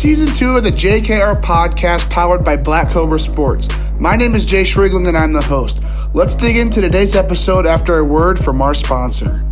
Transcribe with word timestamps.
season 0.00 0.34
two 0.34 0.56
of 0.56 0.64
the 0.64 0.70
JKR 0.70 1.42
podcast 1.42 2.08
powered 2.08 2.42
by 2.42 2.56
Black 2.56 2.90
Cobra 2.90 3.20
Sports. 3.20 3.68
My 3.98 4.16
name 4.16 4.34
is 4.34 4.46
Jayce 4.46 4.74
Riegling 4.74 5.06
and 5.06 5.14
I'm 5.14 5.34
the 5.34 5.42
host. 5.42 5.82
Let's 6.14 6.34
dig 6.34 6.56
into 6.56 6.80
today's 6.80 7.14
episode 7.14 7.66
after 7.66 7.98
a 7.98 8.04
word 8.04 8.38
from 8.38 8.62
our 8.62 8.72
sponsor. 8.72 9.44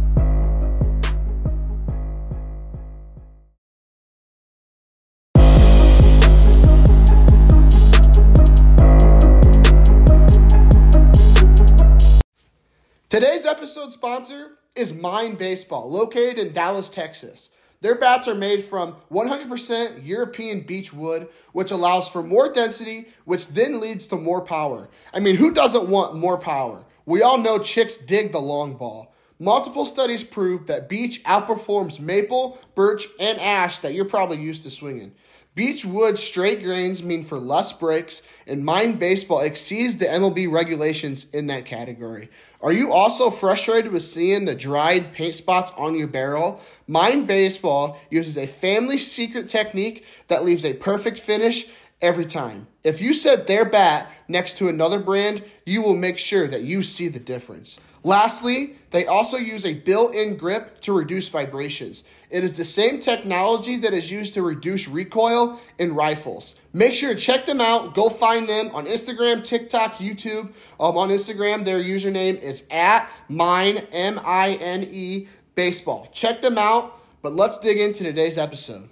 Today's 13.11 13.45
episode 13.45 13.93
sponsor 13.93 14.53
is 14.75 14.95
Mine 14.95 15.35
Baseball, 15.35 15.91
located 15.91 16.39
in 16.39 16.55
Dallas, 16.55 16.89
Texas. 16.89 17.51
Their 17.81 17.95
bats 17.95 18.27
are 18.27 18.35
made 18.35 18.65
from 18.65 18.97
100% 19.13 20.05
European 20.05 20.63
beech 20.63 20.93
wood, 20.93 21.29
which 21.53 21.71
allows 21.71 22.09
for 22.09 22.25
more 22.25 22.53
density, 22.53 23.09
which 23.25 23.49
then 23.49 23.79
leads 23.79 24.09
to 24.09 24.17
more 24.17 24.41
power. 24.41 24.89
I 25.15 25.21
mean, 25.21 25.37
who 25.37 25.53
doesn't 25.53 25.89
want 25.89 26.17
more 26.17 26.39
power? 26.39 26.85
We 27.07 27.23
all 27.23 27.39
know 27.39 27.61
chicks 27.61 27.97
dig 27.97 28.33
the 28.33 28.41
long 28.41 28.75
ball. 28.75 29.15
Multiple 29.39 29.87
studies 29.87 30.25
prove 30.25 30.67
that 30.67 30.89
beech 30.89 31.23
outperforms 31.23 32.01
maple, 32.01 32.59
birch, 32.75 33.07
and 33.21 33.39
ash 33.39 33.79
that 33.79 33.95
you're 33.95 34.05
probably 34.05 34.39
used 34.39 34.65
to 34.65 34.71
swinging. 34.71 35.15
Beech 35.55 35.85
wood 35.85 36.19
straight 36.19 36.63
grains 36.63 37.03
mean 37.03 37.25
for 37.25 37.39
less 37.39 37.73
breaks, 37.73 38.23
and 38.47 38.65
Mine 38.65 38.93
Baseball 38.93 39.41
exceeds 39.41 39.99
the 39.99 40.07
MLB 40.07 40.51
regulations 40.51 41.27
in 41.33 41.49
that 41.49 41.65
category. 41.65 42.31
Are 42.61 42.73
you 42.73 42.93
also 42.93 43.31
frustrated 43.31 43.93
with 43.93 44.03
seeing 44.03 44.45
the 44.45 44.55
dried 44.55 45.13
paint 45.13 45.35
spots 45.35 45.73
on 45.77 45.97
your 45.97 46.09
barrel? 46.09 46.61
Mine 46.89 47.27
Baseball 47.27 48.01
uses 48.09 48.39
a 48.39 48.47
family 48.47 48.97
secret 48.97 49.49
technique 49.49 50.05
that 50.29 50.45
leaves 50.45 50.65
a 50.65 50.73
perfect 50.73 51.21
finish 51.21 51.69
every 52.01 52.25
time. 52.25 52.67
If 52.83 53.01
you 53.01 53.13
set 53.13 53.47
their 53.47 53.65
bat 53.65 54.11
next 54.27 54.57
to 54.59 54.69
another 54.69 54.99
brand, 54.99 55.45
you 55.67 55.83
will 55.83 55.97
make 55.97 56.17
sure 56.17 56.49
that 56.49 56.63
you 56.63 56.83
see 56.83 57.09
the 57.09 57.19
difference. 57.19 57.79
Lastly, 58.05 58.77
they 58.91 59.07
also 59.07 59.37
use 59.37 59.67
a 59.67 59.75
built 59.75 60.15
in 60.15 60.37
grip 60.37 60.81
to 60.83 60.97
reduce 60.97 61.29
vibrations. 61.29 62.05
It 62.31 62.45
is 62.45 62.57
the 62.57 62.65
same 62.65 63.01
technology 63.01 63.77
that 63.79 63.93
is 63.93 64.11
used 64.11 64.35
to 64.35 64.43
reduce 64.43 64.87
recoil 64.87 65.61
in 65.79 65.95
rifles. 65.95 66.55
Make 66.73 66.95
sure 66.95 67.15
to 67.15 67.21
check 67.21 67.45
them 67.47 67.61
out. 67.61 67.95
Go 67.95 68.09
find 68.09 68.49
them 68.49 68.71
on 68.75 68.87
Instagram, 68.87 69.43
TikTok, 69.43 69.95
YouTube. 69.95 70.53
Um, 70.79 70.97
on 70.97 71.09
Instagram, 71.09 71.65
their 71.65 71.81
username 71.81 72.41
is 72.41 72.65
at 72.71 73.11
mine, 73.29 73.79
M 73.93 74.21
I 74.25 74.53
N 74.55 74.89
E, 74.91 75.29
baseball. 75.59 76.09
Check 76.13 76.41
them 76.41 76.57
out, 76.57 77.01
but 77.21 77.35
let's 77.35 77.59
dig 77.59 77.81
into 77.81 78.05
today's 78.05 78.39
episode. 78.39 78.89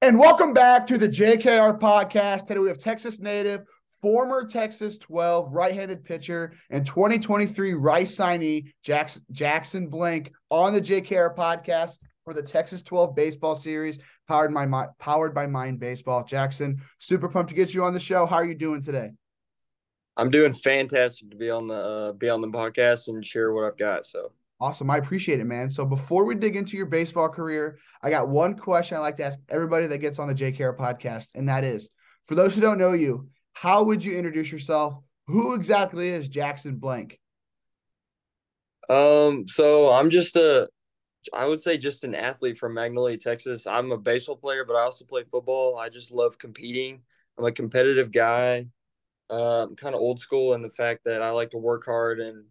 And 0.00 0.18
welcome 0.18 0.54
back 0.54 0.86
to 0.86 0.96
the 0.96 1.10
JKR 1.10 1.78
podcast. 1.78 2.46
Today 2.46 2.60
we 2.60 2.68
have 2.68 2.78
Texas 2.78 3.20
native, 3.20 3.66
former 4.00 4.46
Texas 4.46 4.96
12 4.96 5.52
right 5.52 5.74
handed 5.74 6.02
pitcher, 6.02 6.54
and 6.70 6.86
2023 6.86 7.74
Rice 7.74 8.16
signee 8.16 8.72
Jackson, 8.82 9.22
Jackson 9.30 9.88
Blank 9.88 10.32
on 10.48 10.72
the 10.72 10.80
JKR 10.80 11.36
podcast 11.36 11.98
for 12.24 12.34
the 12.34 12.42
Texas 12.42 12.82
12 12.82 13.14
baseball 13.14 13.56
series 13.56 13.98
powered 14.28 14.52
by, 14.54 14.86
powered 14.98 15.34
by 15.34 15.46
Mine 15.46 15.76
Baseball. 15.76 16.24
Jackson, 16.24 16.80
super 16.98 17.28
pumped 17.28 17.50
to 17.50 17.56
get 17.56 17.74
you 17.74 17.84
on 17.84 17.92
the 17.92 18.00
show. 18.00 18.26
How 18.26 18.36
are 18.36 18.44
you 18.44 18.54
doing 18.54 18.82
today? 18.82 19.10
I'm 20.16 20.30
doing 20.30 20.52
fantastic 20.52 21.30
to 21.30 21.36
be 21.36 21.50
on 21.50 21.68
the 21.68 21.74
uh, 21.74 22.12
be 22.12 22.28
on 22.28 22.42
the 22.42 22.48
podcast 22.48 23.08
and 23.08 23.24
share 23.24 23.52
what 23.52 23.64
I've 23.64 23.78
got. 23.78 24.04
So 24.04 24.32
Awesome. 24.60 24.90
I 24.90 24.98
appreciate 24.98 25.40
it, 25.40 25.44
man. 25.44 25.70
So 25.70 25.84
before 25.84 26.24
we 26.24 26.36
dig 26.36 26.54
into 26.54 26.76
your 26.76 26.86
baseball 26.86 27.28
career, 27.28 27.78
I 28.00 28.10
got 28.10 28.28
one 28.28 28.54
question 28.54 28.96
I 28.96 29.00
like 29.00 29.16
to 29.16 29.24
ask 29.24 29.36
everybody 29.48 29.88
that 29.88 29.98
gets 29.98 30.20
on 30.20 30.28
the 30.28 30.34
JKR 30.34 30.76
podcast, 30.76 31.30
and 31.34 31.48
that 31.48 31.64
is 31.64 31.90
for 32.26 32.36
those 32.36 32.54
who 32.54 32.60
don't 32.60 32.78
know 32.78 32.92
you, 32.92 33.28
how 33.54 33.82
would 33.82 34.04
you 34.04 34.16
introduce 34.16 34.52
yourself? 34.52 34.96
Who 35.26 35.54
exactly 35.54 36.10
is 36.10 36.28
Jackson 36.28 36.76
Blank? 36.76 37.18
Um, 38.88 39.48
so 39.48 39.90
I'm 39.90 40.10
just 40.10 40.36
a 40.36 40.68
I 41.32 41.46
would 41.46 41.60
say 41.60 41.76
just 41.76 42.04
an 42.04 42.14
athlete 42.14 42.58
from 42.58 42.74
Magnolia, 42.74 43.16
Texas. 43.16 43.66
I'm 43.66 43.92
a 43.92 43.98
baseball 43.98 44.36
player, 44.36 44.64
but 44.64 44.76
I 44.76 44.82
also 44.82 45.04
play 45.04 45.24
football. 45.30 45.78
I 45.78 45.88
just 45.88 46.12
love 46.12 46.38
competing. 46.38 47.02
I'm 47.38 47.44
a 47.44 47.52
competitive 47.52 48.12
guy. 48.12 48.66
Uh, 49.30 49.64
I'm 49.64 49.76
kind 49.76 49.94
of 49.94 50.00
old 50.00 50.20
school 50.20 50.54
in 50.54 50.62
the 50.62 50.70
fact 50.70 51.04
that 51.04 51.22
I 51.22 51.30
like 51.30 51.50
to 51.50 51.58
work 51.58 51.84
hard 51.84 52.20
and 52.20 52.44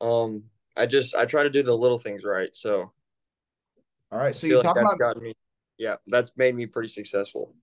um 0.00 0.44
I 0.76 0.86
just 0.86 1.14
I 1.14 1.24
try 1.24 1.42
to 1.44 1.50
do 1.50 1.62
the 1.62 1.76
little 1.76 1.98
things 1.98 2.24
right. 2.24 2.54
So, 2.54 2.92
all 4.10 4.18
right. 4.18 4.34
So 4.34 4.46
you 4.46 4.62
talk 4.62 4.76
like 4.76 4.84
about 4.84 4.98
gotten 4.98 5.22
me. 5.22 5.34
Yeah, 5.78 5.96
that's 6.06 6.36
made 6.36 6.54
me 6.54 6.66
pretty 6.66 6.88
successful. 6.88 7.54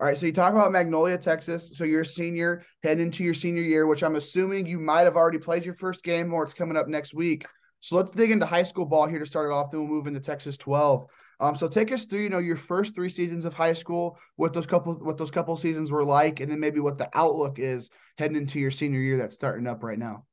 All 0.00 0.06
right, 0.06 0.16
so 0.16 0.26
you 0.26 0.32
talk 0.32 0.54
about 0.54 0.70
Magnolia, 0.70 1.18
Texas. 1.18 1.70
So 1.74 1.82
you're 1.82 2.02
a 2.02 2.06
senior, 2.06 2.64
heading 2.84 3.06
into 3.06 3.24
your 3.24 3.34
senior 3.34 3.64
year, 3.64 3.88
which 3.88 4.04
I'm 4.04 4.14
assuming 4.14 4.64
you 4.64 4.78
might 4.78 5.02
have 5.02 5.16
already 5.16 5.38
played 5.38 5.64
your 5.64 5.74
first 5.74 6.04
game, 6.04 6.32
or 6.32 6.44
it's 6.44 6.54
coming 6.54 6.76
up 6.76 6.86
next 6.86 7.14
week. 7.14 7.46
So 7.80 7.96
let's 7.96 8.10
dig 8.10 8.30
into 8.30 8.46
high 8.46 8.64
school 8.64 8.86
ball 8.86 9.06
here 9.06 9.20
to 9.20 9.26
start 9.26 9.50
it 9.50 9.54
off. 9.54 9.70
Then 9.70 9.80
we'll 9.80 9.88
move 9.88 10.06
into 10.06 10.20
Texas 10.20 10.56
12. 10.56 11.06
Um, 11.40 11.56
so 11.56 11.68
take 11.68 11.92
us 11.92 12.06
through, 12.06 12.22
you 12.22 12.28
know, 12.28 12.38
your 12.38 12.56
first 12.56 12.94
three 12.94 13.08
seasons 13.08 13.44
of 13.44 13.54
high 13.54 13.74
school, 13.74 14.18
what 14.36 14.52
those 14.52 14.66
couple, 14.66 14.94
what 14.94 15.16
those 15.16 15.30
couple 15.30 15.56
seasons 15.56 15.92
were 15.92 16.04
like, 16.04 16.40
and 16.40 16.50
then 16.50 16.58
maybe 16.58 16.80
what 16.80 16.98
the 16.98 17.08
outlook 17.14 17.58
is 17.58 17.90
heading 18.16 18.36
into 18.36 18.58
your 18.58 18.72
senior 18.72 19.00
year 19.00 19.18
that's 19.18 19.36
starting 19.36 19.68
up 19.68 19.84
right 19.84 19.98
now. 19.98 20.24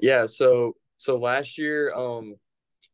Yeah. 0.00 0.26
So 0.26 0.74
so 0.98 1.16
last 1.18 1.58
year, 1.58 1.94
um, 1.94 2.34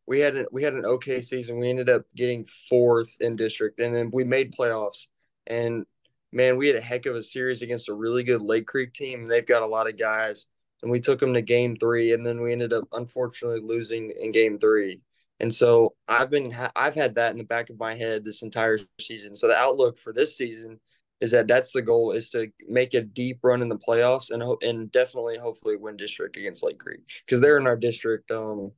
we 0.06 0.20
had 0.20 0.46
we 0.52 0.62
had 0.62 0.74
an 0.74 0.84
okay 0.84 1.22
season. 1.22 1.58
We 1.58 1.70
ended 1.70 1.88
up 1.88 2.02
getting 2.14 2.44
fourth 2.68 3.16
in 3.20 3.36
district, 3.36 3.78
and 3.78 3.94
then 3.94 4.10
we 4.12 4.24
made 4.24 4.52
playoffs. 4.52 5.06
And 5.46 5.86
man, 6.32 6.56
we 6.56 6.66
had 6.66 6.76
a 6.76 6.80
heck 6.80 7.06
of 7.06 7.16
a 7.16 7.22
series 7.22 7.62
against 7.62 7.88
a 7.88 7.94
really 7.94 8.24
good 8.24 8.40
Lake 8.40 8.66
Creek 8.66 8.92
team. 8.92 9.26
They've 9.26 9.46
got 9.46 9.62
a 9.62 9.66
lot 9.66 9.88
of 9.88 9.98
guys, 9.98 10.46
and 10.82 10.90
we 10.90 11.00
took 11.00 11.20
them 11.20 11.34
to 11.34 11.42
game 11.42 11.76
three, 11.76 12.12
and 12.12 12.24
then 12.24 12.40
we 12.40 12.52
ended 12.52 12.72
up 12.72 12.88
unfortunately 12.92 13.60
losing 13.60 14.12
in 14.20 14.32
game 14.32 14.58
three. 14.58 15.00
And 15.40 15.52
so 15.52 15.94
I've 16.06 16.30
been 16.30 16.54
I've 16.76 16.94
had 16.94 17.14
that 17.14 17.32
in 17.32 17.38
the 17.38 17.44
back 17.44 17.70
of 17.70 17.78
my 17.78 17.94
head 17.94 18.24
this 18.24 18.42
entire 18.42 18.78
season. 19.00 19.36
So 19.36 19.48
the 19.48 19.56
outlook 19.56 19.98
for 19.98 20.12
this 20.12 20.36
season 20.36 20.80
is 21.20 21.30
that 21.30 21.46
that's 21.46 21.72
the 21.72 21.82
goal 21.82 22.12
is 22.12 22.30
to 22.30 22.48
make 22.68 22.94
a 22.94 23.02
deep 23.02 23.38
run 23.42 23.62
in 23.62 23.68
the 23.68 23.78
playoffs 23.78 24.30
and 24.30 24.42
and 24.62 24.90
definitely 24.90 25.38
hopefully 25.38 25.76
win 25.76 25.96
district 25.96 26.36
against 26.36 26.62
Lake 26.62 26.78
Creek 26.78 27.00
because 27.24 27.40
they're 27.40 27.58
in 27.58 27.66
our 27.66 27.76
district 27.76 28.30
um 28.30 28.72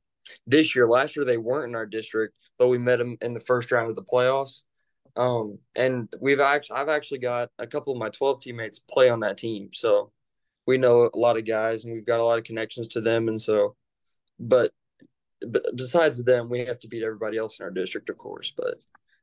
this 0.45 0.75
year 0.75 0.87
last 0.87 1.15
year 1.15 1.25
they 1.25 1.37
weren't 1.37 1.69
in 1.69 1.75
our 1.75 1.85
district 1.85 2.35
but 2.57 2.67
we 2.67 2.77
met 2.77 2.99
them 2.99 3.17
in 3.21 3.33
the 3.33 3.39
first 3.39 3.71
round 3.71 3.89
of 3.89 3.95
the 3.95 4.03
playoffs 4.03 4.63
um 5.15 5.57
and 5.75 6.13
we've 6.19 6.39
actually 6.39 6.77
I've 6.77 6.89
actually 6.89 7.19
got 7.19 7.49
a 7.59 7.67
couple 7.67 7.93
of 7.93 7.99
my 7.99 8.09
12 8.09 8.41
teammates 8.41 8.79
play 8.79 9.09
on 9.09 9.21
that 9.21 9.37
team 9.37 9.69
so 9.73 10.11
we 10.65 10.77
know 10.77 11.09
a 11.13 11.17
lot 11.17 11.37
of 11.37 11.45
guys 11.45 11.83
and 11.83 11.93
we've 11.93 12.05
got 12.05 12.19
a 12.19 12.23
lot 12.23 12.37
of 12.37 12.43
connections 12.43 12.87
to 12.89 13.01
them 13.01 13.27
and 13.27 13.41
so 13.41 13.75
but 14.39 14.71
but 15.47 15.63
besides 15.75 16.23
them 16.23 16.49
we 16.49 16.59
have 16.59 16.79
to 16.79 16.87
beat 16.87 17.03
everybody 17.03 17.37
else 17.37 17.59
in 17.59 17.63
our 17.63 17.71
district 17.71 18.09
of 18.09 18.17
course 18.17 18.51
but 18.55 18.75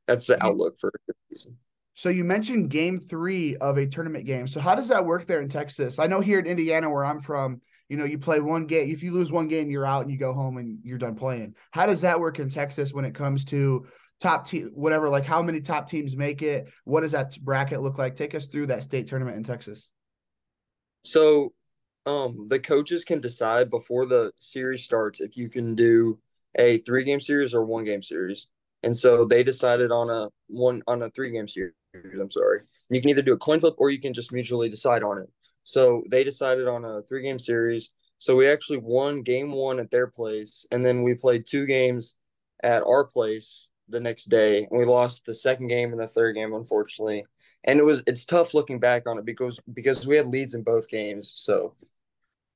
that's 0.07 0.27
the 0.27 0.35
mm-hmm. 0.35 0.47
outlook 0.47 0.79
for 0.79 0.91
the 1.07 1.13
season 1.31 1.57
so 1.93 2.09
you 2.09 2.23
mentioned 2.23 2.69
game 2.69 2.99
three 2.99 3.57
of 3.57 3.77
a 3.77 3.85
tournament 3.85 4.25
game. 4.25 4.47
So 4.47 4.59
how 4.59 4.75
does 4.75 4.87
that 4.87 5.05
work 5.05 5.25
there 5.25 5.41
in 5.41 5.49
Texas? 5.49 5.99
I 5.99 6.07
know 6.07 6.21
here 6.21 6.39
in 6.39 6.45
Indiana, 6.45 6.89
where 6.89 7.05
I'm 7.05 7.19
from, 7.19 7.61
you 7.89 7.97
know, 7.97 8.05
you 8.05 8.17
play 8.17 8.39
one 8.39 8.65
game. 8.65 8.89
If 8.89 9.03
you 9.03 9.11
lose 9.11 9.31
one 9.31 9.47
game, 9.47 9.69
you're 9.69 9.85
out 9.85 10.01
and 10.01 10.11
you 10.11 10.17
go 10.17 10.33
home 10.33 10.57
and 10.57 10.79
you're 10.83 10.97
done 10.97 11.15
playing. 11.15 11.55
How 11.71 11.85
does 11.85 12.01
that 12.01 12.19
work 12.19 12.39
in 12.39 12.49
Texas 12.49 12.93
when 12.93 13.05
it 13.05 13.13
comes 13.13 13.45
to 13.45 13.85
top 14.21 14.47
team, 14.47 14.71
whatever, 14.73 15.09
like 15.09 15.25
how 15.25 15.41
many 15.41 15.59
top 15.59 15.89
teams 15.89 16.15
make 16.15 16.41
it? 16.41 16.71
What 16.85 17.01
does 17.01 17.11
that 17.11 17.37
bracket 17.41 17.81
look 17.81 17.97
like? 17.97 18.15
Take 18.15 18.35
us 18.35 18.47
through 18.47 18.67
that 18.67 18.83
state 18.83 19.07
tournament 19.07 19.37
in 19.37 19.43
Texas. 19.43 19.89
So 21.03 21.53
um 22.05 22.47
the 22.47 22.59
coaches 22.59 23.03
can 23.03 23.21
decide 23.21 23.69
before 23.69 24.05
the 24.05 24.31
series 24.39 24.83
starts 24.83 25.21
if 25.21 25.37
you 25.37 25.49
can 25.49 25.75
do 25.75 26.19
a 26.55 26.77
three 26.79 27.03
game 27.03 27.19
series 27.19 27.53
or 27.53 27.63
one 27.63 27.85
game 27.85 28.01
series. 28.01 28.47
And 28.83 28.95
so 28.95 29.25
they 29.25 29.43
decided 29.43 29.91
on 29.91 30.09
a 30.09 30.29
one 30.47 30.81
on 30.87 31.01
a 31.03 31.09
three 31.09 31.31
game 31.31 31.47
series. 31.47 31.73
I'm 31.93 32.31
sorry. 32.31 32.61
You 32.89 33.01
can 33.01 33.09
either 33.09 33.21
do 33.21 33.33
a 33.33 33.37
coin 33.37 33.59
flip 33.59 33.75
or 33.77 33.89
you 33.89 33.99
can 33.99 34.13
just 34.13 34.31
mutually 34.31 34.69
decide 34.69 35.03
on 35.03 35.19
it. 35.19 35.29
So 35.63 36.03
they 36.09 36.23
decided 36.23 36.67
on 36.67 36.83
a 36.85 37.01
three 37.01 37.21
game 37.21 37.39
series. 37.39 37.91
So 38.17 38.35
we 38.35 38.47
actually 38.47 38.77
won 38.77 39.23
game 39.23 39.51
one 39.51 39.79
at 39.79 39.89
their 39.89 40.07
place, 40.07 40.65
and 40.71 40.85
then 40.85 41.01
we 41.01 41.15
played 41.15 41.45
two 41.45 41.65
games 41.65 42.15
at 42.63 42.83
our 42.83 43.03
place 43.03 43.69
the 43.89 43.99
next 43.99 44.25
day, 44.25 44.67
and 44.69 44.79
we 44.79 44.85
lost 44.85 45.25
the 45.25 45.33
second 45.33 45.67
game 45.67 45.91
and 45.91 45.99
the 45.99 46.07
third 46.07 46.35
game, 46.35 46.53
unfortunately. 46.53 47.25
And 47.63 47.79
it 47.79 47.85
was 47.85 48.03
it's 48.07 48.25
tough 48.25 48.53
looking 48.53 48.79
back 48.79 49.07
on 49.07 49.17
it 49.19 49.25
because 49.25 49.59
because 49.73 50.07
we 50.07 50.15
had 50.15 50.27
leads 50.27 50.55
in 50.55 50.63
both 50.63 50.89
games. 50.89 51.33
So 51.35 51.75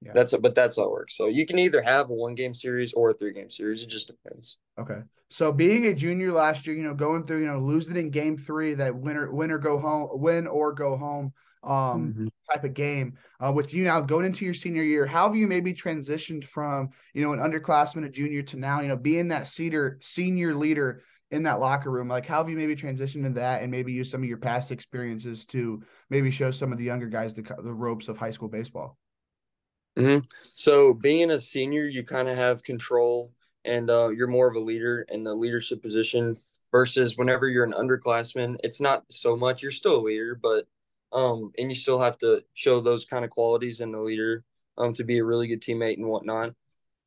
yeah. 0.01 0.11
That's 0.13 0.33
a, 0.33 0.37
but 0.37 0.53
that's 0.53 0.77
how 0.77 0.83
it 0.83 0.91
works. 0.91 1.17
So 1.17 1.27
you 1.27 1.45
can 1.45 1.57
either 1.57 1.81
have 1.81 2.09
a 2.09 2.13
one 2.13 2.35
game 2.35 2.53
series 2.53 2.93
or 2.93 3.09
a 3.09 3.13
three 3.13 3.33
game 3.33 3.49
series. 3.49 3.81
It 3.81 3.89
just 3.89 4.07
depends. 4.07 4.59
Okay. 4.79 4.99
So 5.29 5.51
being 5.51 5.87
a 5.87 5.93
junior 5.93 6.31
last 6.31 6.67
year, 6.67 6.75
you 6.75 6.83
know, 6.83 6.93
going 6.93 7.25
through, 7.25 7.39
you 7.39 7.47
know, 7.47 7.59
losing 7.59 7.97
in 7.97 8.11
game 8.11 8.37
three, 8.37 8.75
that 8.75 8.95
winner, 8.95 9.33
winner 9.33 9.57
go 9.57 9.79
home, 9.79 10.09
win 10.13 10.47
or 10.47 10.73
go 10.73 10.95
home. 10.97 11.33
um 11.63 12.13
mm-hmm. 12.13 12.27
type 12.51 12.63
of 12.63 12.73
game. 12.75 13.17
Uh, 13.43 13.51
with 13.51 13.73
you 13.73 13.83
now 13.83 13.99
going 13.99 14.25
into 14.25 14.45
your 14.45 14.53
senior 14.53 14.83
year, 14.83 15.05
how 15.05 15.27
have 15.27 15.35
you 15.35 15.47
maybe 15.47 15.73
transitioned 15.73 16.43
from 16.43 16.89
you 17.13 17.23
know 17.23 17.33
an 17.33 17.39
underclassman, 17.39 18.05
a 18.05 18.09
junior, 18.09 18.43
to 18.43 18.57
now 18.57 18.81
you 18.81 18.87
know 18.87 18.95
being 18.97 19.29
that 19.29 19.47
senior 19.47 19.97
senior 20.01 20.53
leader 20.53 21.01
in 21.35 21.43
that 21.43 21.59
locker 21.59 21.91
room? 21.91 22.07
Like, 22.07 22.25
how 22.25 22.37
have 22.37 22.49
you 22.49 22.55
maybe 22.55 22.75
transitioned 22.75 23.23
to 23.23 23.29
that, 23.31 23.61
and 23.61 23.69
maybe 23.69 23.91
use 23.91 24.09
some 24.09 24.23
of 24.23 24.29
your 24.29 24.37
past 24.37 24.71
experiences 24.71 25.45
to 25.47 25.83
maybe 26.09 26.31
show 26.31 26.51
some 26.51 26.71
of 26.71 26.77
the 26.77 26.85
younger 26.85 27.07
guys 27.07 27.33
the 27.33 27.41
the 27.41 27.73
ropes 27.73 28.07
of 28.07 28.17
high 28.17 28.31
school 28.31 28.47
baseball? 28.47 28.97
Mm-hmm. 29.97 30.25
So, 30.55 30.93
being 30.93 31.31
a 31.31 31.39
senior, 31.39 31.85
you 31.85 32.03
kind 32.03 32.27
of 32.27 32.37
have 32.37 32.63
control, 32.63 33.31
and 33.63 33.89
uh, 33.89 34.09
you're 34.09 34.27
more 34.27 34.47
of 34.47 34.55
a 34.55 34.59
leader 34.59 35.05
in 35.09 35.23
the 35.23 35.33
leadership 35.33 35.81
position. 35.81 36.37
Versus 36.71 37.15
whenever 37.15 37.47
you're 37.47 37.63
an 37.63 37.71
underclassman, 37.71 38.57
it's 38.61 38.81
not 38.81 39.03
so 39.09 39.37
much. 39.37 39.61
You're 39.61 39.71
still 39.71 39.95
a 39.95 40.01
leader, 40.01 40.35
but 40.35 40.65
um, 41.13 41.53
and 41.57 41.71
you 41.71 41.75
still 41.75 42.01
have 42.01 42.17
to 42.17 42.43
show 42.53 42.81
those 42.81 43.05
kind 43.05 43.23
of 43.23 43.31
qualities 43.31 43.79
in 43.79 43.93
the 43.93 43.99
leader 44.01 44.43
um, 44.77 44.91
to 44.93 45.05
be 45.05 45.19
a 45.19 45.23
really 45.23 45.47
good 45.47 45.61
teammate 45.61 45.95
and 45.95 46.07
whatnot. 46.07 46.53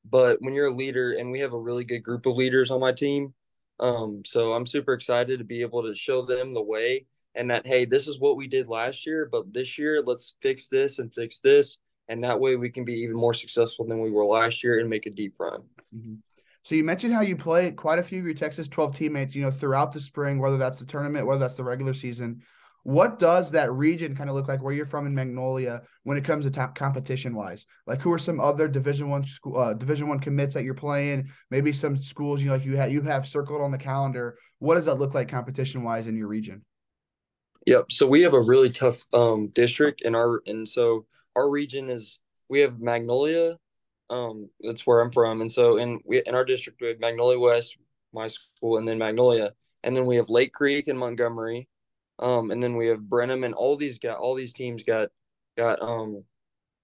But 0.09 0.39
when 0.41 0.55
you're 0.55 0.69
a 0.69 0.75
leader, 0.75 1.13
and 1.13 1.31
we 1.31 1.41
have 1.41 1.53
a 1.53 1.61
really 1.61 1.85
good 1.85 2.01
group 2.01 2.25
of 2.25 2.37
leaders 2.37 2.71
on 2.71 2.81
my 2.81 2.93
team, 2.93 3.35
um, 3.81 4.23
so 4.25 4.53
I'm 4.53 4.67
super 4.67 4.93
excited 4.93 5.39
to 5.39 5.45
be 5.45 5.63
able 5.63 5.83
to 5.83 5.95
show 5.95 6.23
them 6.23 6.55
the 6.55 6.63
way 6.63 7.07
and 7.35 7.51
that 7.51 7.67
hey, 7.67 7.85
this 7.85 8.09
is 8.09 8.19
what 8.19 8.37
we 8.37 8.49
did 8.49 8.69
last 8.69 9.07
year, 9.07 9.29
but 9.31 9.53
this 9.53 9.79
year 9.79 10.03
let's 10.05 10.35
fix 10.43 10.69
this 10.69 10.99
and 10.99 11.15
fix 11.15 11.41
this, 11.41 11.79
and 12.09 12.25
that 12.25 12.41
way 12.41 12.57
we 12.57 12.71
can 12.71 12.85
be 12.85 12.95
even 12.95 13.17
more 13.17 13.35
successful 13.35 13.87
than 13.87 14.01
we 14.01 14.11
were 14.11 14.27
last 14.27 14.65
year 14.65 14.81
and 14.81 14.91
make 14.91 15.07
a 15.07 15.11
deep 15.11 15.35
run. 15.39 15.61
Mm-hmm. 15.95 16.15
So 16.63 16.75
you 16.75 16.85
mentioned 16.85 17.15
how 17.15 17.23
you 17.23 17.37
play 17.37 17.71
quite 17.71 17.99
a 17.99 18.03
few 18.03 18.19
of 18.19 18.25
your 18.27 18.35
Texas 18.35 18.69
12 18.69 18.97
teammates, 18.97 19.35
you 19.35 19.43
know, 19.43 19.51
throughout 19.51 19.93
the 19.93 20.01
spring, 20.01 20.39
whether 20.39 20.59
that's 20.59 20.79
the 20.79 20.85
tournament, 20.85 21.27
whether 21.27 21.41
that's 21.41 21.55
the 21.55 21.65
regular 21.65 21.95
season. 21.95 22.43
What 22.88 23.19
does 23.19 23.50
that 23.50 23.70
region 23.70 24.17
kind 24.17 24.31
of 24.31 24.35
look 24.35 24.49
like 24.49 24.62
where 24.62 24.73
you're 24.73 24.87
from 24.87 25.06
in 25.06 25.14
Magnolia 25.14 25.82
when 26.05 26.17
it 26.17 26.25
comes 26.25 26.46
to 26.46 26.50
top 26.50 26.75
competition 26.75 27.35
wise? 27.35 27.67
Like 27.87 28.00
who 28.00 28.11
are 28.11 28.19
some 28.19 28.40
other 28.40 28.67
division 28.67 29.11
one 29.11 29.26
school 29.26 29.58
uh, 29.58 29.75
division 29.75 30.08
one 30.08 30.20
commits 30.20 30.55
that 30.55 30.64
you're 30.64 30.73
playing? 30.73 31.29
Maybe 31.50 31.70
some 31.70 31.99
schools 31.99 32.40
you 32.40 32.46
know, 32.46 32.55
like 32.55 32.64
you 32.64 32.79
have 32.79 32.90
you 32.90 33.02
have 33.02 33.26
circled 33.26 33.61
on 33.61 33.73
the 33.73 33.76
calendar. 33.76 34.38
What 34.58 34.76
does 34.76 34.87
that 34.87 34.99
look 34.99 35.12
like 35.12 35.29
competition 35.29 35.82
wise 35.82 36.06
in 36.06 36.17
your 36.17 36.29
region? 36.29 36.64
Yep. 37.67 37.93
So 37.93 38.06
we 38.06 38.23
have 38.23 38.32
a 38.32 38.40
really 38.40 38.70
tough 38.70 39.05
um, 39.12 39.49
district 39.49 40.00
in 40.00 40.14
our 40.14 40.41
and 40.46 40.67
so 40.67 41.05
our 41.37 41.50
region 41.50 41.91
is 41.91 42.20
we 42.49 42.61
have 42.61 42.81
Magnolia, 42.81 43.58
um, 44.08 44.49
that's 44.62 44.87
where 44.87 45.00
I'm 45.00 45.12
from, 45.12 45.43
and 45.43 45.52
so 45.52 45.76
in 45.76 46.00
we 46.06 46.23
in 46.25 46.34
our 46.34 46.46
district 46.46 46.81
we 46.81 46.88
have 46.88 47.00
Magnolia 47.00 47.38
West, 47.38 47.76
my 48.14 48.29
school, 48.29 48.79
and 48.79 48.88
then 48.88 48.96
Magnolia, 48.96 49.52
and 49.84 49.94
then 49.94 50.06
we 50.06 50.17
have 50.17 50.31
Lake 50.31 50.55
Creek 50.55 50.88
and 50.88 50.99
Montgomery, 50.99 51.69
um, 52.19 52.50
and 52.50 52.62
then 52.62 52.76
we 52.76 52.87
have 52.88 53.09
Brenham 53.09 53.44
and 53.44 53.55
all 53.55 53.76
these 53.76 53.99
got 53.99 54.19
all 54.19 54.35
these 54.35 54.53
teams 54.53 54.82
got 54.82 55.11
got 55.56 55.81
um 55.82 56.25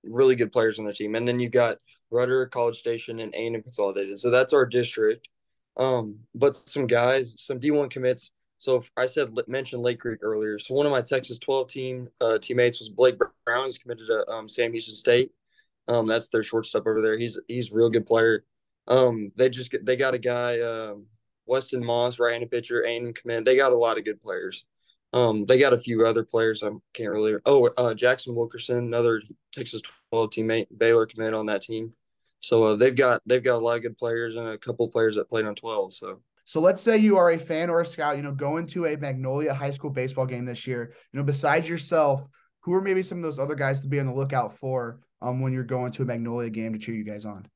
really 0.06 0.36
good 0.36 0.52
players 0.52 0.78
on 0.78 0.84
their 0.84 0.94
team. 0.94 1.14
And 1.14 1.26
then 1.26 1.40
you've 1.40 1.52
got 1.52 1.78
Rudder, 2.10 2.46
College 2.46 2.76
Station, 2.76 3.20
and 3.20 3.34
A&M 3.34 3.62
Consolidated. 3.62 4.18
So 4.20 4.30
that's 4.30 4.52
our 4.52 4.66
district. 4.66 5.28
Um, 5.76 6.18
but 6.34 6.56
some 6.56 6.86
guys, 6.86 7.36
some 7.38 7.58
D1 7.58 7.90
commits. 7.90 8.32
So 8.58 8.82
I 8.96 9.06
said 9.06 9.30
mentioned 9.48 9.82
Lake 9.82 10.00
Creek 10.00 10.20
earlier. 10.22 10.58
So 10.58 10.74
one 10.74 10.86
of 10.86 10.92
my 10.92 11.02
Texas 11.02 11.38
12 11.38 11.68
team 11.68 12.08
uh, 12.20 12.38
teammates 12.38 12.78
was 12.78 12.88
Blake 12.88 13.16
Brown. 13.44 13.64
He's 13.64 13.78
committed 13.78 14.06
to 14.06 14.28
um, 14.30 14.48
Sam 14.48 14.72
Houston 14.72 14.94
State. 14.94 15.32
Um, 15.88 16.06
that's 16.06 16.30
their 16.30 16.42
shortstop 16.42 16.86
over 16.86 17.02
there. 17.02 17.18
He's 17.18 17.38
he's 17.48 17.70
a 17.70 17.74
real 17.74 17.90
good 17.90 18.06
player. 18.06 18.44
Um, 18.86 19.32
they 19.36 19.50
just 19.50 19.74
they 19.82 19.96
got 19.96 20.14
a 20.14 20.18
guy, 20.18 20.60
uh, 20.60 20.94
Weston 21.46 21.84
Moss, 21.84 22.18
right-handed 22.18 22.50
pitcher, 22.50 22.80
and 22.86 23.14
command. 23.14 23.46
They 23.46 23.56
got 23.56 23.72
a 23.72 23.76
lot 23.76 23.98
of 23.98 24.04
good 24.04 24.22
players. 24.22 24.64
Um, 25.14 25.46
they 25.46 25.58
got 25.58 25.72
a 25.72 25.78
few 25.78 26.04
other 26.04 26.24
players 26.24 26.64
I 26.64 26.70
can't 26.92 27.10
really. 27.10 27.36
Oh, 27.46 27.70
uh, 27.76 27.94
Jackson 27.94 28.34
Wilkerson, 28.34 28.78
another 28.78 29.22
Texas 29.52 29.80
12 30.10 30.30
teammate, 30.30 30.66
Baylor 30.76 31.06
commit 31.06 31.34
on 31.34 31.46
that 31.46 31.62
team. 31.62 31.92
So 32.40 32.64
uh, 32.64 32.76
they've 32.76 32.94
got 32.94 33.22
they've 33.24 33.42
got 33.42 33.54
a 33.54 33.64
lot 33.64 33.76
of 33.76 33.82
good 33.82 33.96
players 33.96 34.36
and 34.36 34.48
a 34.48 34.58
couple 34.58 34.86
players 34.88 35.14
that 35.14 35.30
played 35.30 35.46
on 35.46 35.54
12. 35.54 35.94
So 35.94 36.20
so 36.44 36.60
let's 36.60 36.82
say 36.82 36.98
you 36.98 37.16
are 37.16 37.30
a 37.30 37.38
fan 37.38 37.70
or 37.70 37.80
a 37.80 37.86
scout, 37.86 38.16
you 38.16 38.22
know, 38.22 38.32
going 38.32 38.66
to 38.68 38.86
a 38.86 38.96
Magnolia 38.96 39.54
high 39.54 39.70
school 39.70 39.90
baseball 39.90 40.26
game 40.26 40.44
this 40.44 40.66
year. 40.66 40.92
You 41.12 41.20
know, 41.20 41.24
besides 41.24 41.68
yourself, 41.68 42.26
who 42.60 42.74
are 42.74 42.82
maybe 42.82 43.02
some 43.02 43.18
of 43.18 43.24
those 43.24 43.38
other 43.38 43.54
guys 43.54 43.80
to 43.82 43.88
be 43.88 44.00
on 44.00 44.06
the 44.06 44.12
lookout 44.12 44.58
for 44.58 44.98
um, 45.22 45.40
when 45.40 45.52
you're 45.52 45.62
going 45.62 45.92
to 45.92 46.02
a 46.02 46.06
Magnolia 46.06 46.50
game 46.50 46.72
to 46.72 46.78
cheer 46.78 46.94
you 46.94 47.04
guys 47.04 47.24
on? 47.24 47.46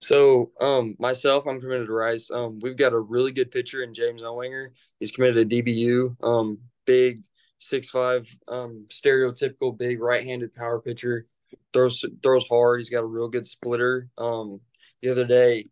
So, 0.00 0.52
um, 0.60 0.94
myself, 0.98 1.44
I'm 1.46 1.60
committed 1.60 1.86
to 1.86 1.92
Rice. 1.92 2.30
Um, 2.30 2.60
we've 2.60 2.76
got 2.76 2.92
a 2.92 3.00
really 3.00 3.32
good 3.32 3.50
pitcher 3.50 3.82
in 3.82 3.94
James 3.94 4.22
Ellwanger. 4.22 4.68
He's 5.00 5.10
committed 5.10 5.50
to 5.50 5.62
DBU. 5.62 6.16
Um, 6.22 6.58
big, 6.86 7.20
six 7.58 7.90
five, 7.90 8.28
um, 8.46 8.86
stereotypical 8.88 9.76
big 9.76 10.00
right-handed 10.00 10.54
power 10.54 10.80
pitcher. 10.80 11.26
Throws 11.72 12.04
throws 12.22 12.46
hard. 12.46 12.80
He's 12.80 12.90
got 12.90 13.02
a 13.02 13.06
real 13.06 13.28
good 13.28 13.46
splitter. 13.46 14.08
Um, 14.18 14.60
the 15.02 15.10
other 15.10 15.26
day, 15.26 15.66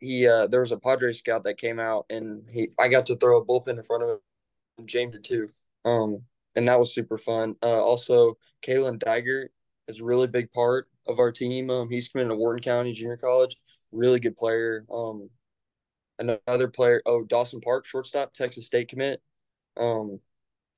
he 0.00 0.26
uh, 0.26 0.46
there 0.48 0.60
was 0.60 0.72
a 0.72 0.76
Padre 0.76 1.12
scout 1.12 1.44
that 1.44 1.56
came 1.56 1.78
out, 1.80 2.06
and 2.10 2.42
he 2.50 2.68
I 2.78 2.88
got 2.88 3.06
to 3.06 3.16
throw 3.16 3.40
a 3.40 3.44
bullpen 3.44 3.78
in 3.78 3.84
front 3.84 4.02
of 4.02 4.08
him. 4.10 4.86
James 4.86 5.12
did 5.12 5.24
too. 5.24 5.50
Um, 5.84 6.22
and 6.56 6.68
that 6.68 6.78
was 6.78 6.94
super 6.94 7.18
fun. 7.18 7.56
Uh, 7.62 7.82
also, 7.82 8.36
Kalen 8.62 8.98
Diger 8.98 9.46
is 9.88 10.00
a 10.00 10.04
really 10.04 10.26
big 10.26 10.52
part 10.52 10.88
of 11.06 11.18
our 11.18 11.32
team. 11.32 11.70
Um, 11.70 11.88
he's 11.90 12.08
committed 12.08 12.30
to 12.30 12.36
Wharton 12.36 12.62
County 12.62 12.92
Junior 12.92 13.16
College. 13.16 13.56
Really 13.92 14.20
good 14.20 14.36
player. 14.36 14.84
Um, 14.92 15.30
another 16.18 16.68
player, 16.68 17.02
oh 17.06 17.24
Dawson 17.24 17.60
Park, 17.60 17.86
shortstop, 17.86 18.32
Texas 18.32 18.66
State 18.66 18.88
commit. 18.88 19.22
Um, 19.76 20.20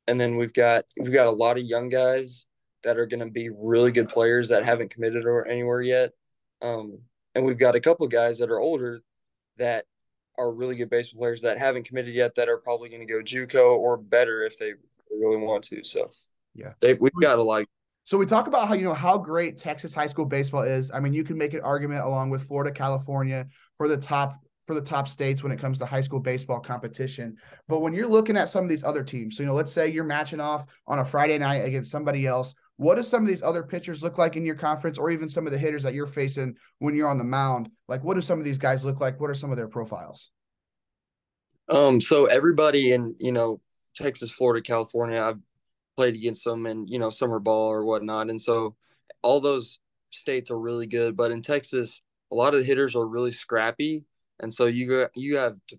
and 0.07 0.21
then 0.21 0.37
we've 0.37 0.53
got 0.53 0.85
we've 0.99 1.13
got 1.13 1.27
a 1.27 1.33
lot 1.33 1.59
of 1.59 1.65
young 1.65 1.89
guys 1.89 2.47
that 2.85 2.99
are 2.99 3.07
going 3.07 3.21
to 3.21 3.31
be 3.31 3.51
really 3.51 3.91
good 3.91 4.09
players 4.09 4.49
that 4.49 4.65
haven't 4.65 4.91
committed 4.91 5.25
or 5.25 5.47
anywhere 5.47 5.83
yet. 5.83 6.13
Um, 6.63 6.99
and 7.35 7.45
we've 7.45 7.59
got 7.59 7.75
a 7.75 7.81
couple 7.81 8.07
guys 8.09 8.39
that 8.39 8.51
are 8.51 8.61
older 8.61 9.03
that 9.57 9.87
are 10.39 10.53
really 10.53 10.77
good 10.77 10.91
baseball 10.91 11.21
players 11.21 11.43
that 11.43 11.59
haven't 11.59 11.85
committed 11.85 12.15
yet 12.15 12.35
that 12.37 12.49
are 12.49 12.59
probably 12.59 12.89
going 12.89 13.07
to 13.07 13.13
go 13.13 13.23
JUCO 13.23 13.77
or 13.77 13.97
better 13.97 14.45
if 14.45 14.59
they 14.59 14.75
really 15.11 15.39
want 15.39 15.65
to. 15.65 15.83
So 15.83 16.11
yeah, 16.55 16.73
they, 16.81 16.95
we've 16.95 17.13
got 17.21 17.39
a 17.39 17.43
lot 17.43 17.65
so 18.07 18.17
we 18.17 18.25
talk 18.25 18.47
about 18.47 18.69
how 18.69 18.75
you 18.75 18.85
know 18.85 18.95
how 18.95 19.19
great 19.19 19.59
Texas 19.59 19.93
high 19.93 20.07
school 20.07 20.27
baseball 20.27 20.63
is. 20.63 20.93
I 20.95 21.01
mean, 21.01 21.13
you 21.13 21.25
can 21.25 21.37
make 21.37 21.55
an 21.55 21.61
argument 21.63 22.05
along 22.05 22.31
with 22.31 22.45
Florida, 22.45 22.71
California 22.71 23.49
for 23.77 23.89
the 23.89 23.97
top 23.97 24.39
for 24.65 24.77
the 24.77 24.81
top 24.81 25.09
states 25.09 25.43
when 25.43 25.51
it 25.51 25.59
comes 25.59 25.81
to 25.81 25.87
high 25.87 26.01
school 26.01 26.21
baseball 26.21 26.61
competition. 26.61 27.37
But 27.67 27.81
when 27.81 27.93
you're 27.93 28.07
looking 28.07 28.37
at 28.37 28.49
some 28.49 28.63
of 28.63 28.71
these 28.71 28.85
other 28.85 29.03
teams, 29.03 29.37
so 29.37 29.43
you 29.43 29.49
know, 29.49 29.55
let's 29.55 29.73
say 29.73 29.89
you're 29.89 30.05
matching 30.05 30.39
off 30.39 30.67
on 30.87 31.01
a 31.01 31.05
Friday 31.05 31.37
night 31.37 31.65
against 31.65 31.91
somebody 31.91 32.27
else. 32.27 32.55
What 32.77 32.95
do 32.95 33.03
some 33.03 33.23
of 33.23 33.27
these 33.27 33.43
other 33.43 33.65
pitchers 33.65 34.05
look 34.05 34.19
like 34.19 34.37
in 34.37 34.47
your 34.47 34.55
conference, 34.55 34.99
or 34.99 35.11
even 35.11 35.29
some 35.29 35.45
of 35.49 35.53
the 35.53 35.59
hitters 35.59 35.83
that 35.83 35.95
you're 35.95 36.07
facing 36.07 36.55
when 36.79 36.95
you're 36.95 37.09
on 37.09 37.19
the 37.19 37.25
mound? 37.25 37.71
Like, 37.89 38.05
what 38.05 38.15
do 38.15 38.23
some 38.23 38.39
of 38.39 38.45
these 38.45 38.59
guys 38.59 38.85
look 38.85 39.01
like? 39.01 39.21
What 39.21 39.31
are 39.31 39.35
some 39.35 39.51
of 39.51 39.57
their 39.57 39.67
profiles? 39.67 40.31
Um, 41.69 42.01
so 42.01 42.27
everybody 42.27 42.93
in 42.93 43.17
you 43.19 43.33
know 43.33 43.61
Texas, 43.97 44.31
Florida, 44.31 44.63
California, 44.63 45.21
I've 45.21 45.41
played 45.97 46.15
against 46.15 46.45
them 46.45 46.67
in 46.67 46.87
you 46.89 46.99
know 46.99 47.11
summer 47.11 47.39
ball 47.39 47.69
or 47.69 47.85
whatnot, 47.85 48.31
and 48.31 48.41
so 48.41 48.77
all 49.23 49.41
those 49.41 49.79
states 50.11 50.51
are 50.51 50.59
really 50.59 50.87
good. 50.87 51.17
But 51.17 51.31
in 51.31 51.43
Texas, 51.43 52.03
a 52.31 52.35
lot 52.35 52.55
of 52.55 52.61
the 52.61 52.67
hitters 52.67 52.95
are 52.97 53.07
really 53.07 53.33
scrappy, 53.33 54.05
and 54.41 54.53
so 54.53 54.67
you 54.67 54.87
go, 54.87 55.09
you 55.15 55.37
have 55.37 55.57
to 55.69 55.79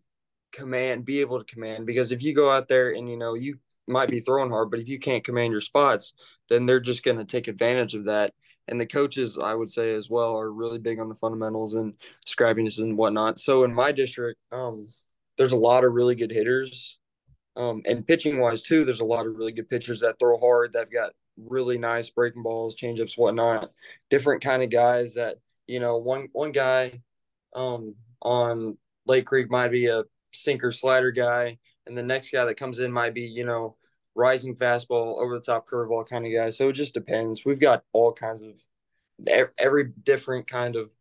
command, 0.51 1.05
be 1.05 1.21
able 1.21 1.39
to 1.39 1.53
command 1.53 1.85
because 1.85 2.11
if 2.11 2.23
you 2.23 2.33
go 2.33 2.49
out 2.49 2.67
there 2.67 2.91
and 2.91 3.07
you 3.09 3.17
know 3.17 3.35
you 3.35 3.59
might 3.87 4.09
be 4.09 4.19
throwing 4.19 4.49
hard, 4.49 4.69
but 4.69 4.79
if 4.79 4.89
you 4.89 4.99
can't 4.99 5.23
command 5.23 5.51
your 5.51 5.61
spots, 5.61 6.13
then 6.49 6.65
they're 6.65 6.79
just 6.79 7.03
going 7.03 7.17
to 7.17 7.25
take 7.25 7.47
advantage 7.47 7.95
of 7.95 8.05
that. 8.05 8.33
And 8.67 8.81
the 8.81 8.85
coaches, 8.85 9.37
I 9.41 9.53
would 9.53 9.69
say 9.69 9.93
as 9.93 10.09
well, 10.09 10.37
are 10.37 10.51
really 10.51 10.77
big 10.77 10.99
on 10.99 11.07
the 11.07 11.15
fundamentals 11.15 11.73
and 11.73 11.93
scrappiness 12.25 12.79
and 12.79 12.97
whatnot. 12.97 13.39
So 13.39 13.63
in 13.63 13.73
my 13.73 13.93
district, 13.93 14.39
um, 14.51 14.85
there's 15.37 15.53
a 15.53 15.57
lot 15.57 15.85
of 15.85 15.93
really 15.93 16.15
good 16.15 16.31
hitters 16.31 16.99
um, 17.57 17.81
and 17.85 18.05
pitching 18.05 18.39
wise 18.39 18.61
too, 18.61 18.85
there's 18.85 18.99
a 18.99 19.05
lot 19.05 19.25
of 19.25 19.35
really 19.35 19.51
good 19.51 19.69
pitchers 19.69 20.01
that 20.01 20.19
throw 20.19 20.37
hard. 20.37 20.73
That've 20.73 20.93
got 20.93 21.13
really 21.37 21.79
nice 21.79 22.09
breaking 22.09 22.43
balls, 22.43 22.75
changeups, 22.75 23.17
whatnot. 23.17 23.69
Different 24.11 24.43
kind 24.43 24.61
of 24.61 24.69
guys 24.69 25.15
that 25.15 25.37
you 25.65 25.79
know. 25.79 25.97
One 25.97 26.29
one 26.33 26.51
guy 26.51 27.01
um, 27.55 27.95
on 28.21 28.77
Lake 29.07 29.25
Creek 29.25 29.49
might 29.49 29.71
be 29.71 29.87
a 29.87 30.03
sinker 30.33 30.71
slider 30.71 31.09
guy, 31.09 31.57
and 31.87 31.97
the 31.97 32.03
next 32.03 32.29
guy 32.29 32.45
that 32.45 32.57
comes 32.57 32.79
in 32.79 32.91
might 32.91 33.15
be 33.15 33.23
you 33.23 33.43
know 33.43 33.75
rising 34.13 34.55
fastball, 34.55 35.19
over 35.19 35.35
the 35.35 35.41
top 35.41 35.67
curveball 35.67 36.07
kind 36.07 36.27
of 36.27 36.33
guy. 36.33 36.51
So 36.51 36.69
it 36.69 36.73
just 36.73 36.93
depends. 36.93 37.43
We've 37.43 37.59
got 37.59 37.83
all 37.91 38.13
kinds 38.13 38.43
of 38.43 38.53
every 39.57 39.91
different 40.03 40.47
kind 40.47 40.75
of, 40.75 40.91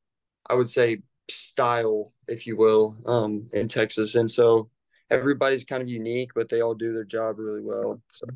I 0.49 0.55
would 0.55 0.69
say, 0.69 1.03
style, 1.31 2.13
if 2.29 2.47
you 2.47 2.57
will, 2.57 2.97
um, 3.05 3.51
in 3.53 3.69
Texas, 3.69 4.15
and 4.15 4.31
so 4.31 4.71
everybody's 5.11 5.65
kind 5.65 5.83
of 5.83 5.89
unique, 5.89 6.31
but 6.35 6.49
they 6.49 6.61
all 6.61 6.75
do 6.75 6.93
their 6.93 7.05
job 7.05 7.39
really 7.39 7.63
well. 7.63 8.01
So. 8.13 8.27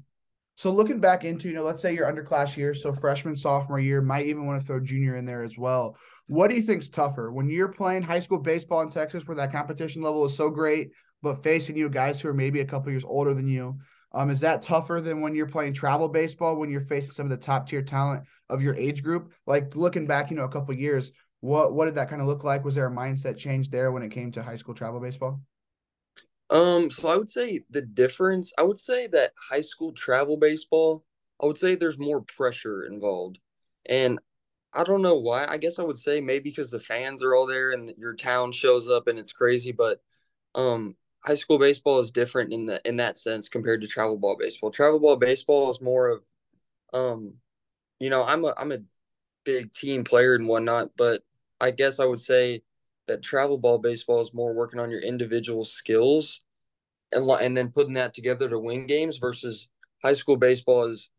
So 0.56 0.70
looking 0.70 1.00
back 1.00 1.24
into, 1.24 1.48
you 1.48 1.54
know, 1.54 1.62
let's 1.62 1.80
say 1.80 1.94
your 1.94 2.12
underclass 2.12 2.54
year, 2.54 2.74
so 2.74 2.92
freshman, 2.92 3.34
sophomore 3.34 3.80
year, 3.80 4.02
might 4.02 4.26
even 4.26 4.44
want 4.44 4.60
to 4.60 4.66
throw 4.66 4.78
junior 4.78 5.16
in 5.16 5.24
there 5.24 5.42
as 5.42 5.56
well. 5.56 5.96
What 6.26 6.50
do 6.50 6.56
you 6.56 6.62
think's 6.62 6.90
tougher 6.90 7.32
when 7.32 7.48
you're 7.48 7.72
playing 7.72 8.02
high 8.02 8.20
school 8.20 8.40
baseball 8.40 8.82
in 8.82 8.90
Texas, 8.90 9.26
where 9.26 9.36
that 9.36 9.52
competition 9.52 10.02
level 10.02 10.22
is 10.26 10.36
so 10.36 10.50
great, 10.50 10.90
but 11.22 11.42
facing 11.42 11.78
you 11.78 11.88
guys 11.88 12.20
who 12.20 12.28
are 12.28 12.34
maybe 12.34 12.60
a 12.60 12.66
couple 12.66 12.90
years 12.90 13.04
older 13.06 13.32
than 13.32 13.48
you, 13.48 13.78
Um, 14.12 14.30
is 14.30 14.40
that 14.40 14.62
tougher 14.62 15.00
than 15.00 15.20
when 15.20 15.34
you're 15.34 15.46
playing 15.46 15.72
travel 15.72 16.08
baseball 16.08 16.56
when 16.56 16.70
you're 16.70 16.80
facing 16.80 17.12
some 17.12 17.26
of 17.26 17.30
the 17.30 17.36
top 17.36 17.68
tier 17.68 17.82
talent 17.82 18.24
of 18.48 18.60
your 18.60 18.74
age 18.74 19.02
group? 19.02 19.32
Like 19.46 19.76
looking 19.76 20.06
back, 20.06 20.30
you 20.30 20.36
know, 20.36 20.44
a 20.44 20.48
couple 20.48 20.74
years, 20.74 21.12
what 21.40 21.72
what 21.72 21.84
did 21.86 21.94
that 21.94 22.10
kind 22.10 22.20
of 22.20 22.28
look 22.28 22.44
like? 22.44 22.64
Was 22.64 22.74
there 22.74 22.88
a 22.88 22.90
mindset 22.90 23.36
change 23.36 23.70
there 23.70 23.92
when 23.92 24.02
it 24.02 24.10
came 24.10 24.32
to 24.32 24.42
high 24.42 24.56
school 24.56 24.74
travel 24.74 25.00
baseball? 25.00 25.40
Um, 26.50 26.90
so 26.90 27.08
I 27.08 27.16
would 27.16 27.30
say 27.30 27.60
the 27.70 27.82
difference, 27.82 28.52
I 28.58 28.62
would 28.62 28.78
say 28.78 29.06
that 29.08 29.32
high 29.50 29.60
school 29.60 29.92
travel 29.92 30.36
baseball, 30.36 31.04
I 31.40 31.46
would 31.46 31.58
say 31.58 31.74
there's 31.74 31.98
more 31.98 32.22
pressure 32.22 32.84
involved. 32.84 33.38
And 33.86 34.18
I 34.72 34.84
don't 34.84 35.02
know 35.02 35.16
why. 35.16 35.46
I 35.46 35.56
guess 35.56 35.78
I 35.78 35.82
would 35.82 35.96
say 35.96 36.20
maybe 36.20 36.50
because 36.50 36.70
the 36.70 36.80
fans 36.80 37.22
are 37.22 37.34
all 37.34 37.46
there 37.46 37.72
and 37.72 37.92
your 37.98 38.14
town 38.14 38.52
shows 38.52 38.88
up 38.88 39.08
and 39.08 39.18
it's 39.18 39.32
crazy, 39.32 39.72
but 39.72 40.00
um 40.54 40.96
high 41.24 41.34
school 41.36 41.58
baseball 41.58 42.00
is 42.00 42.10
different 42.10 42.52
in 42.52 42.66
the 42.66 42.80
in 42.84 42.96
that 42.96 43.18
sense 43.18 43.48
compared 43.48 43.82
to 43.82 43.86
travel 43.88 44.16
ball 44.18 44.36
baseball. 44.36 44.70
Travel 44.70 45.00
ball 45.00 45.16
baseball 45.16 45.70
is 45.70 45.80
more 45.80 46.08
of 46.08 46.22
um 46.92 47.34
you 48.00 48.10
know, 48.10 48.24
I'm 48.24 48.44
a 48.44 48.54
I'm 48.56 48.72
a 48.72 48.78
big 49.44 49.72
team 49.72 50.04
player 50.04 50.34
and 50.34 50.48
whatnot, 50.48 50.90
but 50.96 51.22
I 51.60 51.70
guess 51.72 52.00
I 52.00 52.04
would 52.06 52.20
say 52.20 52.62
that 53.08 53.22
travel 53.22 53.58
ball 53.58 53.78
baseball 53.78 54.20
is 54.20 54.34
more 54.34 54.52
working 54.52 54.80
on 54.80 54.90
your 54.90 55.00
individual 55.00 55.64
skills 55.64 56.42
and 57.12 57.28
and 57.28 57.56
then 57.56 57.70
putting 57.70 57.94
that 57.94 58.14
together 58.14 58.48
to 58.48 58.58
win 58.58 58.86
games 58.86 59.18
versus 59.18 59.68
high 60.02 60.14
school 60.14 60.36
baseball 60.36 60.84
is 60.84 61.10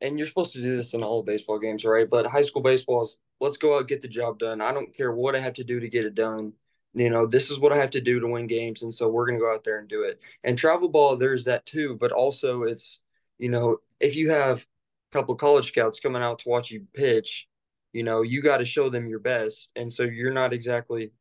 and 0.00 0.18
you're 0.18 0.26
supposed 0.26 0.52
to 0.52 0.60
do 0.60 0.76
this 0.76 0.94
in 0.94 1.02
all 1.04 1.22
baseball 1.22 1.60
games, 1.60 1.84
right? 1.84 2.10
But 2.10 2.26
high 2.26 2.42
school 2.42 2.62
baseball 2.62 3.02
is 3.02 3.18
let's 3.40 3.56
go 3.56 3.78
out 3.78 3.88
get 3.88 4.02
the 4.02 4.08
job 4.08 4.38
done. 4.38 4.60
I 4.60 4.72
don't 4.72 4.94
care 4.94 5.12
what 5.12 5.36
I 5.36 5.38
have 5.38 5.54
to 5.54 5.64
do 5.64 5.80
to 5.80 5.88
get 5.88 6.04
it 6.04 6.14
done. 6.14 6.54
You 6.94 7.08
know, 7.08 7.26
this 7.26 7.50
is 7.50 7.58
what 7.58 7.72
I 7.72 7.78
have 7.78 7.90
to 7.90 8.00
do 8.00 8.20
to 8.20 8.26
win 8.26 8.46
games, 8.46 8.82
and 8.82 8.92
so 8.92 9.08
we're 9.08 9.26
gonna 9.26 9.38
go 9.38 9.52
out 9.52 9.64
there 9.64 9.78
and 9.78 9.88
do 9.88 10.02
it. 10.02 10.22
And 10.44 10.58
travel 10.58 10.88
ball, 10.88 11.16
there's 11.16 11.44
that 11.44 11.64
too, 11.64 11.96
but 11.96 12.12
also 12.12 12.64
it's 12.64 13.00
you 13.38 13.48
know 13.48 13.78
if 14.00 14.16
you 14.16 14.30
have 14.30 14.66
a 15.12 15.16
couple 15.16 15.34
college 15.36 15.68
scouts 15.68 16.00
coming 16.00 16.22
out 16.22 16.40
to 16.40 16.48
watch 16.48 16.70
you 16.70 16.86
pitch, 16.94 17.48
you 17.92 18.02
know 18.02 18.22
you 18.22 18.42
got 18.42 18.58
to 18.58 18.64
show 18.64 18.88
them 18.90 19.06
your 19.06 19.20
best, 19.20 19.70
and 19.76 19.92
so 19.92 20.02
you're 20.02 20.32
not 20.32 20.52
exactly 20.52 21.12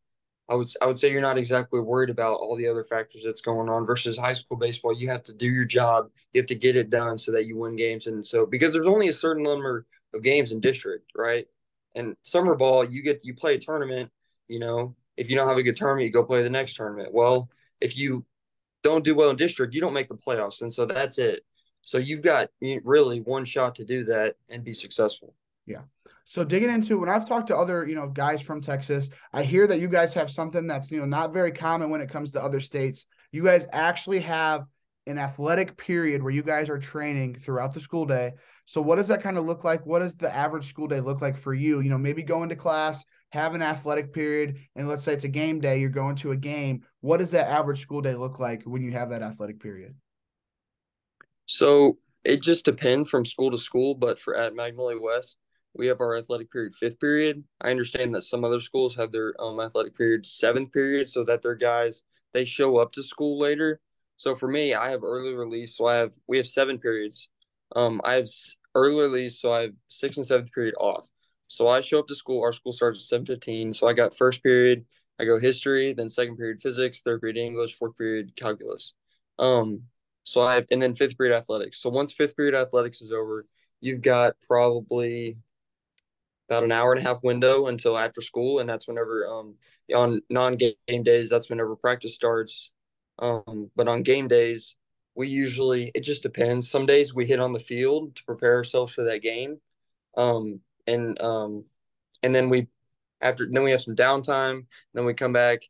I 0.52 0.56
would 0.56 0.68
I 0.82 0.86
would 0.86 0.98
say 0.98 1.10
you're 1.10 1.22
not 1.22 1.38
exactly 1.38 1.80
worried 1.80 2.10
about 2.10 2.40
all 2.40 2.58
the 2.58 2.68
other 2.68 2.84
factors 2.84 3.24
that's 3.24 3.40
going 3.40 3.70
on 3.70 3.86
versus 3.86 4.18
high 4.18 4.34
school 4.34 4.58
baseball. 4.58 4.94
You 4.94 5.08
have 5.08 5.24
to 5.24 5.34
do 5.34 5.48
your 5.48 5.64
job. 5.64 6.10
You 6.34 6.42
have 6.42 6.48
to 6.48 6.56
get 6.56 6.76
it 6.76 6.90
done 6.90 7.18
so 7.18 7.32
that 7.32 7.46
you 7.46 7.58
win 7.58 7.78
games. 7.78 8.08
And 8.08 8.26
so 8.28 8.46
because 8.46 8.74
there's 8.74 8.88
only 8.88 9.08
a 9.08 9.14
certain 9.14 9.44
number 9.44 9.86
of 10.14 10.24
games 10.24 10.52
in 10.52 10.60
district, 10.60 11.12
right? 11.16 11.48
And 11.96 12.18
summer 12.24 12.56
ball, 12.56 12.84
you 12.84 13.02
get 13.02 13.24
you 13.24 13.34
play 13.34 13.56
a 13.56 13.60
tournament. 13.60 14.12
You 14.50 14.60
know, 14.60 14.96
if 15.16 15.30
you 15.30 15.38
don't 15.38 15.48
have 15.48 15.58
a 15.58 15.64
good 15.64 15.78
tournament, 15.78 16.06
you 16.06 16.12
go 16.12 16.24
play 16.24 16.44
the 16.44 16.50
next 16.50 16.76
tournament. 16.76 17.14
Well, 17.14 17.50
if 17.80 17.98
you 17.98 18.26
don't 18.84 19.06
do 19.06 19.16
well 19.16 19.30
in 19.30 19.38
district, 19.38 19.74
you 19.74 19.80
don't 19.80 19.94
make 19.94 20.10
the 20.10 20.18
playoffs, 20.18 20.62
and 20.62 20.74
so 20.74 20.86
that's 20.86 21.18
it. 21.18 21.46
So 21.82 21.98
you've 21.98 22.22
got 22.22 22.50
really 22.84 23.22
one 23.22 23.46
shot 23.46 23.76
to 23.76 23.86
do 23.86 24.04
that 24.06 24.36
and 24.50 24.64
be 24.64 24.74
successful. 24.74 25.34
Yeah. 25.66 25.84
So 26.26 26.44
digging 26.44 26.70
into 26.70 27.00
when 27.00 27.10
I've 27.10 27.28
talked 27.28 27.48
to 27.48 27.58
other, 27.58 27.86
you 27.88 27.96
know, 27.96 28.08
guys 28.08 28.42
from 28.42 28.62
Texas, 28.62 29.10
I 29.34 29.44
hear 29.44 29.68
that 29.68 29.80
you 29.80 29.88
guys 29.88 30.14
have 30.14 30.32
something 30.32 30.68
that's, 30.68 30.92
you 30.92 31.00
know, 31.00 31.06
not 31.06 31.34
very 31.34 31.52
common 31.52 31.90
when 31.90 32.02
it 32.02 32.10
comes 32.10 32.32
to 32.32 32.44
other 32.44 32.62
states. 32.62 33.06
You 33.32 33.44
guys 33.44 33.66
actually 33.72 34.22
have 34.22 34.66
an 35.08 35.18
athletic 35.18 35.78
period 35.78 36.22
where 36.22 36.32
you 36.32 36.44
guys 36.44 36.70
are 36.70 36.78
training 36.78 37.36
throughout 37.36 37.74
the 37.74 37.80
school 37.80 38.06
day. 38.06 38.34
So 38.66 38.82
what 38.82 38.98
does 38.98 39.08
that 39.08 39.24
kind 39.24 39.38
of 39.38 39.46
look 39.46 39.64
like? 39.64 39.86
What 39.86 40.00
does 40.00 40.14
the 40.14 40.34
average 40.34 40.68
school 40.68 40.88
day 40.88 41.00
look 41.00 41.22
like 41.22 41.38
for 41.38 41.54
you? 41.54 41.82
You 41.82 41.90
know, 41.90 41.98
maybe 41.98 42.24
going 42.24 42.50
to 42.50 42.56
class, 42.56 43.04
have 43.32 43.56
an 43.56 43.62
athletic 43.62 44.14
period, 44.14 44.60
and 44.76 44.88
let's 44.88 45.04
say 45.04 45.14
it's 45.14 45.24
a 45.24 45.30
game 45.30 45.60
day, 45.60 45.80
you're 45.80 45.90
going 45.90 46.16
to 46.18 46.32
a 46.32 46.38
game. 46.38 46.84
What 47.02 47.18
does 47.18 47.32
that 47.32 47.50
average 47.50 47.82
school 47.82 48.02
day 48.02 48.16
look 48.16 48.40
like 48.40 48.64
when 48.64 48.84
you 48.84 48.92
have 48.92 49.10
that 49.10 49.24
athletic 49.24 49.60
period? 49.60 49.96
So 51.46 51.98
it 52.24 52.42
just 52.42 52.64
depends 52.66 53.10
from 53.10 53.26
school 53.26 53.52
to 53.52 53.58
school, 53.58 53.96
but 53.96 54.20
for 54.20 54.36
at 54.36 54.56
Magnolia 54.56 55.00
West, 55.02 55.38
we 55.74 55.88
have 55.88 56.02
our 56.02 56.16
athletic 56.16 56.52
period 56.52 56.76
fifth 56.76 57.00
period. 57.00 57.44
I 57.62 57.72
understand 57.72 58.14
that 58.16 58.24
some 58.24 58.44
other 58.44 58.60
schools 58.60 58.96
have 58.96 59.12
their 59.12 59.34
um, 59.40 59.60
athletic 59.60 59.98
period 59.98 60.26
seventh 60.26 60.72
period 60.72 61.08
so 61.08 61.24
that 61.24 61.42
their 61.42 61.56
guys 61.56 62.04
they 62.34 62.46
show 62.46 62.78
up 62.78 62.92
to 62.94 63.04
school 63.04 63.40
later. 63.40 63.80
So 64.16 64.36
for 64.36 64.48
me, 64.48 64.74
I 64.74 64.90
have 64.90 65.04
early 65.04 65.34
release, 65.34 65.76
so 65.76 65.88
I 65.88 65.96
have 65.96 66.12
we 66.28 66.38
have 66.38 66.48
seven 66.48 66.78
periods. 66.78 67.30
Um, 67.76 68.02
I 68.04 68.14
have 68.16 68.28
early 68.76 69.02
release, 69.02 69.40
so 69.40 69.54
I 69.54 69.62
have 69.64 69.74
sixth 69.88 70.18
and 70.18 70.28
seventh 70.28 70.52
period 70.52 70.76
off. 70.80 71.08
So 71.48 71.68
I 71.68 71.82
show 71.82 72.00
up 72.00 72.08
to 72.08 72.16
school. 72.16 72.42
Our 72.44 72.54
school 72.54 72.72
starts 72.72 73.00
at 73.00 73.06
seven 73.06 73.26
fifteen. 73.26 73.74
So 73.74 73.88
I 73.88 73.94
got 73.94 74.16
first 74.16 74.44
period. 74.44 74.86
I 75.20 75.26
go 75.26 75.40
history, 75.40 75.94
then 75.94 76.10
second 76.10 76.38
period 76.38 76.62
physics, 76.62 77.02
third 77.02 77.22
period 77.22 77.38
English, 77.38 77.78
fourth 77.78 77.98
period 77.98 78.36
calculus. 78.36 78.96
Um, 79.38 79.84
so 80.24 80.42
I 80.42 80.56
have, 80.56 80.66
and 80.72 80.82
then 80.82 80.96
fifth 80.96 81.18
period 81.18 81.36
athletics. 81.36 81.80
So 81.80 81.90
once 81.90 82.12
fifth 82.12 82.36
period 82.36 82.56
athletics 82.56 83.02
is 83.02 83.12
over, 83.12 83.46
you've 83.82 84.02
got 84.02 84.36
probably 84.48 85.38
about 86.52 86.64
an 86.66 86.72
hour 86.74 86.92
and 86.92 87.00
a 87.00 87.08
half 87.08 87.24
window 87.24 87.68
until 87.68 87.98
after 87.98 88.20
school, 88.20 88.60
and 88.60 88.70
that's 88.70 88.86
whenever 88.86 89.26
um 89.26 89.56
on 89.96 90.22
non-game 90.30 91.04
days 91.04 91.30
that's 91.30 91.50
whenever 91.50 91.76
practice 91.78 92.14
starts. 92.14 92.72
Um, 93.20 93.72
but 93.76 93.88
on 93.88 94.04
game 94.04 94.28
days, 94.28 94.76
we 95.16 95.30
usually 95.30 95.92
it 95.96 96.02
just 96.02 96.24
depends. 96.24 96.70
Some 96.70 96.86
days 96.86 97.16
we 97.16 97.26
hit 97.26 97.40
on 97.40 97.54
the 97.54 97.60
field 97.60 98.16
to 98.18 98.26
prepare 98.26 98.56
ourselves 98.56 98.94
for 98.94 99.04
that 99.04 99.22
game, 99.22 99.62
um, 100.18 100.60
and 100.88 101.22
um, 101.22 101.64
and 102.22 102.36
then 102.36 102.50
we 102.50 102.68
after 103.22 103.48
then 103.50 103.64
we 103.64 103.72
have 103.72 103.82
some 103.82 103.96
downtime. 103.96 104.66
Then 104.94 105.06
we 105.06 105.14
come 105.14 105.34
back, 105.34 105.62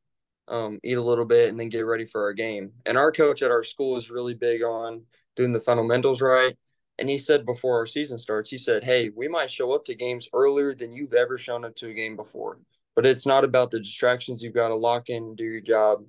um, 0.47 0.79
eat 0.83 0.97
a 0.97 1.01
little 1.01 1.25
bit, 1.25 1.49
and 1.49 1.59
then 1.59 1.69
get 1.69 1.85
ready 1.85 2.05
for 2.05 2.23
our 2.23 2.33
game. 2.33 2.71
And 2.87 2.97
our 2.97 3.11
coach 3.11 3.43
at 3.43 3.51
our 3.51 3.63
school 3.63 3.97
is 3.97 4.09
really 4.09 4.33
big 4.33 4.63
on 4.63 5.03
doing 5.35 5.53
the 5.53 5.59
fundamentals 5.59 6.21
right 6.21 6.57
and 6.97 7.09
he 7.09 7.17
said 7.17 7.45
before 7.45 7.77
our 7.77 7.85
season 7.85 8.17
starts, 8.17 8.49
he 8.49 8.57
said, 8.57 8.83
Hey, 8.83 9.09
we 9.15 9.27
might 9.27 9.49
show 9.49 9.73
up 9.73 9.85
to 9.85 9.95
games 9.95 10.27
earlier 10.33 10.73
than 10.73 10.93
you've 10.93 11.13
ever 11.13 11.37
shown 11.37 11.65
up 11.65 11.75
to 11.77 11.89
a 11.89 11.93
game 11.93 12.15
before. 12.15 12.59
But 12.95 13.05
it's 13.05 13.25
not 13.25 13.43
about 13.43 13.71
the 13.71 13.79
distractions. 13.79 14.43
You've 14.43 14.53
got 14.53 14.67
to 14.67 14.75
lock 14.75 15.09
in 15.09 15.35
do 15.35 15.43
your 15.43 15.61
job 15.61 16.03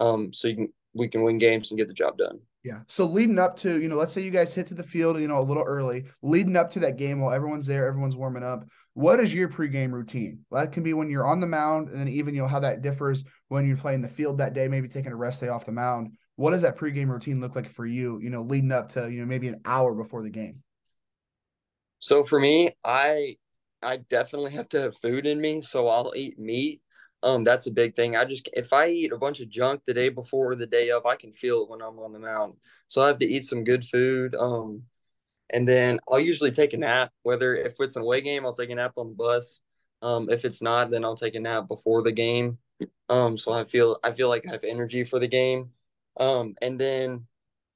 um, 0.00 0.32
so 0.32 0.48
you 0.48 0.56
can, 0.56 0.68
we 0.94 1.08
can 1.08 1.22
win 1.22 1.38
games 1.38 1.70
and 1.70 1.78
get 1.78 1.88
the 1.88 1.94
job 1.94 2.18
done. 2.18 2.40
Yeah. 2.64 2.80
So 2.88 3.06
leading 3.06 3.38
up 3.38 3.56
to, 3.58 3.80
you 3.80 3.88
know, 3.88 3.94
let's 3.94 4.12
say 4.12 4.22
you 4.22 4.32
guys 4.32 4.52
hit 4.52 4.66
to 4.68 4.74
the 4.74 4.82
field, 4.82 5.20
you 5.20 5.28
know, 5.28 5.38
a 5.38 5.40
little 5.40 5.62
early, 5.62 6.06
leading 6.22 6.56
up 6.56 6.70
to 6.72 6.80
that 6.80 6.96
game 6.96 7.20
while 7.20 7.32
everyone's 7.32 7.66
there, 7.66 7.86
everyone's 7.86 8.16
warming 8.16 8.42
up. 8.42 8.66
What 8.94 9.20
is 9.20 9.32
your 9.32 9.48
pregame 9.48 9.92
routine? 9.92 10.40
That 10.50 10.72
can 10.72 10.82
be 10.82 10.92
when 10.92 11.08
you're 11.08 11.26
on 11.26 11.38
the 11.38 11.46
mound, 11.46 11.90
and 11.90 12.00
then 12.00 12.08
even 12.08 12.34
you 12.34 12.42
know 12.42 12.48
how 12.48 12.60
that 12.60 12.82
differs 12.82 13.24
when 13.48 13.68
you're 13.68 13.76
playing 13.76 14.02
the 14.02 14.08
field 14.08 14.38
that 14.38 14.54
day, 14.54 14.68
maybe 14.68 14.88
taking 14.88 15.12
a 15.12 15.16
rest 15.16 15.40
day 15.40 15.48
off 15.48 15.66
the 15.66 15.72
mound 15.72 16.16
what 16.36 16.52
does 16.52 16.62
that 16.62 16.78
pregame 16.78 17.08
routine 17.08 17.40
look 17.40 17.56
like 17.56 17.68
for 17.68 17.86
you, 17.86 18.18
you 18.20 18.30
know, 18.30 18.42
leading 18.42 18.72
up 18.72 18.90
to, 18.90 19.10
you 19.10 19.20
know, 19.20 19.26
maybe 19.26 19.48
an 19.48 19.60
hour 19.64 19.94
before 19.94 20.22
the 20.22 20.30
game? 20.30 20.62
So 21.98 22.24
for 22.24 22.38
me, 22.38 22.70
I 22.84 23.36
I 23.82 23.98
definitely 23.98 24.52
have 24.52 24.68
to 24.70 24.80
have 24.80 24.96
food 24.98 25.26
in 25.26 25.40
me, 25.40 25.60
so 25.60 25.88
I'll 25.88 26.12
eat 26.14 26.38
meat. 26.38 26.82
Um, 27.22 27.44
that's 27.44 27.66
a 27.66 27.70
big 27.70 27.94
thing. 27.96 28.16
I 28.16 28.24
just 28.24 28.48
if 28.52 28.72
I 28.72 28.88
eat 28.88 29.12
a 29.12 29.18
bunch 29.18 29.40
of 29.40 29.48
junk 29.48 29.82
the 29.86 29.94
day 29.94 30.10
before 30.10 30.50
or 30.50 30.54
the 30.54 30.66
day 30.66 30.90
of, 30.90 31.06
I 31.06 31.16
can 31.16 31.32
feel 31.32 31.62
it 31.62 31.70
when 31.70 31.80
I'm 31.82 31.98
on 31.98 32.12
the 32.12 32.18
mound. 32.18 32.54
So 32.88 33.02
I 33.02 33.08
have 33.08 33.18
to 33.18 33.26
eat 33.26 33.44
some 33.44 33.64
good 33.64 33.84
food. 33.84 34.34
Um, 34.34 34.82
and 35.50 35.66
then 35.66 36.00
I'll 36.10 36.20
usually 36.20 36.50
take 36.50 36.72
a 36.74 36.76
nap. 36.76 37.12
Whether 37.22 37.56
if 37.56 37.80
it's 37.80 37.96
an 37.96 38.02
away 38.02 38.20
game, 38.20 38.44
I'll 38.44 38.52
take 38.52 38.70
a 38.70 38.74
nap 38.74 38.92
on 38.96 39.08
the 39.08 39.14
bus. 39.14 39.60
Um, 40.02 40.28
if 40.30 40.44
it's 40.44 40.60
not, 40.62 40.90
then 40.90 41.04
I'll 41.04 41.16
take 41.16 41.34
a 41.34 41.40
nap 41.40 41.68
before 41.68 42.02
the 42.02 42.12
game. 42.12 42.58
Um, 43.08 43.36
so 43.38 43.52
I 43.52 43.64
feel 43.64 43.98
I 44.04 44.12
feel 44.12 44.28
like 44.28 44.46
I 44.46 44.52
have 44.52 44.64
energy 44.64 45.04
for 45.04 45.18
the 45.18 45.28
game. 45.28 45.70
Um, 46.18 46.54
and 46.62 46.78
then 46.78 47.26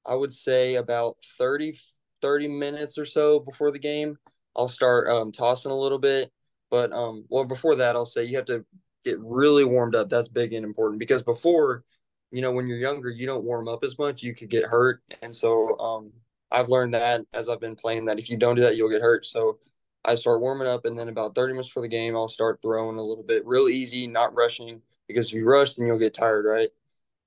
I 0.05 0.15
would 0.15 0.31
say 0.31 0.75
about 0.75 1.17
30, 1.37 1.77
30 2.21 2.47
minutes 2.47 2.97
or 2.97 3.05
so 3.05 3.39
before 3.39 3.71
the 3.71 3.79
game, 3.79 4.17
I'll 4.55 4.67
start 4.67 5.09
um, 5.09 5.31
tossing 5.31 5.71
a 5.71 5.77
little 5.77 5.99
bit. 5.99 6.31
But 6.69 6.91
um, 6.93 7.25
well, 7.29 7.43
before 7.45 7.75
that, 7.75 7.95
I'll 7.95 8.05
say 8.05 8.23
you 8.23 8.37
have 8.37 8.45
to 8.45 8.65
get 9.03 9.19
really 9.19 9.65
warmed 9.65 9.95
up. 9.95 10.09
That's 10.09 10.29
big 10.29 10.53
and 10.53 10.65
important 10.65 10.99
because 10.99 11.21
before, 11.23 11.83
you 12.31 12.41
know, 12.41 12.51
when 12.51 12.67
you're 12.67 12.77
younger, 12.77 13.09
you 13.09 13.25
don't 13.25 13.43
warm 13.43 13.67
up 13.67 13.83
as 13.83 13.99
much. 13.99 14.23
You 14.23 14.33
could 14.33 14.49
get 14.49 14.63
hurt, 14.63 15.01
and 15.21 15.35
so 15.35 15.77
um, 15.79 16.11
I've 16.49 16.69
learned 16.69 16.93
that 16.93 17.21
as 17.33 17.49
I've 17.49 17.59
been 17.59 17.75
playing 17.75 18.05
that 18.05 18.19
if 18.19 18.29
you 18.29 18.37
don't 18.37 18.55
do 18.55 18.61
that, 18.61 18.77
you'll 18.77 18.89
get 18.89 19.01
hurt. 19.01 19.25
So 19.25 19.59
I 20.05 20.15
start 20.15 20.41
warming 20.41 20.67
up, 20.67 20.85
and 20.85 20.97
then 20.97 21.09
about 21.09 21.35
30 21.35 21.53
minutes 21.53 21.69
for 21.69 21.81
the 21.81 21.87
game, 21.89 22.15
I'll 22.15 22.29
start 22.29 22.61
throwing 22.61 22.97
a 22.97 23.03
little 23.03 23.23
bit, 23.23 23.45
real 23.45 23.67
easy, 23.67 24.07
not 24.07 24.33
rushing 24.33 24.81
because 25.07 25.27
if 25.27 25.33
you 25.33 25.45
rush, 25.45 25.75
then 25.75 25.87
you'll 25.87 25.99
get 25.99 26.13
tired, 26.13 26.45
right? 26.45 26.69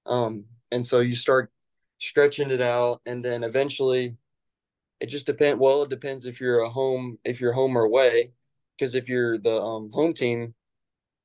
Um, 0.06 0.44
and 0.74 0.84
so 0.84 0.98
you 0.98 1.14
start 1.14 1.52
stretching 1.98 2.50
it 2.50 2.60
out 2.60 3.00
and 3.06 3.24
then 3.24 3.44
eventually 3.44 4.16
it 5.00 5.06
just 5.06 5.24
depends 5.24 5.60
well 5.60 5.84
it 5.84 5.88
depends 5.88 6.26
if 6.26 6.40
you're 6.40 6.60
a 6.60 6.68
home 6.68 7.16
if 7.24 7.40
you're 7.40 7.52
home 7.52 7.78
or 7.78 7.84
away 7.84 8.32
because 8.76 8.96
if 8.96 9.08
you're 9.08 9.38
the 9.38 9.62
um, 9.62 9.90
home 9.92 10.12
team 10.12 10.52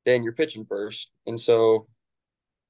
then 0.05 0.23
you're 0.23 0.33
pitching 0.33 0.65
first. 0.65 1.09
And 1.25 1.39
so 1.39 1.87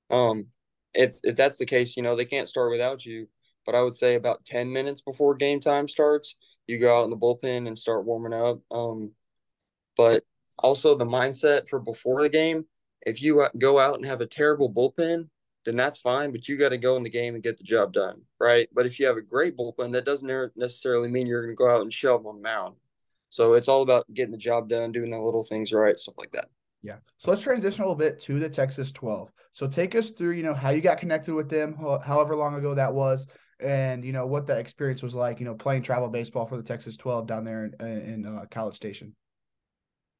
um 0.09 0.48
if 0.93 1.17
if 1.24 1.36
that's 1.36 1.57
the 1.57 1.65
case 1.65 1.95
you 1.95 2.01
know 2.01 2.15
they 2.15 2.25
can't 2.25 2.48
start 2.48 2.71
without 2.71 3.05
you. 3.05 3.27
But 3.65 3.75
i 3.75 3.81
would 3.81 3.93
say 3.93 4.15
about 4.15 4.45
10 4.45 4.71
minutes 4.71 5.01
before 5.01 5.36
game 5.36 5.59
time 5.59 5.88
starts 5.88 6.36
you 6.65 6.79
go 6.79 7.00
out 7.00 7.03
in 7.03 7.09
the 7.09 7.17
bullpen 7.17 7.67
and 7.67 7.77
start 7.77 8.05
warming 8.05 8.33
up. 8.33 8.62
Um 8.71 9.12
but 9.98 10.24
also 10.57 10.95
the 10.95 11.05
mindset 11.05 11.67
for 11.67 11.79
before 11.79 12.21
the 12.21 12.29
game 12.29 12.65
if 13.05 13.21
you 13.21 13.41
uh, 13.41 13.50
go 13.57 13.79
out 13.79 13.95
and 13.95 14.05
have 14.05 14.21
a 14.21 14.25
terrible 14.25 14.71
bullpen 14.71 15.27
then 15.69 15.75
that's 15.75 15.99
fine. 15.99 16.31
But 16.31 16.47
you 16.47 16.57
got 16.57 16.69
to 16.69 16.77
go 16.77 16.97
in 16.97 17.03
the 17.03 17.09
game 17.09 17.35
and 17.35 17.43
get 17.43 17.57
the 17.57 17.63
job 17.63 17.93
done, 17.93 18.21
right? 18.39 18.67
But 18.73 18.88
if 18.88 18.99
you 18.99 19.05
have 19.05 19.17
a 19.17 19.21
great 19.21 19.55
bullpen, 19.55 19.93
that 19.93 20.05
doesn't 20.05 20.51
necessarily 20.55 21.09
mean 21.09 21.27
you're 21.27 21.43
going 21.43 21.55
to 21.55 21.55
go 21.55 21.69
out 21.69 21.81
and 21.81 21.93
shove 21.93 22.25
on 22.25 22.38
the 22.38 22.41
mound. 22.41 22.75
So 23.29 23.53
it's 23.53 23.67
all 23.67 23.83
about 23.83 24.11
getting 24.11 24.31
the 24.31 24.38
job 24.38 24.67
done, 24.67 24.91
doing 24.91 25.11
the 25.11 25.19
little 25.19 25.43
things 25.43 25.71
right, 25.71 25.97
stuff 25.99 26.15
like 26.17 26.31
that. 26.31 26.49
Yeah. 26.81 26.95
So 27.17 27.29
let's 27.29 27.43
transition 27.43 27.83
a 27.83 27.85
little 27.85 27.95
bit 27.95 28.19
to 28.21 28.39
the 28.39 28.49
Texas 28.49 28.91
12. 28.91 29.31
So 29.53 29.67
take 29.67 29.93
us 29.93 30.09
through, 30.09 30.31
you 30.31 30.43
know, 30.43 30.55
how 30.55 30.71
you 30.71 30.81
got 30.81 30.97
connected 30.97 31.35
with 31.35 31.49
them, 31.49 31.75
however 32.03 32.35
long 32.35 32.55
ago 32.55 32.73
that 32.73 32.93
was, 32.93 33.27
and 33.59 34.05
you 34.05 34.13
know 34.13 34.25
what 34.25 34.47
that 34.47 34.59
experience 34.59 35.03
was 35.03 35.13
like. 35.13 35.39
You 35.39 35.45
know, 35.45 35.53
playing 35.53 35.83
travel 35.83 36.07
baseball 36.07 36.45
for 36.45 36.57
the 36.57 36.63
Texas 36.63 36.97
12 36.97 37.27
down 37.27 37.43
there 37.43 37.65
in, 37.65 37.85
in 37.85 38.25
uh, 38.25 38.45
College 38.49 38.75
Station. 38.75 39.15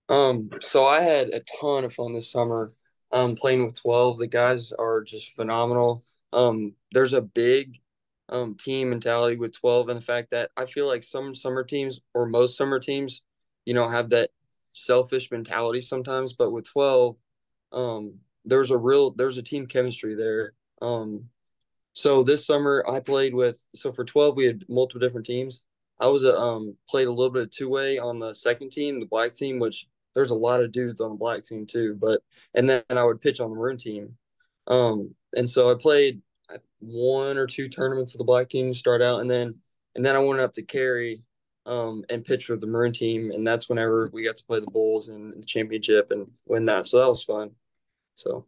Um. 0.10 0.50
So 0.60 0.86
I 0.86 1.02
had 1.02 1.30
a 1.30 1.42
ton 1.62 1.86
of 1.86 1.94
fun 1.94 2.14
this 2.14 2.32
summer. 2.32 2.72
Um, 3.12 3.36
playing 3.36 3.66
with 3.66 3.82
12. 3.82 4.20
The 4.20 4.28
guys 4.28 4.72
are 4.74 5.02
just 5.02 5.34
phenomenal. 5.36 6.04
Um, 6.32 6.76
there's 6.92 7.14
a 7.14 7.22
big 7.22 7.80
um 8.30 8.56
team 8.56 8.92
mentality 8.92 9.36
with 9.36 9.60
12 9.60 9.90
and 9.90 9.98
the 9.98 10.06
fact 10.06 10.30
that 10.32 10.52
I 10.56 10.66
feel 10.66 10.88
like 10.88 11.04
some 11.04 11.34
summer 11.34 11.64
teams 11.64 12.00
or 12.14 12.28
most 12.28 12.56
summer 12.56 12.80
teams, 12.80 13.24
you 13.66 13.74
know, 13.74 13.88
have 13.88 14.12
that 14.12 14.30
selfish 14.72 15.32
mentality 15.32 15.82
sometimes, 15.82 16.34
but 16.34 16.52
with 16.52 16.70
12, 16.70 17.16
um, 17.72 18.20
there's 18.46 18.72
a 18.72 18.78
real 18.78 19.12
there's 19.12 19.38
a 19.38 19.44
team 19.44 19.66
chemistry 19.66 20.16
there. 20.16 20.54
Um, 20.82 21.30
so 21.94 22.24
this 22.24 22.46
summer 22.46 22.86
I 22.90 23.00
played 23.00 23.34
with 23.34 23.64
so 23.76 23.92
for 23.92 24.06
12 24.06 24.36
we 24.36 24.46
had 24.46 24.64
multiple 24.70 25.06
different 25.06 25.26
teams. 25.26 25.64
I 26.00 26.08
was 26.08 26.24
a 26.24 26.38
um 26.38 26.76
played 26.90 27.08
a 27.08 27.12
little 27.12 27.32
bit 27.32 27.44
of 27.44 27.52
two 27.52 27.70
way 27.70 27.98
on 27.98 28.20
the 28.20 28.34
second 28.34 28.72
team, 28.72 29.00
the 29.00 29.08
black 29.08 29.34
team, 29.34 29.60
which 29.60 29.88
there's 30.16 30.32
a 30.32 30.36
lot 30.36 30.62
of 30.62 30.72
dudes 30.72 31.02
on 31.02 31.12
the 31.12 31.18
black 31.18 31.44
team 31.44 31.66
too. 31.66 31.98
But 32.00 32.22
and 32.54 32.70
then 32.70 32.84
I 32.90 33.04
would 33.04 33.22
pitch 33.22 33.40
on 33.40 33.50
the 33.50 33.56
maroon 33.56 33.78
team. 33.78 34.18
Um, 34.68 35.16
and 35.36 35.50
so 35.50 35.72
I 35.72 35.76
played 35.80 36.22
one 36.80 37.38
or 37.38 37.48
two 37.48 37.70
tournaments 37.70 38.14
of 38.14 38.20
the 38.20 38.24
black 38.24 38.50
team 38.50 38.72
to 38.72 38.78
start 38.78 39.02
out, 39.02 39.22
and 39.22 39.30
then 39.30 39.54
and 39.96 40.06
then 40.06 40.16
I 40.16 40.20
went 40.20 40.42
up 40.42 40.54
to 40.54 40.62
carry 40.62 41.24
um, 41.66 42.04
and 42.10 42.24
pitch 42.24 42.46
for 42.46 42.58
the 42.58 42.68
maroon 42.68 42.94
team, 42.94 43.32
and 43.32 43.46
that's 43.46 43.70
whenever 43.70 44.10
we 44.14 44.24
got 44.24 44.36
to 44.38 44.46
play 44.46 44.60
the 44.60 44.72
Bulls 44.72 45.10
and 45.10 45.34
the 45.42 45.46
championship 45.46 46.12
and 46.12 46.28
win 46.46 46.66
that. 46.66 46.88
So 46.88 47.00
that 47.00 47.10
was 47.10 47.24
fun. 47.24 47.52
So. 48.16 48.46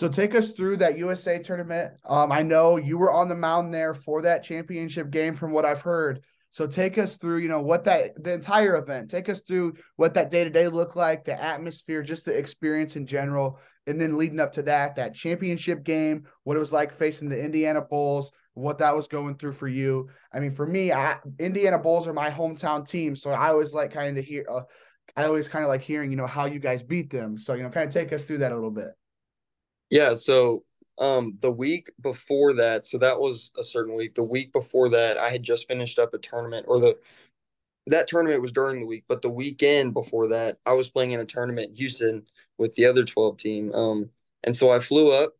So 0.00 0.08
take 0.08 0.36
us 0.36 0.52
through 0.52 0.76
that 0.76 0.96
USA 0.96 1.40
tournament. 1.40 1.94
Um, 2.04 2.30
I 2.30 2.42
know 2.42 2.76
you 2.76 2.98
were 2.98 3.10
on 3.10 3.26
the 3.26 3.34
mound 3.34 3.74
there 3.74 3.94
for 3.94 4.22
that 4.22 4.44
championship 4.44 5.10
game, 5.10 5.34
from 5.34 5.50
what 5.50 5.64
I've 5.64 5.80
heard. 5.80 6.22
So 6.50 6.66
take 6.66 6.98
us 6.98 7.16
through, 7.16 7.38
you 7.38 7.48
know, 7.48 7.60
what 7.60 7.84
that 7.84 8.22
the 8.22 8.32
entire 8.32 8.76
event. 8.76 9.10
Take 9.10 9.28
us 9.28 9.40
through 9.40 9.74
what 9.96 10.14
that 10.14 10.30
day 10.30 10.44
to 10.44 10.50
day 10.50 10.68
looked 10.68 10.96
like, 10.96 11.24
the 11.24 11.40
atmosphere, 11.40 12.02
just 12.02 12.24
the 12.24 12.36
experience 12.36 12.96
in 12.96 13.06
general, 13.06 13.58
and 13.86 14.00
then 14.00 14.16
leading 14.16 14.40
up 14.40 14.52
to 14.54 14.62
that, 14.62 14.96
that 14.96 15.14
championship 15.14 15.84
game, 15.84 16.24
what 16.44 16.56
it 16.56 16.60
was 16.60 16.72
like 16.72 16.92
facing 16.92 17.28
the 17.28 17.42
Indiana 17.42 17.80
Bulls, 17.80 18.32
what 18.54 18.78
that 18.78 18.96
was 18.96 19.08
going 19.08 19.36
through 19.36 19.52
for 19.52 19.68
you. 19.68 20.08
I 20.32 20.40
mean, 20.40 20.50
for 20.50 20.66
me, 20.66 20.92
I, 20.92 21.18
Indiana 21.38 21.78
Bulls 21.78 22.08
are 22.08 22.12
my 22.12 22.30
hometown 22.30 22.88
team, 22.88 23.14
so 23.14 23.30
I 23.30 23.48
always 23.48 23.72
like 23.72 23.92
kind 23.92 24.18
of 24.18 24.24
hear. 24.24 24.46
Uh, 24.50 24.62
I 25.16 25.24
always 25.24 25.48
kind 25.48 25.64
of 25.64 25.68
like 25.68 25.82
hearing, 25.82 26.10
you 26.10 26.16
know, 26.16 26.26
how 26.26 26.44
you 26.44 26.58
guys 26.58 26.82
beat 26.82 27.10
them. 27.10 27.38
So 27.38 27.54
you 27.54 27.62
know, 27.62 27.70
kind 27.70 27.86
of 27.86 27.94
take 27.94 28.12
us 28.12 28.24
through 28.24 28.38
that 28.38 28.52
a 28.52 28.54
little 28.54 28.70
bit. 28.70 28.90
Yeah. 29.90 30.14
So 30.14 30.64
um, 30.98 31.38
the 31.40 31.52
week 31.52 31.90
before 32.00 32.52
that, 32.54 32.84
so 32.84 32.98
that 32.98 33.20
was 33.20 33.52
a 33.56 33.62
certain 33.62 33.94
week. 33.94 34.14
The 34.14 34.22
week 34.22 34.52
before 34.52 34.88
that, 34.90 35.16
I 35.16 35.30
had 35.30 35.42
just 35.42 35.68
finished 35.68 35.98
up 35.98 36.12
a 36.12 36.18
tournament, 36.18 36.66
or 36.68 36.80
the 36.80 36.98
that 37.86 38.08
tournament 38.08 38.42
was 38.42 38.52
during 38.52 38.80
the 38.80 38.86
week, 38.86 39.04
but 39.08 39.22
the 39.22 39.30
weekend 39.30 39.94
before 39.94 40.28
that, 40.28 40.58
I 40.66 40.74
was 40.74 40.90
playing 40.90 41.12
in 41.12 41.20
a 41.20 41.24
tournament 41.24 41.70
in 41.70 41.76
Houston 41.76 42.26
with 42.58 42.74
the 42.74 42.86
other 42.86 43.04
twelve 43.04 43.36
team. 43.36 43.72
Um, 43.74 44.10
and 44.44 44.54
so 44.54 44.70
I 44.70 44.80
flew 44.80 45.12
up. 45.12 45.34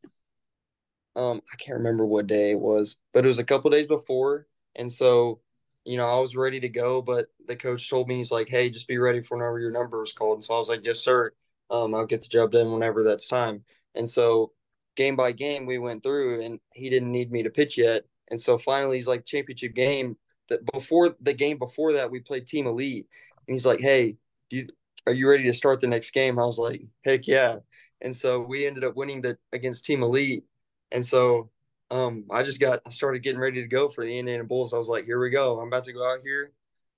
Um, 1.17 1.41
I 1.53 1.57
can't 1.57 1.79
remember 1.79 2.07
what 2.07 2.29
day 2.29 2.53
it 2.53 2.61
was, 2.61 2.99
but 3.13 3.25
it 3.25 3.29
was 3.29 3.41
a 3.41 3.45
couple 3.45 3.71
days 3.71 3.87
before, 3.87 4.47
and 4.77 4.91
so 4.91 5.41
you 5.85 5.97
know 5.97 6.07
I 6.07 6.21
was 6.21 6.37
ready 6.37 6.61
to 6.61 6.69
go. 6.69 7.03
But 7.03 7.27
the 7.47 7.57
coach 7.57 7.91
told 7.91 8.09
me 8.09 8.17
he's 8.17 8.31
like, 8.31 8.49
"Hey, 8.49 8.71
just 8.71 8.87
be 8.87 8.99
ready 8.99 9.23
for 9.23 9.37
whenever 9.37 9.59
your 9.59 9.73
number 9.73 10.03
is 10.05 10.13
called." 10.13 10.35
And 10.35 10.45
so 10.45 10.55
I 10.55 10.59
was 10.59 10.69
like, 10.69 10.85
"Yes, 10.85 11.01
sir. 11.01 11.33
Um, 11.71 11.95
I'll 11.95 12.07
get 12.07 12.23
the 12.23 12.29
job 12.29 12.53
done 12.53 12.73
whenever 12.73 13.03
that's 13.03 13.27
time." 13.29 13.65
And 13.97 14.09
so 14.09 14.53
game 14.99 15.15
by 15.15 15.31
game 15.31 15.65
we 15.65 15.79
went 15.79 16.03
through 16.03 16.41
and 16.41 16.59
he 16.75 16.91
didn't 16.91 17.13
need 17.13 17.31
me 17.31 17.45
to 17.45 17.51
pitch 17.51 17.79
yet. 17.79 18.03
And 18.33 18.41
so 18.41 18.59
finally 18.59 18.97
he's 18.97 19.07
like 19.07 19.25
championship 19.25 19.75
game 19.75 20.17
that 20.49 20.67
before 20.73 21.15
the 21.21 21.33
game 21.33 21.57
before 21.57 21.93
that 21.93 22.11
we 22.11 22.19
played 22.19 22.49
team 22.49 22.67
elite 22.67 23.07
and 23.47 23.55
he's 23.55 23.65
like, 23.65 23.81
Hey, 23.81 24.19
you 24.51 24.67
are 25.07 25.13
you 25.13 25.31
ready 25.31 25.45
to 25.45 25.53
start 25.53 25.81
the 25.81 25.87
next 25.87 26.11
game? 26.11 26.37
I 26.37 26.45
was 26.45 26.59
like, 26.59 26.83
Heck 27.05 27.29
yeah. 27.29 27.59
And 28.01 28.15
so 28.15 28.41
we 28.41 28.67
ended 28.67 28.83
up 28.83 28.97
winning 28.97 29.21
the 29.21 29.39
against 29.53 29.85
team 29.85 30.03
elite. 30.03 30.45
And 30.91 31.07
so 31.07 31.51
um 31.93 32.25
I 32.29 32.43
just 32.43 32.59
got 32.59 32.81
I 32.85 32.91
started 32.91 33.23
getting 33.23 33.41
ready 33.41 33.63
to 33.63 33.69
go 33.69 33.89
for 33.89 34.05
the 34.05 34.19
Indiana 34.19 34.43
Bulls. 34.43 34.75
I 34.75 34.79
was 34.79 34.89
like, 34.89 35.05
here 35.05 35.21
we 35.21 35.31
go. 35.31 35.61
I'm 35.61 35.69
about 35.69 35.85
to 35.85 35.93
go 35.93 36.05
out 36.05 36.23
here 36.25 36.53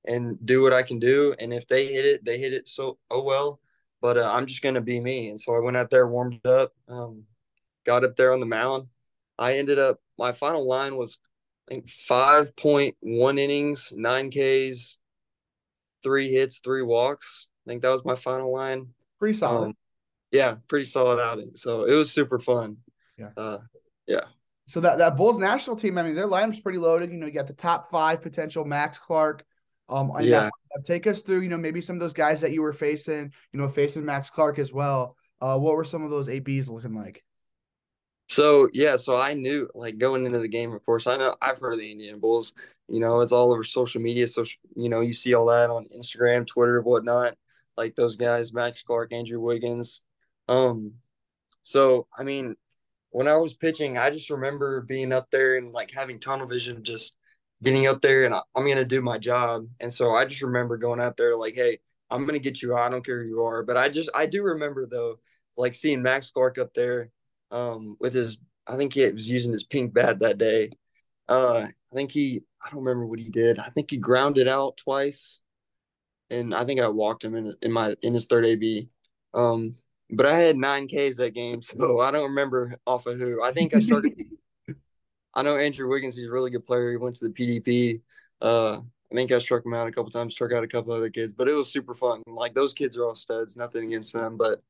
and 0.07 0.39
do 0.47 0.63
what 0.63 0.73
I 0.73 0.83
can 0.85 0.99
do. 0.99 1.35
And 1.39 1.53
if 1.53 1.69
they 1.69 1.89
hit 1.89 2.07
it, 2.07 2.25
they 2.25 2.39
hit 2.39 2.55
it 2.55 2.67
so 2.67 2.97
oh 3.11 3.23
well. 3.23 3.61
But 4.01 4.17
uh, 4.17 4.33
I'm 4.33 4.47
just 4.47 4.63
gonna 4.63 4.81
be 4.81 5.01
me. 5.01 5.29
And 5.29 5.39
so 5.39 5.55
I 5.55 5.59
went 5.59 5.77
out 5.77 5.91
there, 5.91 6.09
warmed 6.09 6.47
up, 6.47 6.73
um, 6.89 7.25
got 7.85 8.05
up 8.05 8.17
there 8.17 8.33
on 8.33 8.41
the 8.41 8.47
mound. 8.47 8.87
I 9.39 9.59
ended 9.59 9.79
up 9.79 10.01
my 10.19 10.33
final 10.33 10.67
line 10.67 10.97
was 10.97 11.19
I 11.69 11.75
think 11.75 11.89
five 11.89 12.55
point 12.57 12.97
one 13.01 13.39
innings, 13.39 13.93
nine 13.97 14.31
Ks, 14.31 14.99
three 16.03 16.31
hits, 16.31 16.61
three 16.61 16.83
walks. 16.83 17.49
I 17.67 17.71
think 17.71 17.83
that 17.83 17.91
was 17.91 18.05
my 18.05 18.17
final 18.17 18.53
line. 18.53 18.89
Pretty 19.19 19.39
solid. 19.39 19.69
Um, 19.69 19.77
yeah, 20.31 20.57
pretty 20.69 20.85
solid 20.85 21.21
outing. 21.21 21.53
So 21.55 21.85
it 21.85 21.95
was 21.95 22.11
super 22.11 22.39
fun. 22.39 22.79
Yeah. 23.19 23.31
Uh, 23.37 23.59
yeah. 24.07 24.25
So 24.67 24.81
that, 24.81 24.99
that 24.99 25.17
Bulls 25.17 25.39
national 25.39 25.77
team, 25.77 25.99
I 25.99 26.03
mean, 26.03 26.15
their 26.15 26.29
lineup's 26.29 26.61
pretty 26.61 26.79
loaded. 26.79 27.11
You 27.11 27.17
know, 27.17 27.27
you 27.27 27.33
got 27.33 27.49
the 27.49 27.53
top 27.53 27.91
five 27.91 28.23
potential 28.23 28.65
Max 28.65 28.99
Clark. 28.99 29.45
Um, 29.89 30.13
yeah. 30.21 30.49
That, 30.75 30.85
take 30.85 31.09
us 31.09 31.23
through, 31.23 31.41
you 31.41 31.49
know, 31.49 31.59
maybe 31.59 31.81
some 31.81 31.97
of 31.97 32.01
those 32.01 32.13
guys 32.13 32.41
that 32.43 32.53
you 32.53 32.63
were 32.63 32.73
facing, 32.73 33.33
you 33.53 33.61
know, 33.61 33.67
facing 33.67 34.05
Max 34.05 34.31
Clark 34.31 34.61
as 34.61 34.73
well. 34.73 35.17
Uh, 35.41 35.59
what 35.59 35.75
were 35.75 35.85
some 35.85 36.05
of 36.05 36.11
those 36.11 36.29
ABs 36.29 36.69
looking 36.69 36.95
like? 36.95 37.25
So 38.31 38.69
yeah, 38.73 38.95
so 38.95 39.19
I 39.19 39.35
knew 39.35 39.69
like 39.75 39.99
going 39.99 40.25
into 40.25 40.39
the 40.39 40.47
game. 40.47 40.73
Of 40.73 40.87
course, 40.87 41.09
I 41.09 41.17
know 41.17 41.35
I've 41.43 41.59
heard 41.59 41.75
of 41.75 41.81
the 41.81 41.91
Indian 41.91 42.21
Bulls. 42.21 42.55
You 42.89 43.01
know, 43.01 43.23
it's 43.23 43.33
all 43.33 43.53
over 43.53 43.65
social 43.65 44.01
media. 44.01 44.29
So 44.29 44.45
you 44.77 44.89
know, 44.89 45.01
you 45.01 45.13
see 45.13 45.35
all 45.35 45.47
that 45.47 45.69
on 45.69 45.87
Instagram, 45.87 46.47
Twitter, 46.47 46.81
whatnot. 46.81 47.37
Like 47.77 47.97
those 47.97 48.15
guys, 48.15 48.53
Max 48.53 48.85
Clark, 48.85 49.13
Andrew 49.13 49.41
Wiggins. 49.41 50.03
Um, 50.49 50.93
so 51.63 52.07
I 52.17 52.23
mean, 52.23 52.55
when 53.11 53.27
I 53.27 53.37
was 53.37 53.53
pitching, 53.53 53.99
I 53.99 54.11
just 54.11 54.31
remember 54.31 54.81
being 54.83 55.13
up 55.13 55.29
there 55.33 55.57
and 55.57 55.73
like 55.73 55.91
having 55.91 56.21
tunnel 56.21 56.47
vision, 56.47 56.85
just 56.85 57.17
getting 57.65 57.89
up 57.89 58.01
there 58.01 58.27
and 58.27 58.35
I'm 58.35 58.69
gonna 58.69 58.85
do 58.85 59.03
my 59.03 59.19
job. 59.19 59.67
And 59.81 59.93
so 59.93 60.15
I 60.15 60.25
just 60.25 60.43
remember 60.43 60.79
going 60.79 61.01
out 61.01 61.17
there 61.17 61.37
like, 61.37 61.57
hey, 61.57 61.81
I'm 62.11 62.27
gonna 62.27 62.39
get 62.39 62.63
you. 62.63 62.77
I 62.77 62.91
don't 62.91 63.05
care 63.05 63.25
who 63.25 63.29
you 63.29 63.43
are. 63.43 63.65
But 63.65 63.77
I 63.77 63.89
just 63.89 64.09
I 64.15 64.27
do 64.27 64.45
remember 64.45 64.87
though, 64.87 65.19
like 65.57 65.75
seeing 65.75 66.01
Max 66.01 66.31
Clark 66.31 66.59
up 66.59 66.75
there 66.75 67.11
um, 67.51 67.97
with 68.01 68.15
his. 68.15 68.39
I 68.67 68.77
think 68.77 68.93
he 68.93 69.07
was 69.09 69.29
using 69.29 69.53
his 69.53 69.65
pink 69.65 69.93
bat 69.93 70.21
that 70.21 70.39
day. 70.39 70.71
Uh, 71.29 71.67
I 71.67 71.95
think 71.95 72.11
he. 72.11 72.43
I 72.65 72.71
don't 72.71 72.85
remember 72.85 73.07
what 73.07 73.21
he 73.21 73.31
did. 73.31 73.59
I 73.59 73.71
think 73.71 73.91
he 73.91 73.97
grounded 73.97 74.49
out 74.49 74.77
twice, 74.77 75.41
and 76.29 76.55
I 76.55 76.65
think 76.65 76.81
I 76.81 76.89
walked 76.89 77.25
him 77.25 77.35
in 77.35 77.55
in 77.63 77.73
my 77.73 77.95
in 78.03 78.15
his 78.15 78.27
third 78.27 78.47
AB. 78.47 78.89
Um, 79.35 79.77
but 80.11 80.27
I 80.27 80.37
had 80.37 80.57
nine 80.57 80.89
Ks 80.89 81.17
that 81.17 81.35
game, 81.35 81.63
so 81.63 82.01
I 82.01 82.11
don't 82.11 82.31
remember 82.31 82.77
off 82.87 83.07
of 83.07 83.19
who. 83.19 83.43
I 83.43 83.53
think 83.53 83.75
I 83.75 83.81
started. 83.81 84.13
I 85.35 85.43
know 85.43 85.57
Andrew 85.57 85.89
Wiggins. 85.89 86.17
He's 86.17 86.27
a 86.27 86.33
really 86.33 86.51
good 86.51 86.67
player. 86.67 86.91
He 86.91 86.97
went 86.97 87.15
to 87.17 87.29
the 87.29 87.33
PDP. 87.33 88.01
Uh, 88.41 88.81
I 89.11 89.15
think 89.15 89.33
I 89.33 89.39
struck 89.39 89.65
him 89.65 89.75
out 89.75 89.89
a 89.89 89.93
couple 89.93 90.11
times, 90.11 90.35
struck 90.35 90.53
out 90.53 90.65
a 90.65 90.69
couple 90.69 90.93
other 90.93 91.11
kids, 91.11 91.35
but 91.35 91.49
it 91.49 91.55
was 91.55 91.71
super 91.71 91.95
fun. 91.95 92.23
Like 92.27 92.55
those 92.55 92.73
kids 92.73 92.97
are 92.97 93.05
all 93.05 93.15
studs. 93.15 93.57
Nothing 93.57 93.87
against 93.87 94.13
them, 94.13 94.37
but 94.37 94.63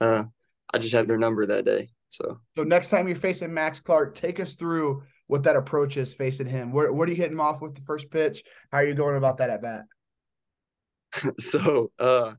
uh, 0.00 0.24
I 0.72 0.78
just 0.78 0.94
had 0.94 1.06
their 1.08 1.18
number 1.18 1.46
that 1.46 1.64
day. 1.64 1.88
So, 2.14 2.40
so 2.56 2.64
next 2.64 2.90
time 2.90 3.08
you're 3.08 3.16
facing 3.16 3.52
Max 3.52 3.80
Clark, 3.80 4.14
take 4.14 4.40
us 4.40 4.54
through 4.54 5.02
what 5.26 5.42
that 5.44 5.56
approach 5.56 5.96
is 5.96 6.14
facing 6.14 6.46
him. 6.46 6.72
Where, 6.72 6.92
what 6.92 7.08
are 7.08 7.12
you 7.12 7.16
hitting 7.16 7.34
him 7.34 7.40
off 7.40 7.60
with 7.60 7.74
the 7.74 7.80
first 7.82 8.10
pitch? 8.10 8.42
How 8.70 8.78
are 8.78 8.86
you 8.86 8.94
going 8.94 9.16
about 9.16 9.38
that 9.38 9.50
at 9.50 9.62
bat? 9.62 9.84
so, 11.40 11.90
uh, 11.98 12.34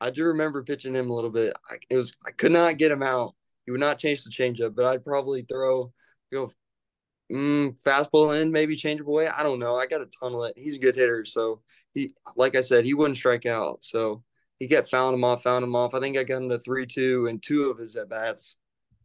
I 0.00 0.10
do 0.10 0.24
remember 0.24 0.62
pitching 0.62 0.94
him 0.94 1.10
a 1.10 1.14
little 1.14 1.30
bit. 1.30 1.52
I, 1.70 1.76
it 1.90 1.96
was 1.96 2.12
I 2.26 2.30
could 2.30 2.52
not 2.52 2.78
get 2.78 2.90
him 2.90 3.02
out. 3.02 3.34
He 3.66 3.70
would 3.70 3.80
not 3.80 3.98
change 3.98 4.24
the 4.24 4.30
changeup, 4.30 4.74
but 4.74 4.86
I'd 4.86 5.04
probably 5.04 5.42
throw 5.42 5.92
go 6.32 6.50
mm, 7.30 7.78
fastball 7.82 8.40
in, 8.40 8.50
maybe 8.50 8.76
change 8.76 9.00
away. 9.00 9.28
I 9.28 9.42
don't 9.42 9.58
know. 9.58 9.76
I 9.76 9.86
got 9.86 9.98
to 9.98 10.06
tunnel 10.06 10.44
it. 10.44 10.54
He's 10.56 10.76
a 10.76 10.80
good 10.80 10.96
hitter, 10.96 11.24
so 11.24 11.60
he 11.92 12.14
like 12.34 12.56
I 12.56 12.62
said, 12.62 12.84
he 12.84 12.94
wouldn't 12.94 13.16
strike 13.18 13.44
out. 13.46 13.84
So 13.84 14.22
he 14.58 14.68
kept 14.68 14.90
fouling 14.90 15.14
him 15.14 15.24
off, 15.24 15.42
found 15.42 15.64
him 15.64 15.76
off. 15.76 15.94
I 15.94 16.00
think 16.00 16.16
I 16.16 16.24
got 16.24 16.42
him 16.42 16.48
to 16.48 16.58
three 16.58 16.86
two 16.86 17.26
and 17.26 17.42
two 17.42 17.64
of 17.64 17.78
his 17.78 17.96
at 17.96 18.08
bats. 18.08 18.56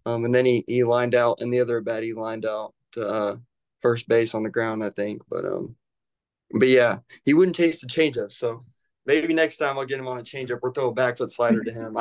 Um, 0.05 0.25
and 0.25 0.33
then 0.33 0.45
he, 0.45 0.63
he 0.67 0.83
lined 0.83 1.15
out 1.15 1.41
and 1.41 1.51
the 1.51 1.59
other 1.59 1.81
bat 1.81 2.03
he 2.03 2.13
lined 2.13 2.45
out 2.45 2.73
to 2.91 3.07
uh, 3.07 3.35
first 3.79 4.07
base 4.07 4.35
on 4.35 4.43
the 4.43 4.49
ground, 4.49 4.83
I 4.83 4.89
think. 4.89 5.21
But 5.29 5.45
um, 5.45 5.75
but 6.51 6.67
yeah, 6.67 6.99
he 7.25 7.33
wouldn't 7.33 7.55
taste 7.55 7.81
the 7.81 7.87
changeup. 7.87 8.31
So 8.31 8.61
maybe 9.05 9.33
next 9.33 9.57
time 9.57 9.77
I'll 9.77 9.85
get 9.85 9.99
him 9.99 10.07
on 10.07 10.19
a 10.19 10.23
changeup 10.23 10.59
or 10.61 10.71
throw 10.71 10.89
a 10.89 10.93
back 10.93 11.17
foot 11.17 11.31
slider 11.31 11.63
to 11.63 11.71
him. 11.71 11.97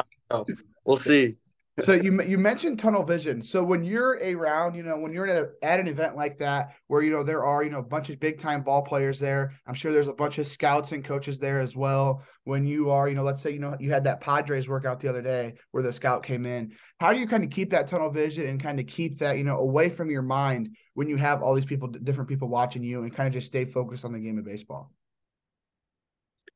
We'll 0.85 0.97
see. 0.97 1.37
So 1.81 1.93
you 1.93 2.23
you 2.23 2.39
mentioned 2.39 2.79
tunnel 2.79 3.03
vision. 3.03 3.43
So 3.43 3.65
when 3.65 3.83
you're 3.83 4.13
around, 4.23 4.77
you 4.77 4.85
know, 4.85 4.97
when 4.97 5.13
you're 5.13 5.27
at, 5.27 5.43
a, 5.43 5.51
at 5.67 5.81
an 5.81 5.89
event 5.89 6.15
like 6.15 6.39
that, 6.39 6.75
where 6.87 7.03
you 7.03 7.11
know 7.11 7.25
there 7.25 7.45
are 7.45 7.65
you 7.65 7.71
know 7.71 7.81
a 7.81 7.85
bunch 7.85 8.11
of 8.11 8.21
big 8.21 8.39
time 8.39 8.63
ball 8.63 8.83
players 8.83 9.19
there, 9.19 9.53
I'm 9.67 9.75
sure 9.75 9.93
there's 9.93 10.07
a 10.07 10.13
bunch 10.13 10.39
of 10.39 10.47
scouts 10.47 10.93
and 10.93 11.05
coaches 11.05 11.41
there 11.41 11.59
as 11.59 11.75
well. 11.75 12.23
When 12.45 12.65
you 12.65 12.91
are, 12.91 13.09
you 13.09 13.17
know, 13.17 13.25
let's 13.25 13.43
say 13.43 13.51
you 13.51 13.59
know 13.59 13.77
you 13.81 13.91
had 13.91 14.05
that 14.05 14.21
Padres 14.21 14.69
workout 14.69 15.01
the 15.01 15.09
other 15.09 15.23
day 15.23 15.55
where 15.73 15.83
the 15.83 15.93
scout 15.93 16.23
came 16.23 16.47
in. 16.47 16.73
How 17.01 17.13
do 17.13 17.19
you 17.19 17.27
kind 17.27 17.43
of 17.43 17.51
keep 17.51 17.71
that 17.71 17.89
tunnel 17.89 18.11
vision 18.11 18.47
and 18.47 18.63
kind 18.63 18.79
of 18.79 18.87
keep 18.87 19.19
that 19.19 19.37
you 19.37 19.45
know 19.45 19.59
away 19.59 19.89
from 19.89 20.11
your 20.11 20.23
mind 20.23 20.77
when 20.95 21.09
you 21.09 21.17
have 21.17 21.43
all 21.43 21.55
these 21.55 21.65
people, 21.65 21.89
different 21.89 22.29
people 22.29 22.49
watching 22.49 22.85
you, 22.85 23.03
and 23.03 23.13
kind 23.13 23.27
of 23.27 23.33
just 23.33 23.49
stay 23.49 23.65
focused 23.65 24.05
on 24.05 24.13
the 24.13 24.21
game 24.21 24.39
of 24.39 24.45
baseball? 24.45 24.93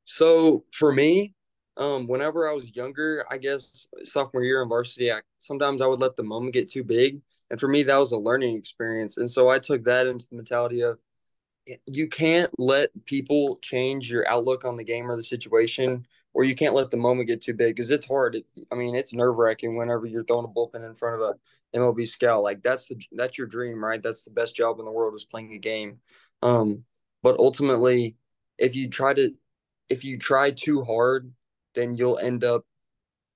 So 0.04 0.64
for 0.72 0.92
me, 0.92 1.34
um, 1.78 2.08
whenever 2.08 2.48
I 2.48 2.52
was 2.52 2.74
younger, 2.74 3.24
I 3.30 3.38
guess 3.38 3.86
sophomore 4.02 4.42
year 4.42 4.62
in 4.62 4.68
varsity, 4.68 5.12
I, 5.12 5.20
sometimes 5.38 5.80
I 5.80 5.86
would 5.86 6.00
let 6.00 6.16
the 6.16 6.24
moment 6.24 6.54
get 6.54 6.68
too 6.68 6.84
big. 6.84 7.20
And 7.50 7.58
for 7.58 7.68
me, 7.68 7.84
that 7.84 7.96
was 7.96 8.12
a 8.12 8.18
learning 8.18 8.56
experience. 8.56 9.16
And 9.16 9.30
so 9.30 9.48
I 9.48 9.58
took 9.58 9.84
that 9.84 10.06
into 10.06 10.28
the 10.28 10.36
mentality 10.36 10.82
of 10.82 10.98
you 11.86 12.08
can't 12.08 12.50
let 12.58 12.90
people 13.04 13.58
change 13.62 14.10
your 14.10 14.28
outlook 14.28 14.64
on 14.64 14.76
the 14.76 14.84
game 14.84 15.10
or 15.10 15.16
the 15.16 15.22
situation, 15.22 16.06
or 16.34 16.44
you 16.44 16.54
can't 16.54 16.74
let 16.74 16.90
the 16.90 16.96
moment 16.96 17.28
get 17.28 17.40
too 17.40 17.54
big 17.54 17.76
because 17.76 17.90
it's 17.90 18.06
hard. 18.06 18.34
It, 18.34 18.46
I 18.72 18.74
mean, 18.74 18.94
it's 18.94 19.12
nerve 19.12 19.36
wracking 19.36 19.76
whenever 19.76 20.06
you're 20.06 20.24
throwing 20.24 20.46
a 20.46 20.48
bullpen 20.48 20.86
in 20.86 20.94
front 20.94 21.20
of 21.22 21.28
a 21.28 21.78
MLB 21.78 22.06
scout. 22.06 22.42
Like 22.42 22.62
that's 22.62 22.88
the 22.88 23.00
that's 23.12 23.38
your 23.38 23.46
dream, 23.46 23.84
right? 23.84 24.02
That's 24.02 24.24
the 24.24 24.30
best 24.30 24.56
job 24.56 24.78
in 24.78 24.84
the 24.84 24.90
world 24.90 25.14
is 25.14 25.24
playing 25.24 25.52
a 25.52 25.58
game. 25.58 26.00
Um, 26.42 26.84
but 27.22 27.38
ultimately, 27.38 28.16
if 28.56 28.74
you 28.74 28.88
try 28.88 29.14
to 29.14 29.34
if 29.88 30.04
you 30.04 30.18
try 30.18 30.50
too 30.50 30.82
hard 30.84 31.32
then 31.78 31.94
you'll 31.94 32.18
end 32.18 32.44
up 32.44 32.64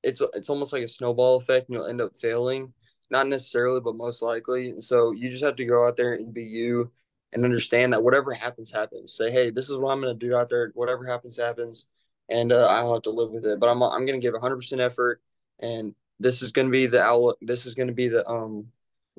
it's 0.03 0.21
it's 0.35 0.51
almost 0.51 0.73
like 0.73 0.83
a 0.83 0.89
snowball 0.89 1.37
effect 1.37 1.69
and 1.69 1.77
you'll 1.77 1.87
end 1.87 2.01
up 2.01 2.19
failing. 2.21 2.73
Not 3.11 3.29
necessarily 3.29 3.81
but 3.81 3.95
most 3.95 4.23
likely. 4.23 4.81
So 4.81 5.13
you 5.13 5.29
just 5.29 5.45
have 5.45 5.57
to 5.57 5.65
go 5.65 5.87
out 5.87 5.97
there 5.97 6.15
and 6.15 6.35
be 6.35 6.45
you 6.45 6.91
and 7.33 7.45
understand 7.45 7.93
that 7.93 8.03
whatever 8.03 8.33
happens 8.33 8.71
happens. 8.71 9.15
Say 9.15 9.31
hey 9.31 9.51
this 9.51 9.71
is 9.71 9.77
what 9.77 9.93
i'm 9.93 10.01
going 10.01 10.19
to 10.19 10.27
do 10.27 10.37
out 10.37 10.49
there. 10.49 10.73
Whatever 10.75 11.07
happens 11.07 11.37
happens. 11.37 11.87
And 12.29 12.53
uh, 12.53 12.67
i'll 12.69 12.95
have 12.95 13.03
to 13.03 13.11
live 13.11 13.31
with 13.31 13.45
it 13.47 13.61
but 13.61 13.69
i'm, 13.69 13.83
I'm 13.83 14.07
going 14.07 14.21
to 14.21 14.27
give 14.27 14.35
100% 14.35 14.81
effort. 14.85 15.21
And 15.61 15.95
this 16.19 16.43
is 16.43 16.53
going 16.53 16.67
to 16.67 16.73
be 16.73 16.87
the 16.87 17.03
outlook 17.03 17.39
this 17.41 17.67
is 17.67 17.75
going 17.75 17.89
to 17.89 17.95
be 17.95 18.09
the 18.09 18.29
um 18.29 18.69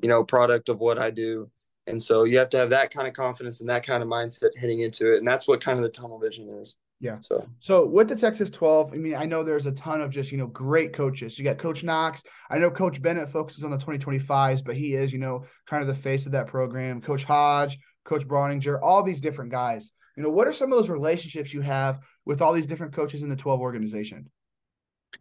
you 0.02 0.08
know 0.08 0.24
product 0.24 0.68
of 0.68 0.80
what 0.80 0.98
i 0.98 1.10
do. 1.10 1.50
And 1.86 2.02
so 2.02 2.24
you 2.24 2.38
have 2.38 2.48
to 2.50 2.56
have 2.56 2.70
that 2.70 2.92
kind 2.92 3.06
of 3.06 3.14
confidence 3.14 3.60
and 3.60 3.68
that 3.68 3.86
kind 3.86 4.02
of 4.02 4.08
mindset 4.08 4.56
heading 4.56 4.80
into 4.80 5.12
it. 5.12 5.18
And 5.18 5.28
that's 5.28 5.46
what 5.46 5.60
kind 5.60 5.78
of 5.78 5.84
the 5.84 5.90
tunnel 5.90 6.18
vision 6.18 6.48
is 6.48 6.76
yeah. 7.04 7.18
So 7.20 7.46
so 7.60 7.84
with 7.86 8.08
the 8.08 8.16
Texas 8.16 8.48
12, 8.48 8.94
I 8.94 8.96
mean, 8.96 9.14
I 9.14 9.26
know 9.26 9.44
there's 9.44 9.66
a 9.66 9.72
ton 9.72 10.00
of 10.00 10.10
just, 10.10 10.32
you 10.32 10.38
know, 10.38 10.46
great 10.46 10.94
coaches. 10.94 11.38
You 11.38 11.44
got 11.44 11.58
Coach 11.58 11.84
Knox. 11.84 12.22
I 12.50 12.58
know 12.58 12.70
Coach 12.70 13.02
Bennett 13.02 13.28
focuses 13.28 13.62
on 13.62 13.70
the 13.70 13.76
2025s, 13.76 14.64
but 14.64 14.74
he 14.74 14.94
is, 14.94 15.12
you 15.12 15.18
know, 15.18 15.44
kind 15.66 15.82
of 15.82 15.86
the 15.86 15.94
face 15.94 16.24
of 16.24 16.32
that 16.32 16.46
program. 16.46 17.02
Coach 17.02 17.24
Hodge, 17.24 17.78
Coach 18.04 18.26
Browninger, 18.26 18.78
all 18.82 19.02
these 19.02 19.20
different 19.20 19.50
guys. 19.50 19.92
You 20.16 20.22
know, 20.22 20.30
what 20.30 20.48
are 20.48 20.54
some 20.54 20.72
of 20.72 20.78
those 20.78 20.88
relationships 20.88 21.52
you 21.52 21.60
have 21.60 22.00
with 22.24 22.40
all 22.40 22.54
these 22.54 22.66
different 22.66 22.94
coaches 22.94 23.22
in 23.22 23.28
the 23.28 23.36
12 23.36 23.60
organization? 23.60 24.30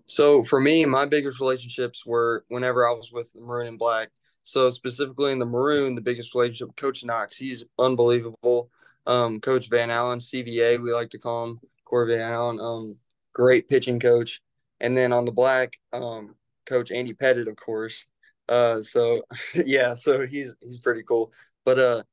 So 0.05 0.41
for 0.41 0.61
me, 0.61 0.85
my 0.85 1.05
biggest 1.05 1.41
relationships 1.41 2.05
were 2.05 2.45
whenever 2.47 2.87
I 2.87 2.93
was 2.93 3.11
with 3.11 3.33
the 3.33 3.41
Maroon 3.41 3.67
and 3.67 3.77
Black. 3.77 4.09
So 4.43 4.69
specifically 4.69 5.33
in 5.33 5.39
the 5.39 5.45
Maroon, 5.45 5.95
the 5.95 6.01
biggest 6.01 6.33
relationship, 6.33 6.77
Coach 6.77 7.03
Knox, 7.03 7.35
he's 7.35 7.65
unbelievable 7.77 8.69
um, 9.05 9.39
Coach 9.39 9.69
Van 9.69 9.89
Allen, 9.89 10.19
CVA, 10.19 10.81
we 10.81 10.93
like 10.93 11.09
to 11.11 11.19
call 11.19 11.45
him 11.45 11.59
Van 11.93 12.31
Allen, 12.31 12.59
um, 12.59 12.95
great 13.33 13.69
pitching 13.69 13.99
coach. 13.99 14.41
And 14.79 14.97
then 14.97 15.13
on 15.13 15.25
the 15.25 15.31
black, 15.31 15.77
um, 15.93 16.35
Coach 16.65 16.91
Andy 16.91 17.13
Pettitte, 17.13 17.47
of 17.47 17.55
course. 17.55 18.07
Uh, 18.49 18.81
so 18.81 19.21
yeah, 19.65 19.93
so 19.93 20.25
he's 20.25 20.55
he's 20.61 20.79
pretty 20.79 21.03
cool. 21.03 21.31
But 21.65 21.79
uh, 21.79 22.03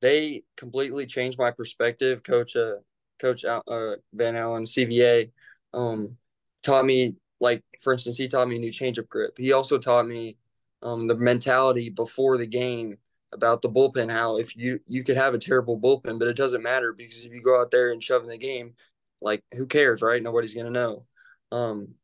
they 0.00 0.44
completely 0.56 1.06
changed 1.06 1.38
my 1.38 1.50
perspective. 1.50 2.22
Coach 2.22 2.56
uh, 2.56 2.76
Coach 3.18 3.44
uh, 3.44 3.96
Van 4.12 4.36
Allen, 4.36 4.64
CVA, 4.64 5.30
um, 5.72 6.16
taught 6.62 6.84
me 6.84 7.16
like 7.40 7.62
for 7.80 7.92
instance, 7.92 8.16
he 8.16 8.28
taught 8.28 8.48
me 8.48 8.56
a 8.56 8.60
new 8.60 8.70
changeup 8.70 9.08
grip. 9.08 9.36
He 9.36 9.52
also 9.52 9.78
taught 9.78 10.06
me 10.06 10.38
um, 10.82 11.06
the 11.06 11.16
mentality 11.16 11.90
before 11.90 12.36
the 12.36 12.46
game 12.46 12.98
about 13.32 13.62
the 13.62 13.68
bullpen 13.68 14.10
how 14.10 14.38
if 14.38 14.56
you 14.56 14.78
you 14.86 15.02
could 15.02 15.16
have 15.16 15.34
a 15.34 15.38
terrible 15.38 15.78
bullpen 15.78 16.20
but 16.20 16.28
it 16.28 16.36
doesn't 16.36 16.62
matter 16.62 16.92
because 16.92 17.24
if 17.24 17.32
you 17.32 17.42
go 17.42 17.60
out 17.60 17.72
there 17.72 17.90
and 17.90 18.00
shove 18.00 18.22
in 18.22 18.28
the 18.28 18.38
game 18.38 18.74
like 19.24 19.42
who 19.52 19.66
cares 19.66 20.02
right? 20.02 20.22
Nobody's 20.22 20.54
to 20.54 20.70
know. 20.70 21.06
Um 21.50 21.94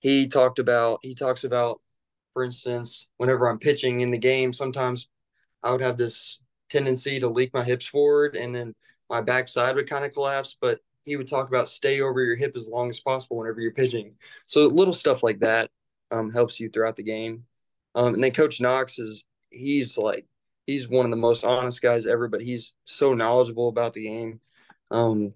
he 0.00 0.28
talked 0.28 0.58
about 0.58 1.00
he 1.02 1.14
talks 1.14 1.42
about 1.44 1.80
for 2.32 2.44
instance 2.44 3.08
whenever 3.16 3.48
i'm 3.48 3.58
pitching 3.58 4.02
in 4.02 4.10
the 4.10 4.18
game 4.18 4.52
sometimes 4.52 5.08
i 5.62 5.72
would 5.72 5.80
have 5.80 5.96
this 5.96 6.42
tendency 6.68 7.18
to 7.18 7.28
leak 7.28 7.52
my 7.54 7.64
hips 7.64 7.86
forward 7.86 8.36
and 8.36 8.54
then 8.54 8.74
my 9.08 9.22
backside 9.22 9.74
would 9.74 9.88
kind 9.88 10.04
of 10.04 10.12
collapse 10.12 10.56
but 10.60 10.80
he 11.06 11.16
would 11.16 11.28
talk 11.28 11.48
about 11.48 11.68
stay 11.68 12.00
over 12.00 12.22
your 12.22 12.36
hip 12.36 12.52
as 12.56 12.68
long 12.68 12.90
as 12.90 13.00
possible 13.00 13.38
whenever 13.38 13.60
you're 13.60 13.72
pitching. 13.72 14.16
So 14.44 14.66
little 14.66 14.92
stuff 14.92 15.22
like 15.22 15.38
that 15.38 15.70
um, 16.10 16.32
helps 16.32 16.60
you 16.60 16.68
throughout 16.68 16.96
the 16.96 17.04
game. 17.04 17.44
Um, 17.94 18.14
and 18.14 18.22
then 18.22 18.32
coach 18.32 18.60
knox 18.60 18.98
is 18.98 19.24
he's 19.50 19.96
like 19.96 20.26
he's 20.66 20.88
one 20.88 21.06
of 21.06 21.12
the 21.12 21.16
most 21.16 21.44
honest 21.44 21.80
guys 21.80 22.06
ever, 22.06 22.28
but 22.28 22.42
he's 22.42 22.74
so 22.84 23.14
knowledgeable 23.14 23.68
about 23.68 23.92
the 23.92 24.02
game. 24.02 24.40
Um, 24.90 25.32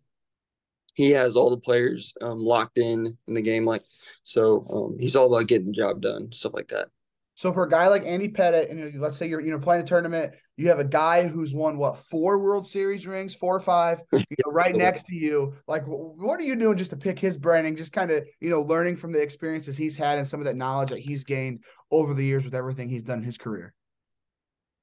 he 1.00 1.12
has 1.12 1.34
all 1.34 1.48
the 1.48 1.56
players 1.56 2.12
um, 2.20 2.38
locked 2.38 2.76
in 2.76 3.16
in 3.26 3.34
the 3.34 3.40
game, 3.40 3.64
like 3.64 3.82
so. 4.22 4.64
Um, 4.70 4.98
he's 4.98 5.16
all 5.16 5.34
about 5.34 5.46
getting 5.46 5.66
the 5.66 5.72
job 5.72 6.02
done, 6.02 6.30
stuff 6.30 6.52
like 6.52 6.68
that. 6.68 6.88
So 7.36 7.54
for 7.54 7.64
a 7.64 7.70
guy 7.70 7.88
like 7.88 8.04
Andy 8.04 8.28
Pettitte, 8.28 8.70
and 8.70 9.00
let's 9.00 9.16
say 9.16 9.26
you're 9.26 9.40
you 9.40 9.50
know 9.50 9.58
playing 9.58 9.82
a 9.82 9.86
tournament, 9.86 10.34
you 10.58 10.68
have 10.68 10.78
a 10.78 10.84
guy 10.84 11.26
who's 11.26 11.54
won 11.54 11.78
what 11.78 11.96
four 11.96 12.38
World 12.38 12.66
Series 12.66 13.06
rings, 13.06 13.34
four 13.34 13.56
or 13.56 13.60
five, 13.60 14.02
you 14.12 14.36
know, 14.44 14.52
right 14.52 14.76
next 14.76 15.06
to 15.06 15.14
you. 15.14 15.54
Like, 15.66 15.84
what 15.86 16.38
are 16.38 16.42
you 16.44 16.54
doing 16.54 16.76
just 16.76 16.90
to 16.90 16.98
pick 16.98 17.18
his 17.18 17.38
brain 17.38 17.64
and 17.64 17.78
just 17.78 17.94
kind 17.94 18.10
of 18.10 18.28
you 18.40 18.50
know 18.50 18.60
learning 18.60 18.98
from 18.98 19.12
the 19.12 19.22
experiences 19.22 19.78
he's 19.78 19.96
had 19.96 20.18
and 20.18 20.28
some 20.28 20.40
of 20.40 20.44
that 20.44 20.56
knowledge 20.56 20.90
that 20.90 20.98
he's 20.98 21.24
gained 21.24 21.64
over 21.90 22.12
the 22.12 22.26
years 22.26 22.44
with 22.44 22.54
everything 22.54 22.90
he's 22.90 23.04
done 23.04 23.20
in 23.20 23.24
his 23.24 23.38
career? 23.38 23.72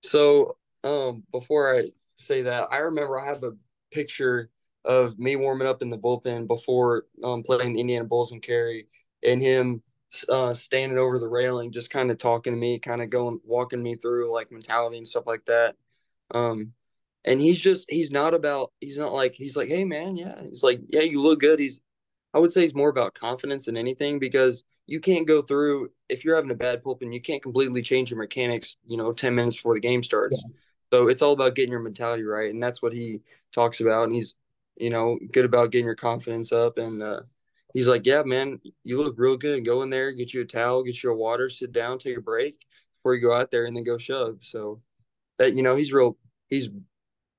So, 0.02 0.58
um, 0.84 1.26
before 1.32 1.78
I 1.78 1.90
say 2.16 2.42
that, 2.42 2.70
I 2.72 2.78
remember 2.78 3.20
I 3.20 3.28
have 3.28 3.44
a 3.44 3.52
picture 3.92 4.50
of 4.88 5.20
me 5.20 5.36
warming 5.36 5.68
up 5.68 5.82
in 5.82 5.90
the 5.90 5.98
bullpen 5.98 6.48
before 6.48 7.06
um, 7.24 7.44
playing 7.44 7.74
the 7.74 7.82
Indiana 7.82 8.06
Bulls 8.06 8.32
and 8.32 8.42
Cary, 8.42 8.88
and 9.22 9.42
him 9.42 9.84
uh, 10.30 10.54
standing 10.54 10.98
over 10.98 11.20
the 11.20 11.28
railing, 11.28 11.72
just 11.72 11.90
kind 11.90 12.10
of 12.10 12.18
talking 12.18 12.54
to 12.54 12.60
me, 12.60 12.80
kind 12.80 13.02
of 13.02 13.10
going, 13.10 13.40
walking 13.44 13.84
me 13.84 13.96
through 13.96 14.34
like 14.34 14.52
mentality 14.52 14.98
and 14.98 15.08
stuff 15.08 15.28
like 15.28 15.46
that. 15.46 15.76
Um, 16.32 16.72
and 17.26 17.42
he's 17.42 17.60
just, 17.60 17.90
he's 17.90 18.12
not 18.12 18.34
about, 18.34 18.72
he's 18.80 18.98
not 18.98 19.14
like, 19.14 19.34
he's 19.34 19.58
like, 19.58 19.68
hey 19.68 19.84
man, 19.84 20.16
yeah, 20.16 20.42
he's 20.48 20.64
like, 20.64 20.80
yeah, 20.88 21.02
you 21.02 21.22
look 21.22 21.42
good. 21.42 21.60
He's, 21.60 21.82
I 22.34 22.40
would 22.40 22.52
say 22.52 22.62
he's 22.62 22.76
more 22.76 22.90
about 22.90 23.14
confidence 23.14 23.66
than 23.66 23.76
anything 23.76 24.20
because 24.20 24.64
you 24.86 25.02
can't 25.02 25.28
go 25.28 25.42
through 25.42 25.90
if 26.08 26.24
you're 26.24 26.38
having 26.38 26.52
a 26.52 26.56
bad 26.56 26.82
bullpen, 26.82 27.14
you 27.14 27.22
can't 27.22 27.44
completely 27.44 27.82
change 27.82 28.10
your 28.10 28.20
mechanics, 28.20 28.78
you 28.88 28.96
know, 28.96 29.12
10 29.12 29.36
minutes 29.36 29.58
before 29.58 29.74
the 29.74 29.82
game 29.82 30.04
starts. 30.04 30.42
Yeah. 30.46 30.54
So 30.94 31.10
it's 31.10 31.22
all 31.22 31.34
about 31.34 31.56
getting 31.56 31.72
your 31.72 31.82
mentality 31.82 32.24
right. 32.24 32.50
And 32.50 32.64
that's 32.64 32.82
what 32.82 32.94
he 32.94 33.20
talks 33.54 33.82
about. 33.82 34.06
And 34.06 34.14
he's, 34.14 34.36
you 34.80 34.90
know, 34.90 35.18
good 35.32 35.46
about 35.46 35.72
getting 35.72 35.86
your 35.86 35.96
confidence 35.96 36.52
up. 36.52 36.78
And 36.78 37.02
uh, 37.02 37.22
he's 37.74 37.88
like, 37.88 38.06
yeah, 38.06 38.24
man, 38.24 38.60
you 38.84 38.98
look 38.98 39.16
real 39.18 39.38
good. 39.38 39.66
Go 39.66 39.82
in 39.82 39.90
there, 39.90 40.12
get 40.12 40.34
you 40.34 40.42
a 40.42 40.46
towel, 40.46 40.84
get 40.84 41.02
you 41.04 41.12
a 41.12 41.16
water, 41.16 41.50
sit 41.50 41.72
down, 41.72 42.00
take 42.00 42.18
a 42.18 42.22
break 42.22 42.66
before 42.94 43.16
you 43.16 43.22
go 43.22 43.34
out 43.34 43.52
there 43.52 43.66
and 43.66 43.76
then 43.76 43.84
go 43.84 43.98
shove. 43.98 44.38
So 44.42 44.82
that, 45.40 45.56
you 45.56 45.64
know, 45.64 45.76
he's 45.76 45.94
real, 45.94 46.18
he's 46.48 46.70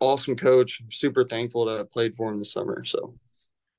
awesome 0.00 0.36
coach. 0.36 0.82
Super 0.90 1.22
thankful 1.22 1.66
to 1.66 1.78
have 1.78 1.90
played 1.90 2.14
for 2.14 2.30
him 2.30 2.38
this 2.38 2.52
summer. 2.52 2.84
So 2.84 3.14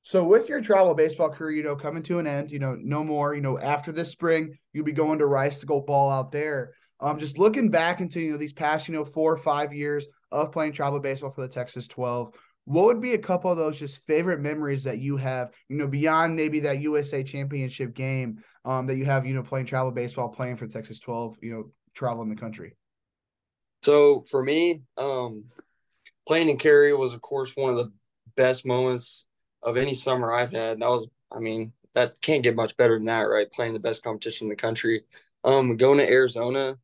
so 0.02 0.24
with 0.24 0.48
your 0.48 0.60
travel 0.60 0.94
baseball 0.94 1.28
career, 1.28 1.56
you 1.56 1.62
know, 1.62 1.76
coming 1.76 2.02
to 2.04 2.18
an 2.18 2.26
end, 2.26 2.50
you 2.50 2.58
know, 2.58 2.74
no 2.74 3.04
more, 3.04 3.34
you 3.34 3.42
know, 3.42 3.58
after 3.58 3.92
this 3.92 4.10
spring, 4.10 4.58
you'll 4.72 4.84
be 4.84 4.92
going 4.92 5.18
to 5.18 5.26
Rice 5.26 5.60
to 5.60 5.66
go 5.66 5.80
ball 5.80 6.10
out 6.10 6.32
there. 6.32 6.72
Um, 7.00 7.18
just 7.18 7.38
looking 7.38 7.70
back 7.70 8.00
into, 8.00 8.20
you 8.20 8.32
know, 8.32 8.36
these 8.38 8.52
past, 8.52 8.88
you 8.88 8.94
know, 8.94 9.04
four 9.04 9.32
or 9.32 9.36
five 9.36 9.72
years 9.72 10.06
of 10.32 10.52
playing 10.52 10.72
travel 10.72 11.00
baseball 11.00 11.30
for 11.30 11.42
the 11.42 11.48
Texas 11.48 11.86
12, 11.86 12.30
what 12.64 12.84
would 12.86 13.00
be 13.00 13.14
a 13.14 13.18
couple 13.18 13.50
of 13.50 13.56
those 13.56 13.78
just 13.78 14.06
favorite 14.06 14.40
memories 14.40 14.84
that 14.84 14.98
you 14.98 15.16
have, 15.16 15.50
you 15.68 15.76
know, 15.76 15.86
beyond 15.86 16.36
maybe 16.36 16.60
that 16.60 16.80
USA 16.80 17.22
championship 17.22 17.94
game 17.94 18.42
um, 18.64 18.86
that 18.86 18.96
you 18.96 19.04
have, 19.04 19.26
you 19.26 19.34
know, 19.34 19.42
playing 19.42 19.66
travel 19.66 19.90
baseball, 19.90 20.28
playing 20.28 20.56
for 20.56 20.66
Texas 20.66 21.00
12, 21.00 21.38
you 21.42 21.52
know, 21.52 21.70
traveling 21.94 22.28
the 22.28 22.36
country? 22.36 22.76
So 23.82 24.24
for 24.30 24.42
me, 24.42 24.82
um, 24.96 25.44
playing 26.26 26.48
in 26.48 26.58
Cary 26.58 26.94
was, 26.94 27.14
of 27.14 27.22
course, 27.22 27.56
one 27.56 27.70
of 27.70 27.76
the 27.76 27.92
best 28.36 28.66
moments 28.66 29.26
of 29.62 29.76
any 29.76 29.94
summer 29.94 30.32
I've 30.32 30.52
had. 30.52 30.80
That 30.80 30.88
was, 30.88 31.08
I 31.32 31.40
mean, 31.40 31.72
that 31.94 32.20
can't 32.20 32.42
get 32.42 32.56
much 32.56 32.76
better 32.76 32.96
than 32.96 33.06
that, 33.06 33.22
right? 33.22 33.50
Playing 33.50 33.72
the 33.72 33.80
best 33.80 34.02
competition 34.02 34.46
in 34.46 34.50
the 34.50 34.56
country. 34.56 35.02
Um, 35.42 35.76
going 35.76 35.98
to 35.98 36.08
Arizona, 36.08 36.78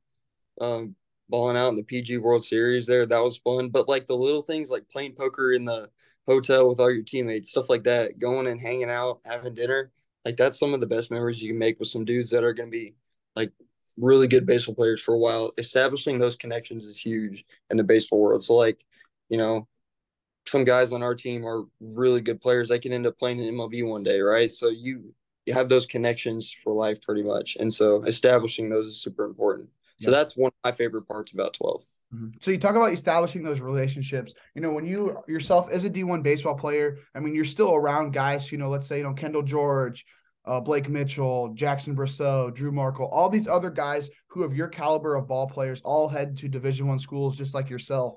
um, 0.61 0.97
balling 1.29 1.57
out 1.57 1.71
in 1.71 1.77
the 1.77 1.83
PG 1.83 2.19
World 2.19 2.45
Series 2.45 2.87
there, 2.87 3.07
that 3.07 3.19
was 3.19 3.39
fun. 3.39 3.69
But 3.69 3.89
like 3.89 4.07
the 4.07 4.17
little 4.17 4.43
things 4.43 4.71
like 4.71 4.89
playing 4.89 5.15
poker 5.15 5.53
in 5.53 5.65
the 5.65 5.89
hotel 6.27 6.69
with 6.69 6.81
all 6.81 6.93
your 6.93 7.03
teammates, 7.03 7.51
stuff 7.51 7.69
like 7.69 7.85
that, 7.85 8.19
going 8.19 8.47
and 8.47 8.61
hanging 8.61 8.91
out, 8.91 9.21
having 9.25 9.55
dinner, 9.55 9.91
like 10.25 10.37
that's 10.37 10.59
some 10.59 10.75
of 10.75 10.81
the 10.81 10.87
best 10.87 11.11
memories 11.11 11.41
you 11.41 11.51
can 11.51 11.59
make 11.59 11.79
with 11.79 11.89
some 11.89 12.05
dudes 12.05 12.31
that 12.31 12.45
are 12.45 12.53
going 12.53 12.71
to 12.71 12.77
be 12.77 12.95
like 13.37 13.53
really 13.97 14.27
good 14.27 14.47
baseball 14.47 14.75
players 14.75 15.01
for 15.01 15.15
a 15.15 15.19
while. 15.19 15.53
Establishing 15.57 16.19
those 16.19 16.37
connections 16.37 16.87
is 16.87 16.99
huge 16.99 17.45
in 17.71 17.77
the 17.77 17.85
baseball 17.85 18.21
world. 18.21 18.43
So 18.43 18.55
like, 18.57 18.85
you 19.29 19.39
know, 19.39 19.69
some 20.47 20.65
guys 20.65 20.93
on 20.93 21.03
our 21.03 21.15
team 21.15 21.47
are 21.47 21.65
really 21.81 22.21
good 22.21 22.41
players. 22.41 22.69
They 22.69 22.79
can 22.79 22.93
end 22.93 23.07
up 23.07 23.19
playing 23.19 23.39
in 23.39 23.55
MLB 23.55 23.87
one 23.87 24.03
day, 24.03 24.21
right? 24.21 24.53
So 24.53 24.69
you 24.69 25.15
you 25.47 25.55
have 25.55 25.69
those 25.69 25.87
connections 25.87 26.55
for 26.65 26.73
life 26.73 27.01
pretty 27.01 27.23
much. 27.23 27.57
And 27.59 27.73
so 27.73 28.03
establishing 28.03 28.69
those 28.69 28.89
is 28.89 29.01
super 29.01 29.25
important. 29.25 29.69
So 29.99 30.11
yeah. 30.11 30.19
that's 30.19 30.37
one 30.37 30.49
of 30.49 30.55
my 30.65 30.73
favorite 30.73 31.09
parts 31.09 31.33
about 31.33 31.55
12. 31.55 31.83
Mm-hmm. 32.15 32.29
So 32.41 32.51
you 32.51 32.59
talk 32.59 32.77
about 32.77 32.93
establishing 32.93 33.43
those 33.43 33.61
relationships. 33.61 34.35
You 34.55 34.61
know, 34.61 34.73
when 34.73 34.87
you 34.87 35.19
yourself 35.27 35.71
as 35.71 35.85
a 35.85 35.91
D1 35.91 36.23
baseball 36.23 36.55
player, 36.55 36.99
I 37.15 37.21
mean, 37.21 37.35
you're 37.35 37.45
still 37.45 37.75
around 37.75 38.13
guys, 38.13 38.53
you 38.53 38.59
know, 38.59 38.69
let's 38.69 38.87
say, 38.87 38.99
you 38.99 39.03
know, 39.05 39.15
Kendall 39.15 39.43
George, 39.43 40.05
uh, 40.45 40.61
Blake 40.61 40.89
Mitchell, 40.89 41.53
Jackson 41.55 41.97
Brousseau, 41.97 42.55
Drew 42.55 42.71
Markle, 42.71 43.07
all 43.07 43.29
these 43.29 43.49
other 43.49 43.71
guys 43.71 44.09
who 44.29 44.43
have 44.43 44.55
your 44.55 44.69
caliber 44.69 45.17
of 45.17 45.27
ball 45.27 45.49
players 45.49 45.81
all 45.83 46.09
head 46.09 46.37
to 46.39 46.49
division 46.49 46.87
one 46.87 46.99
schools 46.99 47.37
just 47.37 47.55
like 47.55 47.71
yourself. 47.71 48.17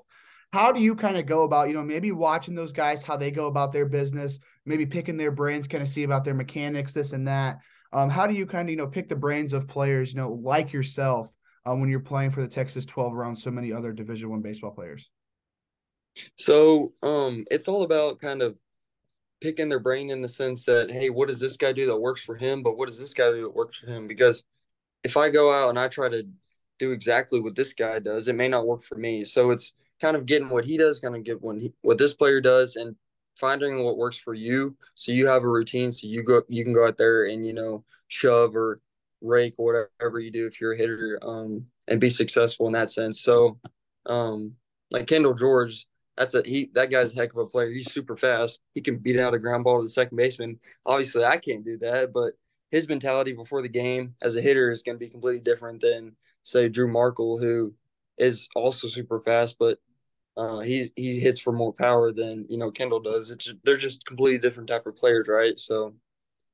How 0.52 0.72
do 0.72 0.80
you 0.80 0.96
kind 0.96 1.16
of 1.16 1.26
go 1.26 1.44
about, 1.44 1.68
you 1.68 1.74
know, 1.74 1.82
maybe 1.82 2.12
watching 2.12 2.54
those 2.54 2.72
guys, 2.72 3.02
how 3.02 3.16
they 3.16 3.30
go 3.30 3.46
about 3.46 3.72
their 3.72 3.86
business, 3.86 4.38
maybe 4.66 4.84
picking 4.84 5.16
their 5.16 5.30
brains, 5.30 5.68
kind 5.68 5.82
of 5.82 5.88
see 5.88 6.02
about 6.02 6.24
their 6.24 6.34
mechanics, 6.34 6.92
this 6.92 7.12
and 7.12 7.26
that. 7.28 7.58
Um, 7.92 8.10
how 8.10 8.26
do 8.26 8.34
you 8.34 8.46
kind 8.46 8.68
of, 8.68 8.70
you 8.70 8.76
know, 8.76 8.86
pick 8.86 9.08
the 9.08 9.16
brains 9.16 9.52
of 9.52 9.68
players, 9.68 10.12
you 10.12 10.18
know, 10.18 10.32
like 10.32 10.72
yourself 10.72 11.34
um, 11.66 11.80
when 11.80 11.90
you're 11.90 12.00
playing 12.00 12.30
for 12.30 12.40
the 12.40 12.48
Texas 12.48 12.84
12 12.86 13.14
around 13.14 13.36
so 13.36 13.50
many 13.50 13.72
other 13.72 13.92
Division 13.92 14.30
One 14.30 14.40
baseball 14.40 14.70
players? 14.70 15.10
So 16.36 16.92
um, 17.02 17.44
it's 17.50 17.68
all 17.68 17.82
about 17.82 18.20
kind 18.20 18.42
of 18.42 18.56
picking 19.40 19.68
their 19.68 19.80
brain 19.80 20.10
in 20.10 20.20
the 20.20 20.28
sense 20.28 20.64
that, 20.64 20.90
hey, 20.90 21.10
what 21.10 21.28
does 21.28 21.40
this 21.40 21.56
guy 21.56 21.72
do 21.72 21.86
that 21.86 21.96
works 21.96 22.22
for 22.22 22.36
him? 22.36 22.62
But 22.62 22.76
what 22.76 22.86
does 22.86 22.98
this 22.98 23.14
guy 23.14 23.30
do 23.30 23.42
that 23.42 23.54
works 23.54 23.78
for 23.78 23.86
him? 23.86 24.06
Because 24.06 24.44
if 25.02 25.16
I 25.16 25.30
go 25.30 25.52
out 25.52 25.70
and 25.70 25.78
I 25.78 25.88
try 25.88 26.08
to 26.08 26.26
do 26.78 26.92
exactly 26.92 27.40
what 27.40 27.56
this 27.56 27.72
guy 27.72 27.98
does, 27.98 28.28
it 28.28 28.34
may 28.34 28.48
not 28.48 28.66
work 28.66 28.84
for 28.84 28.96
me. 28.96 29.24
So 29.24 29.50
it's 29.50 29.74
kind 30.00 30.16
of 30.16 30.26
getting 30.26 30.48
what 30.48 30.64
he 30.64 30.76
does, 30.76 31.00
kind 31.00 31.16
of 31.16 31.24
get 31.24 31.40
what, 31.40 31.60
he, 31.60 31.72
what 31.82 31.98
this 31.98 32.14
player 32.14 32.40
does, 32.40 32.76
and 32.76 32.96
finding 33.36 33.82
what 33.82 33.96
works 33.96 34.18
for 34.18 34.34
you. 34.34 34.76
So 34.94 35.12
you 35.12 35.26
have 35.26 35.42
a 35.42 35.48
routine, 35.48 35.92
so 35.92 36.06
you 36.06 36.22
go, 36.22 36.42
you 36.48 36.64
can 36.64 36.72
go 36.72 36.86
out 36.86 36.98
there 36.98 37.24
and 37.24 37.46
you 37.46 37.54
know 37.54 37.84
shove 38.08 38.54
or 38.56 38.80
rake 39.20 39.54
or 39.58 39.88
whatever 40.00 40.18
you 40.18 40.30
do 40.30 40.46
if 40.46 40.60
you're 40.60 40.72
a 40.72 40.76
hitter, 40.76 41.18
um, 41.22 41.66
and 41.88 42.00
be 42.00 42.10
successful 42.10 42.66
in 42.66 42.72
that 42.72 42.90
sense. 42.90 43.20
So, 43.20 43.58
um, 44.06 44.54
like 44.90 45.06
Kendall 45.06 45.34
George, 45.34 45.86
that's 46.16 46.34
a 46.34 46.42
he 46.44 46.70
that 46.74 46.90
guy's 46.90 47.12
a 47.12 47.16
heck 47.16 47.32
of 47.32 47.38
a 47.38 47.46
player. 47.46 47.70
He's 47.70 47.92
super 47.92 48.16
fast. 48.16 48.60
He 48.74 48.80
can 48.80 48.98
beat 48.98 49.18
out 49.18 49.34
a 49.34 49.38
ground 49.38 49.64
ball 49.64 49.78
to 49.78 49.82
the 49.84 49.88
second 49.88 50.16
baseman. 50.16 50.58
Obviously, 50.84 51.24
I 51.24 51.36
can't 51.36 51.64
do 51.64 51.78
that, 51.78 52.12
but 52.12 52.34
his 52.70 52.88
mentality 52.88 53.32
before 53.32 53.62
the 53.62 53.68
game 53.68 54.14
as 54.22 54.36
a 54.36 54.42
hitter 54.42 54.70
is 54.70 54.82
going 54.82 54.96
to 54.96 55.04
be 55.04 55.10
completely 55.10 55.40
different 55.40 55.80
than 55.80 56.16
say 56.42 56.68
Drew 56.68 56.88
Markle, 56.90 57.38
who 57.38 57.74
is 58.18 58.48
also 58.54 58.88
super 58.88 59.20
fast, 59.20 59.56
but 59.58 59.78
uh, 60.36 60.60
he 60.60 60.90
he 60.96 61.18
hits 61.18 61.40
for 61.40 61.52
more 61.52 61.72
power 61.72 62.12
than 62.12 62.46
you 62.48 62.56
know 62.56 62.70
Kendall 62.70 63.00
does. 63.00 63.30
It's 63.30 63.46
just, 63.46 63.56
they're 63.64 63.76
just 63.76 64.04
completely 64.04 64.38
different 64.38 64.68
type 64.68 64.86
of 64.86 64.96
players, 64.96 65.28
right? 65.28 65.58
So, 65.58 65.94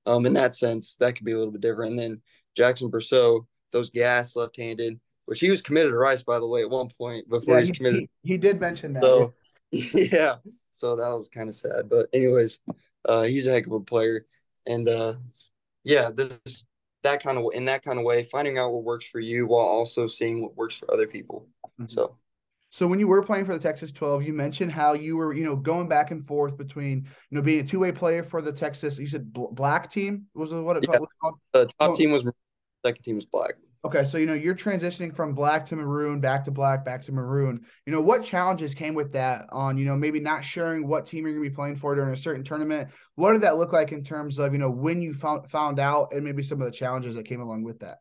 um, 0.06 0.26
in 0.26 0.32
that 0.34 0.54
sense, 0.54 0.96
that 0.96 1.14
could 1.14 1.24
be 1.26 1.32
a 1.32 1.36
little 1.36 1.52
bit 1.52 1.60
different. 1.60 1.90
And 1.92 1.98
then 1.98 2.22
Jackson 2.56 2.90
Brousseau, 2.90 3.46
those 3.72 3.90
gas 3.90 4.34
left-handed, 4.34 4.98
which 5.26 5.40
he 5.40 5.50
was 5.50 5.60
committed 5.60 5.92
to 5.92 5.96
Rice, 5.96 6.22
by 6.22 6.38
the 6.38 6.46
way, 6.46 6.62
at 6.62 6.70
one 6.70 6.88
point 6.98 7.28
before 7.28 7.54
yeah, 7.54 7.60
he's 7.60 7.70
committed. 7.70 8.08
He, 8.22 8.32
he, 8.32 8.38
did 8.38 8.60
mention 8.60 8.94
that. 8.94 9.02
So, 9.02 9.34
yeah, 9.72 10.36
so 10.70 10.96
that 10.96 11.08
was 11.08 11.28
kind 11.28 11.48
of 11.48 11.54
sad. 11.54 11.88
But 11.90 12.08
anyways, 12.12 12.60
uh, 13.04 13.22
he's 13.22 13.46
a 13.46 13.52
heck 13.52 13.66
of 13.66 13.72
a 13.72 13.80
player, 13.80 14.22
and 14.66 14.88
uh, 14.88 15.14
yeah, 15.84 16.10
this 16.10 16.64
that 17.02 17.22
kind 17.22 17.38
of 17.38 17.44
in 17.52 17.66
that 17.66 17.84
kind 17.84 17.98
of 17.98 18.04
way, 18.04 18.22
finding 18.22 18.58
out 18.58 18.72
what 18.72 18.84
works 18.84 19.06
for 19.06 19.20
you 19.20 19.46
while 19.46 19.66
also 19.66 20.06
seeing 20.06 20.42
what 20.42 20.56
works 20.56 20.78
for 20.78 20.92
other 20.92 21.06
people. 21.06 21.46
Mm-hmm. 21.80 21.86
So. 21.86 22.16
So 22.68 22.86
when 22.86 22.98
you 22.98 23.06
were 23.06 23.22
playing 23.22 23.46
for 23.46 23.54
the 23.54 23.60
Texas 23.60 23.90
12, 23.92 24.24
you 24.24 24.32
mentioned 24.34 24.70
how 24.72 24.92
you 24.92 25.16
were, 25.16 25.32
you 25.32 25.44
know, 25.44 25.56
going 25.56 25.88
back 25.88 26.10
and 26.10 26.22
forth 26.22 26.58
between, 26.58 27.04
you 27.30 27.36
know, 27.36 27.40
being 27.40 27.60
a 27.60 27.66
two-way 27.66 27.90
player 27.90 28.22
for 28.22 28.42
the 28.42 28.52
Texas. 28.52 28.98
You 28.98 29.06
said 29.06 29.32
black 29.32 29.88
team 29.88 30.26
was 30.34 30.52
what 30.52 30.76
it 30.76 30.84
yeah. 30.86 30.98
called? 30.98 31.38
The 31.54 31.70
top 31.78 31.94
team 31.94 32.10
was 32.10 32.24
second 32.84 33.02
team 33.02 33.18
is 33.18 33.26
black. 33.26 33.54
Okay, 33.84 34.04
so 34.04 34.18
you 34.18 34.26
know 34.26 34.34
you're 34.34 34.54
transitioning 34.54 35.14
from 35.14 35.32
black 35.32 35.64
to 35.66 35.76
maroon, 35.76 36.20
back 36.20 36.44
to 36.46 36.50
black, 36.50 36.84
back 36.84 37.02
to 37.02 37.12
maroon. 37.12 37.64
You 37.84 37.92
know 37.92 38.00
what 38.00 38.24
challenges 38.24 38.74
came 38.74 38.94
with 38.94 39.12
that? 39.12 39.46
On 39.52 39.78
you 39.78 39.84
know 39.84 39.94
maybe 39.94 40.18
not 40.18 40.44
sharing 40.44 40.88
what 40.88 41.06
team 41.06 41.24
you're 41.24 41.34
going 41.34 41.44
to 41.44 41.50
be 41.50 41.54
playing 41.54 41.76
for 41.76 41.94
during 41.94 42.12
a 42.12 42.16
certain 42.16 42.42
tournament. 42.42 42.88
What 43.14 43.32
did 43.32 43.42
that 43.42 43.58
look 43.58 43.72
like 43.72 43.92
in 43.92 44.02
terms 44.02 44.40
of 44.40 44.52
you 44.52 44.58
know 44.58 44.70
when 44.70 45.00
you 45.00 45.14
found 45.14 45.48
found 45.48 45.78
out, 45.78 46.12
and 46.12 46.24
maybe 46.24 46.42
some 46.42 46.60
of 46.60 46.66
the 46.66 46.76
challenges 46.76 47.14
that 47.14 47.26
came 47.26 47.40
along 47.40 47.62
with 47.62 47.78
that? 47.80 47.98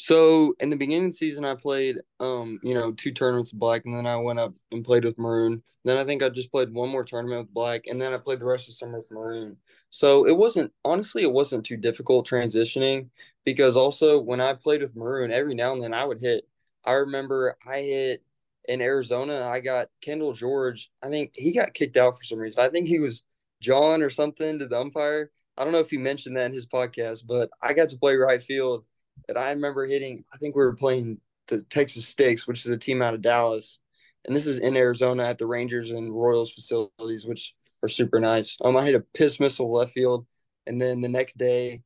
So 0.00 0.54
in 0.60 0.70
the 0.70 0.76
beginning 0.76 1.04
of 1.04 1.10
the 1.10 1.16
season, 1.18 1.44
I 1.44 1.54
played, 1.54 1.98
um, 2.20 2.58
you 2.62 2.72
know, 2.72 2.90
two 2.90 3.12
tournaments 3.12 3.52
of 3.52 3.58
black, 3.58 3.82
and 3.84 3.94
then 3.94 4.06
I 4.06 4.16
went 4.16 4.38
up 4.38 4.54
and 4.72 4.82
played 4.82 5.04
with 5.04 5.18
maroon. 5.18 5.62
Then 5.84 5.98
I 5.98 6.04
think 6.04 6.22
I 6.22 6.30
just 6.30 6.50
played 6.50 6.72
one 6.72 6.88
more 6.88 7.04
tournament 7.04 7.42
with 7.42 7.54
black, 7.54 7.86
and 7.86 8.00
then 8.00 8.14
I 8.14 8.16
played 8.16 8.40
the 8.40 8.46
rest 8.46 8.64
of 8.64 8.68
the 8.68 8.72
summer 8.76 8.96
with 8.96 9.10
maroon. 9.10 9.58
So 9.90 10.26
it 10.26 10.34
wasn't 10.34 10.72
honestly, 10.86 11.22
it 11.22 11.30
wasn't 11.32 11.66
too 11.66 11.76
difficult 11.76 12.26
transitioning 12.26 13.10
because 13.44 13.76
also 13.76 14.18
when 14.18 14.40
I 14.40 14.54
played 14.54 14.80
with 14.80 14.96
maroon, 14.96 15.32
every 15.32 15.54
now 15.54 15.74
and 15.74 15.82
then 15.82 15.92
I 15.92 16.06
would 16.06 16.20
hit. 16.20 16.48
I 16.82 16.92
remember 16.92 17.58
I 17.66 17.80
hit 17.80 18.22
in 18.68 18.80
Arizona. 18.80 19.44
I 19.52 19.60
got 19.60 19.88
Kendall 20.00 20.32
George. 20.32 20.90
I 21.02 21.10
think 21.10 21.32
he 21.34 21.52
got 21.52 21.74
kicked 21.74 21.98
out 21.98 22.16
for 22.16 22.24
some 22.24 22.38
reason. 22.38 22.64
I 22.64 22.70
think 22.70 22.88
he 22.88 23.00
was 23.00 23.24
John 23.60 24.02
or 24.02 24.08
something 24.08 24.60
to 24.60 24.66
the 24.66 24.80
umpire. 24.80 25.30
I 25.58 25.64
don't 25.64 25.74
know 25.74 25.80
if 25.80 25.90
he 25.90 25.98
mentioned 25.98 26.38
that 26.38 26.46
in 26.46 26.52
his 26.52 26.66
podcast, 26.66 27.26
but 27.26 27.50
I 27.60 27.74
got 27.74 27.90
to 27.90 27.98
play 27.98 28.16
right 28.16 28.42
field 28.42 28.86
and 29.28 29.38
I 29.38 29.50
remember 29.50 29.86
hitting, 29.86 30.24
I 30.32 30.36
think 30.38 30.54
we 30.54 30.62
were 30.62 30.74
playing 30.74 31.20
the 31.48 31.62
Texas 31.64 32.06
Stakes, 32.06 32.46
which 32.46 32.64
is 32.64 32.70
a 32.70 32.76
team 32.76 33.02
out 33.02 33.14
of 33.14 33.22
Dallas. 33.22 33.78
And 34.26 34.34
this 34.34 34.46
is 34.46 34.58
in 34.58 34.76
Arizona 34.76 35.24
at 35.24 35.38
the 35.38 35.46
Rangers 35.46 35.90
and 35.90 36.12
Royals 36.12 36.52
facilities, 36.52 37.26
which 37.26 37.54
are 37.82 37.88
super 37.88 38.20
nice. 38.20 38.56
Um, 38.62 38.76
I 38.76 38.84
hit 38.84 38.94
a 38.94 39.04
piss 39.14 39.40
missile 39.40 39.72
left 39.72 39.92
field. 39.92 40.26
And 40.66 40.80
then 40.80 41.00
the 41.00 41.08
next 41.08 41.38
day, 41.38 41.82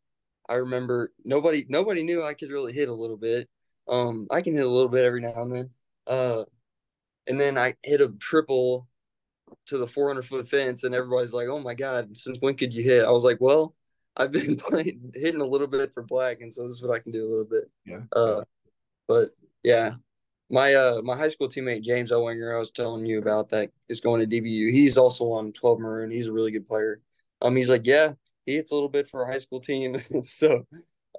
I 0.48 0.54
remember 0.54 1.12
nobody 1.24 1.64
nobody 1.68 2.02
knew 2.02 2.22
I 2.22 2.34
could 2.34 2.50
really 2.50 2.72
hit 2.72 2.88
a 2.88 2.94
little 2.94 3.16
bit. 3.16 3.48
Um, 3.88 4.26
I 4.30 4.40
can 4.40 4.54
hit 4.54 4.66
a 4.66 4.70
little 4.70 4.88
bit 4.88 5.04
every 5.04 5.20
now 5.20 5.42
and 5.42 5.52
then. 5.52 5.70
Uh, 6.06 6.44
and 7.26 7.40
then 7.40 7.56
I 7.56 7.74
hit 7.82 8.00
a 8.00 8.08
triple 8.08 8.88
to 9.66 9.78
the 9.78 9.86
400 9.86 10.22
foot 10.22 10.48
fence, 10.48 10.84
and 10.84 10.94
everybody's 10.94 11.32
like, 11.32 11.48
"Oh 11.48 11.60
my 11.60 11.74
god, 11.74 12.16
since 12.16 12.38
when 12.40 12.56
could 12.56 12.74
you 12.74 12.82
hit?" 12.82 13.04
I 13.04 13.10
was 13.10 13.24
like, 13.24 13.40
"Well, 13.40 13.74
I've 14.16 14.32
been 14.32 14.56
playing 14.56 15.12
hitting 15.14 15.40
a 15.40 15.46
little 15.46 15.66
bit 15.66 15.92
for 15.92 16.02
black, 16.02 16.40
and 16.40 16.52
so 16.52 16.64
this 16.64 16.74
is 16.74 16.82
what 16.82 16.94
I 16.94 17.00
can 17.00 17.12
do 17.12 17.26
a 17.26 17.28
little 17.28 17.44
bit. 17.44 17.70
Yeah. 17.84 18.00
Uh, 18.12 18.44
but 19.08 19.30
yeah, 19.62 19.92
my 20.50 20.74
uh 20.74 21.00
my 21.02 21.16
high 21.16 21.28
school 21.28 21.48
teammate 21.48 21.82
James 21.82 22.10
Ellwanger, 22.10 22.54
I 22.54 22.58
was 22.58 22.70
telling 22.70 23.06
you 23.06 23.18
about 23.18 23.48
that 23.50 23.70
is 23.88 24.00
going 24.00 24.20
to 24.20 24.26
DBU. 24.42 24.70
He's 24.70 24.96
also 24.96 25.32
on 25.32 25.52
12 25.52 25.80
Maroon. 25.80 26.10
He's 26.10 26.28
a 26.28 26.32
really 26.32 26.52
good 26.52 26.66
player. 26.66 27.00
Um, 27.42 27.56
he's 27.56 27.68
like, 27.68 27.86
yeah, 27.86 28.12
he 28.46 28.54
hits 28.56 28.70
a 28.70 28.74
little 28.74 28.88
bit 28.88 29.08
for 29.08 29.24
our 29.24 29.32
high 29.32 29.38
school 29.38 29.60
team. 29.60 29.96
so, 30.24 30.66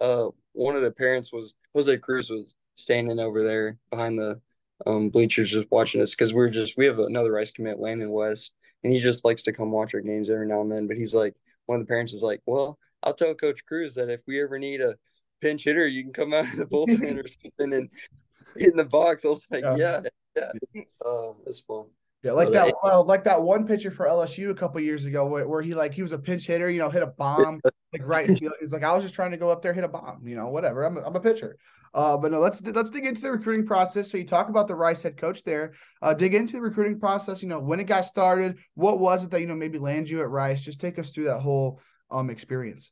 uh, 0.01 0.27
one 0.53 0.75
of 0.75 0.81
the 0.81 0.91
parents 0.91 1.33
was 1.33 1.53
Jose 1.73 1.97
Cruz 1.97 2.29
was 2.29 2.55
standing 2.75 3.19
over 3.19 3.41
there 3.41 3.77
behind 3.89 4.19
the 4.19 4.41
um 4.85 5.09
bleachers 5.09 5.49
just 5.49 5.71
watching 5.71 6.01
us 6.01 6.11
because 6.11 6.33
we're 6.33 6.49
just 6.49 6.75
we 6.77 6.85
have 6.85 6.99
another 6.99 7.31
Rice 7.31 7.51
commit, 7.51 7.79
Landon 7.79 8.11
West, 8.11 8.51
and 8.83 8.93
he 8.93 8.99
just 8.99 9.25
likes 9.25 9.41
to 9.43 9.53
come 9.53 9.71
watch 9.71 9.93
our 9.93 10.01
games 10.01 10.29
every 10.29 10.47
now 10.47 10.61
and 10.61 10.71
then. 10.71 10.87
But 10.87 10.97
he's 10.97 11.13
like, 11.13 11.35
one 11.65 11.79
of 11.79 11.85
the 11.85 11.91
parents 11.91 12.13
is 12.13 12.23
like, 12.23 12.41
well, 12.45 12.77
I'll 13.05 13.13
tell 13.13 13.35
Coach 13.35 13.65
Cruz 13.65 13.95
that 13.95 14.09
if 14.09 14.21
we 14.27 14.41
ever 14.41 14.57
need 14.57 14.81
a 14.81 14.95
pinch 15.41 15.63
hitter, 15.63 15.87
you 15.87 16.03
can 16.03 16.13
come 16.13 16.33
out 16.33 16.45
of 16.45 16.55
the 16.55 16.65
bullpen 16.71 17.23
or 17.23 17.27
something 17.27 17.73
and 17.73 17.89
get 18.57 18.71
in 18.71 18.77
the 18.77 18.85
box. 18.85 19.23
I 19.23 19.29
was 19.29 19.45
like, 19.51 19.63
yeah, 19.77 20.01
yeah, 20.35 20.51
yeah. 20.73 20.81
Oh, 21.03 21.37
that's 21.45 21.61
fun. 21.61 21.85
Yeah, 22.23 22.31
like 22.31 22.51
that, 22.53 22.73
uh, 22.83 23.03
like 23.03 23.23
that 23.25 23.43
one 23.43 23.67
pitcher 23.67 23.91
for 23.91 24.07
LSU 24.07 24.49
a 24.49 24.55
couple 24.55 24.81
years 24.81 25.05
ago, 25.05 25.27
where, 25.27 25.47
where, 25.47 25.61
he 25.61 25.75
like 25.75 25.93
he 25.93 26.01
was 26.01 26.11
a 26.11 26.17
pinch 26.17 26.47
hitter, 26.47 26.71
you 26.71 26.79
know, 26.79 26.89
hit 26.89 27.03
a 27.03 27.07
bomb 27.07 27.61
like 27.93 28.01
right 28.03 28.25
field. 28.25 28.53
He's 28.59 28.73
like, 28.73 28.83
I 28.83 28.95
was 28.95 29.03
just 29.03 29.13
trying 29.13 29.29
to 29.29 29.37
go 29.37 29.51
up 29.51 29.61
there, 29.61 29.75
hit 29.75 29.83
a 29.83 29.87
bomb, 29.87 30.27
you 30.27 30.35
know, 30.35 30.47
whatever. 30.47 30.83
I'm 30.83 30.97
a, 30.97 31.01
I'm 31.01 31.15
a 31.15 31.19
pitcher. 31.19 31.55
Uh, 31.93 32.17
but 32.17 32.31
no, 32.31 32.39
let's 32.39 32.65
let's 32.65 32.89
dig 32.89 33.05
into 33.05 33.21
the 33.21 33.31
recruiting 33.31 33.65
process. 33.65 34.09
So 34.09 34.17
you 34.17 34.25
talk 34.25 34.49
about 34.49 34.67
the 34.67 34.73
Rice 34.73 35.03
head 35.03 35.17
coach 35.17 35.43
there. 35.43 35.73
Uh, 36.01 36.15
dig 36.15 36.33
into 36.33 36.53
the 36.53 36.61
recruiting 36.61 36.99
process. 36.99 37.43
You 37.43 37.47
know, 37.47 37.59
when 37.59 37.79
it 37.79 37.85
got 37.85 38.05
started, 38.05 38.57
what 38.73 38.99
was 38.99 39.23
it 39.23 39.29
that 39.29 39.39
you 39.39 39.47
know 39.47 39.55
maybe 39.55 39.77
landed 39.77 40.09
you 40.09 40.21
at 40.21 40.29
Rice? 40.29 40.61
Just 40.61 40.81
take 40.81 40.97
us 40.97 41.11
through 41.11 41.25
that 41.25 41.41
whole 41.41 41.79
um 42.11 42.29
experience. 42.29 42.91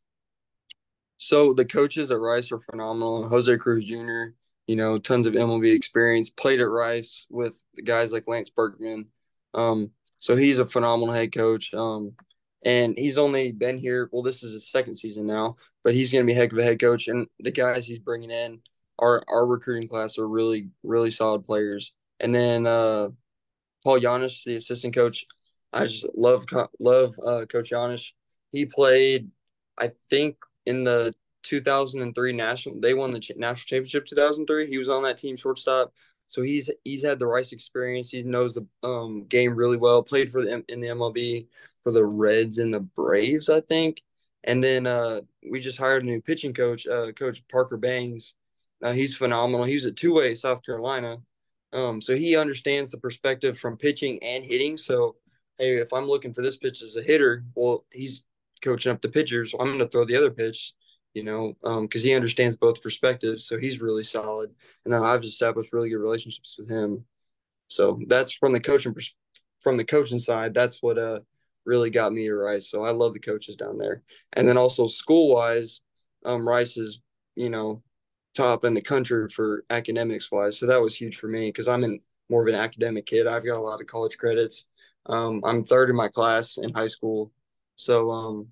So 1.18 1.54
the 1.54 1.66
coaches 1.66 2.12
at 2.12 2.20
Rice 2.20 2.52
are 2.52 2.60
phenomenal. 2.60 3.28
Jose 3.30 3.56
Cruz 3.58 3.86
Jr., 3.86 4.34
you 4.68 4.76
know, 4.76 4.98
tons 4.98 5.26
of 5.26 5.34
MLB 5.34 5.74
experience. 5.74 6.30
Played 6.30 6.60
at 6.60 6.70
Rice 6.70 7.26
with 7.30 7.58
the 7.76 7.82
guys 7.82 8.12
like 8.12 8.28
Lance 8.28 8.50
Berkman. 8.50 9.08
Um, 9.54 9.92
so 10.18 10.36
he's 10.36 10.60
a 10.60 10.66
phenomenal 10.66 11.14
head 11.14 11.32
coach. 11.32 11.74
Um, 11.74 12.14
and 12.66 12.98
he's 12.98 13.18
only 13.18 13.52
been 13.52 13.78
here. 13.78 14.10
Well, 14.12 14.24
this 14.24 14.44
is 14.44 14.54
his 14.54 14.72
second 14.72 14.96
season 14.96 15.26
now, 15.26 15.58
but 15.84 15.94
he's 15.94 16.12
going 16.12 16.26
to 16.26 16.32
be 16.32 16.38
heck 16.38 16.52
of 16.52 16.58
a 16.58 16.64
head 16.64 16.80
coach. 16.80 17.08
And 17.08 17.28
the 17.40 17.52
guys 17.52 17.86
he's 17.86 18.00
bringing 18.00 18.32
in, 18.32 18.60
our 19.00 19.24
our 19.28 19.46
recruiting 19.46 19.88
class 19.88 20.18
are 20.18 20.28
really 20.28 20.70
really 20.84 21.12
solid 21.12 21.46
players. 21.46 21.94
And 22.20 22.34
then 22.34 22.66
uh, 22.66 23.10
Paul 23.84 24.00
Janish, 24.00 24.44
the 24.46 24.56
assistant 24.56 24.96
coach, 24.96 25.26
I 25.74 25.88
just 25.88 26.06
love 26.16 26.46
love 26.80 27.16
uh, 27.26 27.46
Coach 27.52 27.72
Janish. 27.72 28.12
He 28.54 28.66
played, 28.66 29.30
I 29.78 29.92
think, 30.10 30.38
in 30.66 30.86
the 30.86 31.14
2003 31.42 32.32
national. 32.32 32.80
They 32.80 32.94
won 32.94 33.12
the 33.12 33.20
national 33.36 33.56
championship 33.56 34.06
2003. 34.06 34.70
He 34.70 34.78
was 34.78 34.90
on 34.90 35.04
that 35.04 35.18
team 35.18 35.36
shortstop. 35.36 35.92
So 36.28 36.42
he's 36.42 36.70
he's 36.84 37.04
had 37.04 37.20
the 37.20 37.28
Rice 37.28 37.52
experience. 37.52 38.10
He 38.10 38.22
knows 38.22 38.56
the 38.56 38.66
um, 38.88 39.26
game 39.26 39.56
really 39.56 39.78
well. 39.78 40.02
Played 40.02 40.32
for 40.32 40.42
the 40.42 40.64
in 40.70 40.80
the 40.80 40.88
MLB 40.88 41.48
for 41.84 41.92
the 41.92 42.06
Reds 42.06 42.60
and 42.60 42.74
the 42.74 42.80
Braves, 42.80 43.50
I 43.50 43.60
think. 43.62 44.02
And 44.46 44.64
then 44.64 44.88
uh, 44.88 45.22
we 45.50 45.60
just 45.60 45.78
hired 45.78 46.04
a 46.04 46.06
new 46.06 46.22
pitching 46.22 46.54
coach, 46.54 46.88
uh, 46.88 47.12
Coach 47.12 47.46
Parker 47.50 47.78
Bangs. 47.78 48.36
Uh, 48.82 48.92
he's 48.92 49.16
phenomenal. 49.16 49.66
He 49.66 49.74
was 49.74 49.86
at 49.86 49.96
two 49.96 50.14
way 50.14 50.36
South 50.36 50.64
Carolina, 50.64 51.18
um, 51.72 52.02
so 52.02 52.16
he 52.16 52.36
understands 52.36 52.92
the 52.92 52.98
perspective 52.98 53.58
from 53.58 53.78
pitching 53.78 54.22
and 54.22 54.44
hitting. 54.44 54.78
So 54.78 55.16
hey, 55.58 55.78
if 55.78 55.94
I'm 55.94 56.06
looking 56.06 56.34
for 56.34 56.42
this 56.42 56.58
pitch 56.58 56.82
as 56.82 56.96
a 56.96 57.04
hitter, 57.04 57.44
well, 57.56 57.86
he's 57.92 58.24
coaching 58.64 58.92
up 58.92 59.02
the 59.02 59.10
pitchers. 59.10 59.52
So 59.52 59.60
I'm 59.60 59.68
going 59.68 59.80
to 59.80 59.88
throw 59.88 60.06
the 60.06 60.16
other 60.16 60.32
pitch 60.32 60.74
you 61.14 61.24
know, 61.24 61.54
because 61.62 62.04
um, 62.04 62.08
he 62.08 62.14
understands 62.14 62.56
both 62.56 62.82
perspectives. 62.82 63.46
So 63.46 63.58
he's 63.58 63.82
really 63.82 64.04
solid, 64.04 64.52
and 64.86 64.96
I've 64.96 65.24
established 65.24 65.74
really 65.74 65.90
good 65.90 66.00
relationships 66.00 66.56
with 66.58 66.70
him. 66.70 67.06
So 67.68 68.00
that's 68.08 68.34
from 68.34 68.54
the 68.54 68.60
coaching 68.60 68.96
from 69.62 69.78
the 69.78 69.86
coaching 69.86 70.20
side. 70.20 70.54
That's 70.54 70.82
what 70.82 70.98
uh 70.98 71.22
really 71.66 71.90
got 71.90 72.14
me 72.14 72.28
to 72.28 72.36
Rice. 72.36 72.70
So 72.70 72.84
I 72.84 72.92
love 72.92 73.14
the 73.14 73.20
coaches 73.20 73.56
down 73.56 73.78
there, 73.78 74.02
and 74.34 74.48
then 74.48 74.58
also 74.58 74.88
school 74.88 75.34
wise, 75.34 75.82
um, 76.26 76.48
Rice 76.48 76.78
is 76.78 77.02
you 77.36 77.50
know 77.50 77.84
top 78.36 78.64
in 78.64 78.74
the 78.74 78.82
country 78.82 79.30
for 79.30 79.64
academics 79.70 80.32
wise. 80.32 80.58
So 80.58 80.66
that 80.66 80.82
was 80.82 80.96
huge 80.96 81.18
for 81.18 81.28
me 81.28 81.50
because 81.50 81.68
I'm 81.68 81.84
in 81.84 82.00
more 82.30 82.42
of 82.42 82.48
an 82.48 82.60
academic 82.60 83.06
kid. 83.06 83.28
I've 83.28 83.46
got 83.46 83.60
a 83.60 83.62
lot 83.62 83.82
of 83.82 83.88
college 83.88 84.18
credits. 84.18 84.66
Um, 85.06 85.42
I'm 85.44 85.64
third 85.64 85.90
in 85.92 85.96
my 85.96 86.08
class 86.08 86.58
in 86.58 86.74
high 86.74 86.88
school. 86.88 87.32
So 87.76 88.12
um, 88.12 88.48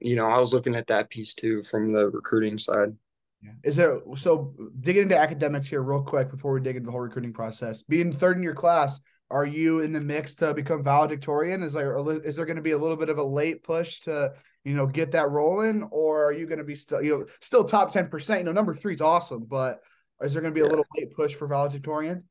you 0.00 0.16
know, 0.16 0.26
I 0.26 0.38
was 0.38 0.52
looking 0.52 0.74
at 0.74 0.88
that 0.88 1.10
piece 1.10 1.34
too 1.34 1.62
from 1.62 1.92
the 1.92 2.08
recruiting 2.08 2.58
side. 2.58 2.94
Yeah. 3.42 3.52
Is 3.64 3.76
there 3.76 4.00
so 4.16 4.54
digging 4.80 5.04
into 5.04 5.18
academics 5.18 5.68
here 5.68 5.82
real 5.82 6.02
quick 6.02 6.30
before 6.30 6.52
we 6.52 6.60
dig 6.60 6.76
into 6.76 6.86
the 6.86 6.92
whole 6.92 7.00
recruiting 7.00 7.32
process? 7.32 7.82
Being 7.82 8.12
third 8.12 8.36
in 8.36 8.42
your 8.42 8.54
class, 8.54 9.00
are 9.30 9.46
you 9.46 9.80
in 9.80 9.92
the 9.92 10.00
mix 10.00 10.34
to 10.36 10.54
become 10.54 10.84
valedictorian? 10.84 11.62
Is 11.62 11.72
there 11.72 11.98
is 12.24 12.36
there 12.36 12.46
going 12.46 12.56
to 12.56 12.62
be 12.62 12.72
a 12.72 12.78
little 12.78 12.96
bit 12.96 13.08
of 13.08 13.18
a 13.18 13.24
late 13.24 13.62
push 13.62 14.00
to 14.00 14.32
you 14.64 14.74
know 14.74 14.86
get 14.86 15.12
that 15.12 15.30
rolling, 15.30 15.82
or 15.84 16.26
are 16.26 16.32
you 16.32 16.46
going 16.46 16.58
to 16.58 16.64
be 16.64 16.76
still 16.76 17.02
you 17.02 17.10
know 17.10 17.26
still 17.40 17.64
top 17.64 17.92
ten 17.92 18.08
percent? 18.08 18.40
You 18.40 18.44
know, 18.44 18.52
number 18.52 18.74
three 18.74 18.94
is 18.94 19.00
awesome, 19.00 19.44
but 19.44 19.80
is 20.22 20.32
there 20.32 20.42
going 20.42 20.54
to 20.54 20.58
be 20.58 20.64
a 20.64 20.68
little 20.68 20.86
late 20.96 21.14
push 21.14 21.34
for 21.34 21.46
valedictorian? 21.46 22.24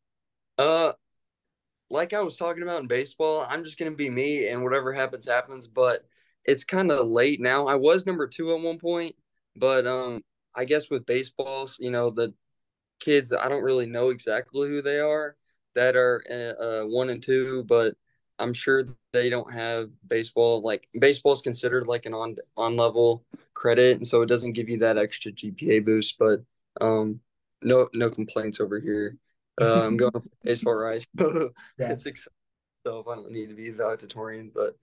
Uh, 0.58 0.94
like 1.90 2.14
I 2.14 2.22
was 2.22 2.38
talking 2.38 2.64
about 2.64 2.82
in 2.82 2.88
baseball, 2.88 3.46
I'm 3.48 3.64
just 3.64 3.78
going 3.78 3.92
to 3.92 3.98
be 3.98 4.10
me, 4.10 4.48
and 4.48 4.64
whatever 4.64 4.94
happens 4.94 5.28
happens. 5.28 5.68
But 5.68 6.02
it's 6.46 6.64
kind 6.64 6.92
of 6.92 7.08
late 7.08 7.42
now. 7.42 7.68
I 7.68 7.76
was 7.76 8.06
number 8.06 8.28
two 8.28 8.54
at 8.54 8.62
one 8.62 8.78
point, 8.78 9.16
but 9.56 9.88
um, 9.88 10.22
I 10.56 10.66
guess 10.66 10.90
with 10.90 11.06
baseballs, 11.06 11.78
you 11.80 11.92
know, 11.92 12.10
the 12.10 12.34
kids, 13.00 13.34
I 13.34 13.50
don't 13.50 13.64
really 13.64 13.88
know 13.88 14.10
exactly 14.10 14.70
who 14.70 14.82
they 14.82 15.00
are 15.00 15.36
that 15.76 15.96
are 15.96 16.24
uh, 16.30 16.64
uh, 16.64 16.86
one 16.86 17.10
and 17.10 17.22
two, 17.22 17.64
but 17.66 17.96
I'm 18.40 18.54
sure 18.54 18.84
they 19.14 19.30
don't 19.30 19.54
have 19.54 19.90
baseball. 20.08 20.62
Like 20.62 20.88
baseball 21.00 21.34
is 21.34 21.42
considered 21.42 21.88
like 21.88 22.06
an 22.06 22.14
on 22.14 22.38
on 22.58 22.76
level 22.76 23.24
credit, 23.54 23.98
and 23.98 24.08
so 24.08 24.22
it 24.22 24.28
doesn't 24.28 24.54
give 24.54 24.70
you 24.70 24.78
that 24.80 24.98
extra 24.98 25.32
GPA 25.32 25.86
boost. 25.86 26.18
But 26.18 26.42
um, 26.82 27.20
no 27.62 27.90
no 27.94 28.10
complaints 28.10 28.60
over 28.60 28.80
here. 28.80 29.18
Uh, 29.62 29.82
I'm 29.86 29.98
going 29.98 30.12
for 30.12 30.22
baseball 30.44 30.76
rice. 30.76 31.06
yeah. 31.20 31.44
It's 31.80 32.06
exciting. 32.06 32.34
So 32.86 33.04
I 33.10 33.16
don't 33.16 33.32
need 33.32 33.50
to 33.50 33.56
be 33.56 33.72
valedictorian, 33.72 34.52
but 34.54 34.76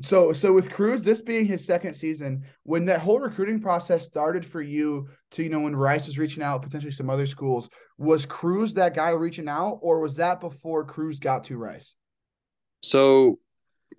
so, 0.00 0.32
so 0.32 0.52
with 0.52 0.70
Cruz, 0.70 1.02
this 1.02 1.20
being 1.20 1.44
his 1.44 1.64
second 1.64 1.94
season, 1.94 2.44
when 2.62 2.84
that 2.84 3.00
whole 3.00 3.18
recruiting 3.18 3.60
process 3.60 4.04
started 4.04 4.46
for 4.46 4.62
you 4.62 5.08
to, 5.32 5.42
you 5.42 5.48
know, 5.48 5.60
when 5.60 5.74
Rice 5.74 6.06
was 6.06 6.18
reaching 6.18 6.42
out, 6.42 6.62
potentially 6.62 6.92
some 6.92 7.10
other 7.10 7.26
schools, 7.26 7.68
was 7.96 8.24
Cruz 8.24 8.74
that 8.74 8.94
guy 8.94 9.10
reaching 9.10 9.48
out, 9.48 9.78
or 9.82 9.98
was 10.00 10.16
that 10.16 10.40
before 10.40 10.84
Cruz 10.84 11.18
got 11.18 11.44
to 11.44 11.56
Rice? 11.56 11.96
So, 12.82 13.40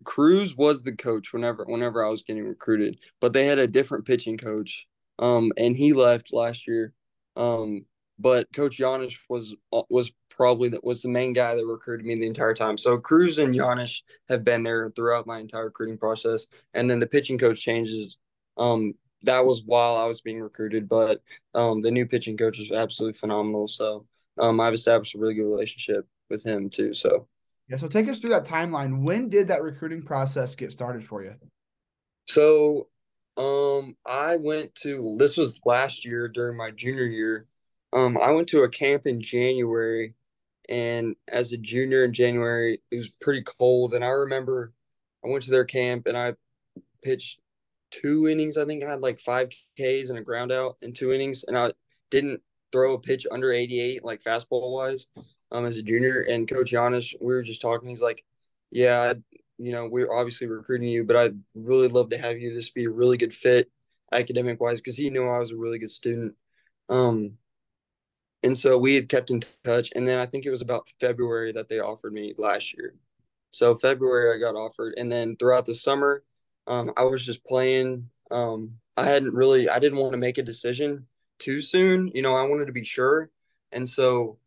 Cruz 0.05 0.55
was 0.55 0.83
the 0.83 0.95
coach 0.95 1.33
whenever 1.33 1.65
whenever 1.65 2.05
I 2.05 2.09
was 2.09 2.23
getting 2.23 2.45
recruited, 2.45 2.99
but 3.19 3.33
they 3.33 3.45
had 3.45 3.59
a 3.59 3.67
different 3.67 4.05
pitching 4.05 4.38
coach, 4.38 4.88
um, 5.17 5.51
and 5.57 5.75
he 5.75 5.91
left 5.91 6.31
last 6.31 6.67
year. 6.67 6.93
Um, 7.35 7.85
but 8.17 8.47
Coach 8.53 8.77
Janish 8.77 9.17
was 9.27 9.53
was 9.89 10.12
probably 10.39 10.69
that 10.69 10.86
was 10.86 11.02
the 11.02 11.10
main 11.10 11.34
guy 11.34 11.54
that 11.54 11.65
recruited 11.65 12.06
me 12.06 12.15
the 12.15 12.25
entire 12.25 12.54
time. 12.54 12.78
So 12.78 12.97
Cruz 12.97 13.39
and 13.39 13.54
Janish 13.54 14.04
have 14.30 14.45
been 14.45 14.63
there 14.63 14.89
throughout 14.95 15.28
my 15.28 15.38
entire 15.38 15.65
recruiting 15.65 15.97
process, 15.97 16.47
and 16.73 16.89
then 16.89 16.99
the 16.99 17.08
pitching 17.08 17.38
coach 17.38 17.62
changes. 17.62 18.17
Um, 18.56 18.93
that 19.23 19.45
was 19.45 19.63
while 19.65 19.97
I 19.97 20.06
was 20.06 20.21
being 20.21 20.39
recruited, 20.39 20.88
but 20.88 21.21
um, 21.56 21.82
the 21.82 21.91
new 21.91 22.06
pitching 22.06 22.38
coach 22.38 22.58
was 22.58 22.71
absolutely 22.71 23.19
phenomenal. 23.19 23.67
So 23.67 24.06
um, 24.38 24.62
I've 24.62 24.73
established 24.73 25.13
a 25.13 25.17
really 25.19 25.34
good 25.34 25.43
relationship 25.43 26.08
with 26.30 26.45
him 26.45 26.69
too. 26.69 26.93
So 26.93 27.28
yeah, 27.67 27.75
so 27.75 27.89
take 27.89 28.08
us 28.08 28.19
through 28.19 28.30
that 28.30 28.45
timeline. 28.45 29.04
When 29.04 29.28
did 29.28 29.49
that 29.49 29.62
recruiting 29.62 30.02
process 30.02 30.56
get 30.56 30.71
started 30.71 31.06
for 31.06 31.21
you? 31.21 31.36
So 32.28 32.88
um, 33.36 33.97
I 34.06 34.38
went 34.38 34.73
to 34.75 35.17
this 35.19 35.36
was 35.36 35.60
last 35.65 36.06
year 36.06 36.30
during 36.30 36.56
my 36.56 36.71
junior 36.71 37.04
year. 37.04 37.45
Um, 37.91 38.17
I 38.17 38.32
went 38.32 38.47
to 38.49 38.63
a 38.63 38.69
camp 38.69 39.06
in 39.06 39.19
January 39.19 40.13
and 40.69 41.15
as 41.27 41.51
a 41.51 41.58
junior 41.58 42.05
in 42.05 42.13
January, 42.13 42.79
it 42.91 42.95
was 42.95 43.10
pretty 43.10 43.41
cold. 43.41 43.95
And 43.95 44.05
I 44.05 44.10
remember 44.10 44.71
I 45.25 45.27
went 45.27 45.43
to 45.45 45.51
their 45.51 45.65
camp 45.65 46.05
and 46.05 46.15
I 46.15 46.36
pitched 47.03 47.39
two 47.89 48.27
innings. 48.27 48.55
I 48.55 48.65
think 48.65 48.84
I 48.84 48.89
had 48.91 49.01
like 49.01 49.19
five 49.19 49.49
Ks 49.49 50.10
and 50.10 50.19
a 50.19 50.23
ground 50.23 50.51
out 50.51 50.77
in 50.84 50.93
two 50.93 51.12
innings. 51.12 51.43
And 51.47 51.58
I 51.58 51.73
didn't 52.12 52.41
throw 52.71 52.93
a 52.93 52.99
pitch 52.99 53.25
under 53.32 53.51
88, 53.51 54.05
like 54.05 54.23
fastball 54.23 54.71
wise, 54.71 55.08
um, 55.51 55.65
as 55.65 55.77
a 55.77 55.84
junior. 55.84 56.21
And 56.21 56.47
Coach 56.47 56.71
Janish, 56.71 57.15
we 57.19 57.34
were 57.34 57.41
just 57.41 57.62
talking. 57.62 57.89
He's 57.89 58.01
like, 58.01 58.23
Yeah, 58.69 59.13
you 59.58 59.71
know, 59.71 59.88
we're 59.88 60.13
obviously 60.13 60.45
recruiting 60.45 60.88
you, 60.88 61.03
but 61.03 61.15
I'd 61.15 61.39
really 61.55 61.88
love 61.88 62.12
to 62.12 62.17
have 62.19 62.39
you. 62.39 62.53
This 62.53 62.69
be 62.69 62.86
a 62.86 62.91
really 62.91 63.17
good 63.17 63.34
fit 63.34 63.71
academic 64.12 64.62
wise 64.62 64.79
because 64.79 64.97
he 64.97 65.10
knew 65.10 65.27
I 65.27 65.39
was 65.39 65.51
a 65.51 65.58
really 65.58 65.79
good 65.79 65.91
student. 65.91 66.36
Um, 66.89 67.38
and 68.43 68.58
so 68.58 68.78
we 68.78 68.95
had 68.95 69.10
kept 69.10 69.32
in 69.32 69.41
touch. 69.63 69.89
And 69.95 70.08
then 70.08 70.19
I 70.19 70.25
think 70.25 70.45
it 70.45 70.52
was 70.52 70.62
about 70.62 70.89
February 70.99 71.52
that 71.54 71.69
they 71.69 71.80
offered 71.80 72.13
me 72.13 72.34
last 72.38 72.73
year. 72.78 72.95
So 73.52 73.75
February 73.75 74.36
I 74.36 74.39
got 74.39 74.58
offered, 74.58 74.93
and 74.97 75.12
then 75.12 75.36
throughout 75.36 75.65
the 75.65 75.73
summer, 75.73 76.23
um, 76.67 76.91
I 76.97 77.04
was 77.04 77.25
just 77.25 77.43
playing. 77.45 78.10
Um, 78.32 78.75
I 78.95 79.06
hadn't 79.06 79.34
really, 79.34 79.69
I 79.69 79.80
didn't 79.80 79.97
want 79.97 80.12
to 80.12 80.17
make 80.17 80.38
a 80.38 80.43
decision 80.43 81.08
too 81.39 81.62
soon. 81.62 82.12
You 82.13 82.21
know, 82.21 82.36
I 82.36 82.43
wanted 82.43 82.65
to 82.65 82.73
be 82.73 82.84
sure, 82.84 83.32
and 83.71 83.89
so 83.89 84.38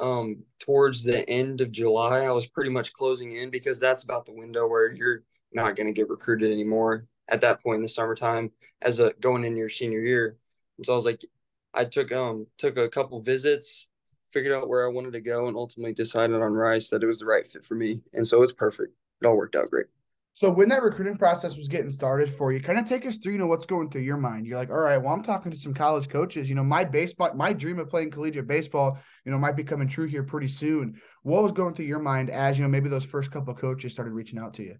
um, 0.00 0.44
towards 0.58 1.02
the 1.02 1.28
end 1.30 1.60
of 1.60 1.70
July, 1.70 2.24
I 2.24 2.32
was 2.32 2.46
pretty 2.46 2.70
much 2.70 2.92
closing 2.92 3.32
in 3.32 3.50
because 3.50 3.78
that's 3.80 4.02
about 4.02 4.26
the 4.26 4.34
window 4.34 4.66
where 4.66 4.92
you're 4.92 5.22
not 5.52 5.76
going 5.76 5.86
to 5.86 5.92
get 5.92 6.10
recruited 6.10 6.52
anymore 6.52 7.06
at 7.28 7.40
that 7.42 7.62
point 7.62 7.76
in 7.76 7.82
the 7.82 7.88
summertime 7.88 8.50
as 8.82 9.00
a 9.00 9.12
going 9.20 9.44
in 9.44 9.56
your 9.56 9.68
senior 9.68 10.00
year. 10.00 10.36
And 10.76 10.84
so 10.84 10.92
I 10.92 10.96
was 10.96 11.04
like, 11.04 11.22
I 11.74 11.84
took 11.84 12.12
um 12.12 12.46
took 12.58 12.76
a 12.76 12.88
couple 12.88 13.20
visits, 13.20 13.88
figured 14.32 14.54
out 14.54 14.68
where 14.68 14.84
I 14.84 14.92
wanted 14.92 15.12
to 15.14 15.20
go, 15.20 15.48
and 15.48 15.56
ultimately 15.56 15.94
decided 15.94 16.36
on 16.36 16.52
Rice 16.52 16.88
that 16.90 17.02
it 17.02 17.06
was 17.06 17.20
the 17.20 17.26
right 17.26 17.50
fit 17.50 17.64
for 17.64 17.74
me. 17.74 18.00
And 18.12 18.26
so 18.26 18.42
it's 18.42 18.52
perfect. 18.52 18.94
It 19.20 19.26
all 19.26 19.36
worked 19.36 19.56
out 19.56 19.70
great. 19.70 19.86
So 20.34 20.50
when 20.50 20.70
that 20.70 20.82
recruiting 20.82 21.16
process 21.16 21.58
was 21.58 21.68
getting 21.68 21.90
started 21.90 22.30
for 22.30 22.52
you, 22.52 22.60
kind 22.60 22.78
of 22.78 22.86
take 22.86 23.04
us 23.04 23.18
through, 23.18 23.32
you 23.32 23.38
know, 23.38 23.46
what's 23.46 23.66
going 23.66 23.90
through 23.90 24.00
your 24.00 24.16
mind. 24.16 24.46
You're 24.46 24.56
like, 24.56 24.70
all 24.70 24.78
right, 24.78 24.96
well, 24.96 25.12
I'm 25.12 25.22
talking 25.22 25.52
to 25.52 25.58
some 25.58 25.74
college 25.74 26.08
coaches. 26.08 26.48
You 26.48 26.54
know, 26.54 26.64
my 26.64 26.84
baseball, 26.84 27.34
my 27.34 27.52
dream 27.52 27.78
of 27.78 27.90
playing 27.90 28.12
collegiate 28.12 28.46
baseball, 28.46 28.98
you 29.26 29.32
know, 29.32 29.38
might 29.38 29.56
be 29.56 29.64
coming 29.64 29.88
true 29.88 30.06
here 30.06 30.22
pretty 30.22 30.48
soon. 30.48 30.98
What 31.22 31.42
was 31.42 31.52
going 31.52 31.74
through 31.74 31.84
your 31.84 31.98
mind 31.98 32.30
as 32.30 32.56
you 32.56 32.64
know, 32.64 32.70
maybe 32.70 32.88
those 32.88 33.04
first 33.04 33.30
couple 33.30 33.52
of 33.52 33.60
coaches 33.60 33.92
started 33.92 34.12
reaching 34.12 34.38
out 34.38 34.54
to 34.54 34.62
you? 34.62 34.76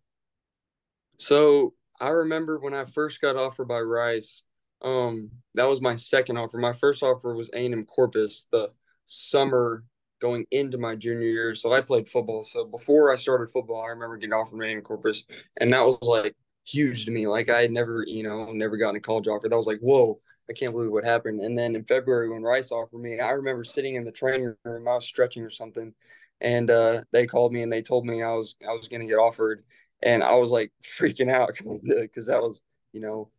So 1.18 1.74
I 2.00 2.08
remember 2.08 2.58
when 2.58 2.72
I 2.72 2.86
first 2.86 3.20
got 3.20 3.36
offered 3.36 3.68
by 3.68 3.80
Rice, 3.80 4.44
um, 4.82 5.30
that 5.54 5.68
was 5.68 5.80
my 5.80 5.96
second 5.96 6.36
offer. 6.36 6.58
My 6.58 6.72
first 6.72 7.02
offer 7.02 7.34
was 7.34 7.50
A&M 7.54 7.84
Corpus 7.84 8.48
the 8.50 8.70
summer 9.06 9.84
going 10.20 10.46
into 10.50 10.78
my 10.78 10.94
junior 10.94 11.22
year. 11.22 11.54
So 11.54 11.72
I 11.72 11.80
played 11.80 12.08
football. 12.08 12.44
So 12.44 12.64
before 12.64 13.12
I 13.12 13.16
started 13.16 13.50
football, 13.50 13.82
I 13.82 13.88
remember 13.88 14.16
getting 14.16 14.32
offered 14.32 14.62
A&M 14.62 14.80
Corpus, 14.82 15.24
and 15.58 15.72
that 15.72 15.84
was 15.84 15.98
like 16.02 16.36
huge 16.64 17.04
to 17.04 17.10
me. 17.10 17.26
Like 17.26 17.48
I 17.48 17.62
had 17.62 17.72
never, 17.72 18.04
you 18.06 18.22
know, 18.22 18.52
never 18.52 18.76
gotten 18.76 18.96
a 18.96 19.00
college 19.00 19.28
offer. 19.28 19.48
That 19.48 19.56
was 19.56 19.66
like, 19.66 19.80
whoa, 19.80 20.20
I 20.48 20.52
can't 20.52 20.72
believe 20.72 20.90
what 20.90 21.04
happened. 21.04 21.40
And 21.40 21.58
then 21.58 21.74
in 21.76 21.84
February 21.84 22.30
when 22.30 22.42
Rice 22.42 22.70
offered 22.70 22.98
me, 23.00 23.20
I 23.20 23.30
remember 23.30 23.64
sitting 23.64 23.96
in 23.96 24.04
the 24.04 24.12
training 24.12 24.54
room, 24.64 24.88
I 24.88 24.94
was 24.94 25.04
stretching 25.04 25.42
or 25.42 25.50
something, 25.50 25.92
and 26.40 26.70
uh, 26.70 27.02
they 27.12 27.26
called 27.26 27.52
me 27.52 27.62
and 27.62 27.72
they 27.72 27.82
told 27.82 28.06
me 28.06 28.22
I 28.22 28.32
was 28.32 28.56
I 28.66 28.72
was 28.72 28.88
going 28.88 29.00
to 29.00 29.08
get 29.08 29.18
offered, 29.18 29.64
and 30.02 30.22
I 30.22 30.34
was 30.34 30.50
like 30.50 30.72
freaking 30.84 31.30
out 31.30 31.58
because 31.84 32.26
that 32.26 32.42
was, 32.42 32.62
you 32.92 33.00
know, 33.00 33.30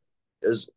it 0.41 0.47
was 0.49 0.69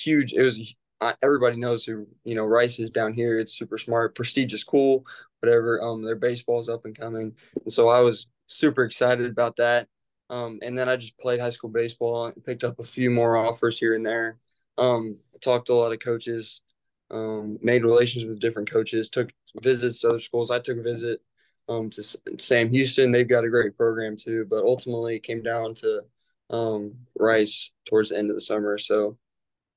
huge. 0.00 0.32
It 0.32 0.42
was 0.42 0.74
everybody 1.22 1.56
knows 1.56 1.84
who 1.84 2.06
you 2.24 2.34
know 2.34 2.44
Rice 2.44 2.78
is 2.78 2.90
down 2.90 3.12
here. 3.14 3.38
It's 3.38 3.56
super 3.56 3.78
smart, 3.78 4.14
prestigious, 4.14 4.64
cool, 4.64 5.04
whatever. 5.40 5.82
Um, 5.82 6.02
their 6.02 6.16
baseball's 6.16 6.68
up 6.68 6.84
and 6.84 6.96
coming, 6.96 7.34
and 7.62 7.72
so 7.72 7.88
I 7.88 8.00
was 8.00 8.28
super 8.46 8.84
excited 8.84 9.30
about 9.30 9.56
that. 9.56 9.88
Um, 10.30 10.60
and 10.62 10.76
then 10.76 10.88
I 10.88 10.96
just 10.96 11.18
played 11.18 11.40
high 11.40 11.50
school 11.50 11.70
baseball 11.70 12.26
and 12.26 12.44
picked 12.44 12.64
up 12.64 12.78
a 12.78 12.84
few 12.84 13.10
more 13.10 13.36
offers 13.36 13.78
here 13.78 13.94
and 13.94 14.06
there. 14.06 14.38
Um, 14.78 15.16
talked 15.42 15.66
to 15.66 15.74
a 15.74 15.74
lot 15.74 15.92
of 15.92 15.98
coaches, 15.98 16.62
um, 17.10 17.58
made 17.60 17.82
relations 17.82 18.24
with 18.24 18.40
different 18.40 18.70
coaches, 18.70 19.10
took 19.10 19.30
visits 19.60 20.00
to 20.00 20.08
other 20.08 20.20
schools. 20.20 20.50
I 20.50 20.58
took 20.58 20.78
a 20.78 20.82
visit 20.82 21.20
um, 21.68 21.90
to 21.90 22.02
Sam 22.38 22.70
Houston. 22.70 23.12
They've 23.12 23.28
got 23.28 23.44
a 23.44 23.50
great 23.50 23.76
program 23.76 24.16
too, 24.16 24.46
but 24.48 24.64
ultimately 24.64 25.16
it 25.16 25.22
came 25.22 25.42
down 25.42 25.74
to 25.76 26.02
um, 26.48 26.94
Rice 27.18 27.70
towards 27.84 28.10
the 28.10 28.18
end 28.18 28.30
of 28.30 28.36
the 28.36 28.40
summer. 28.40 28.78
So 28.78 29.18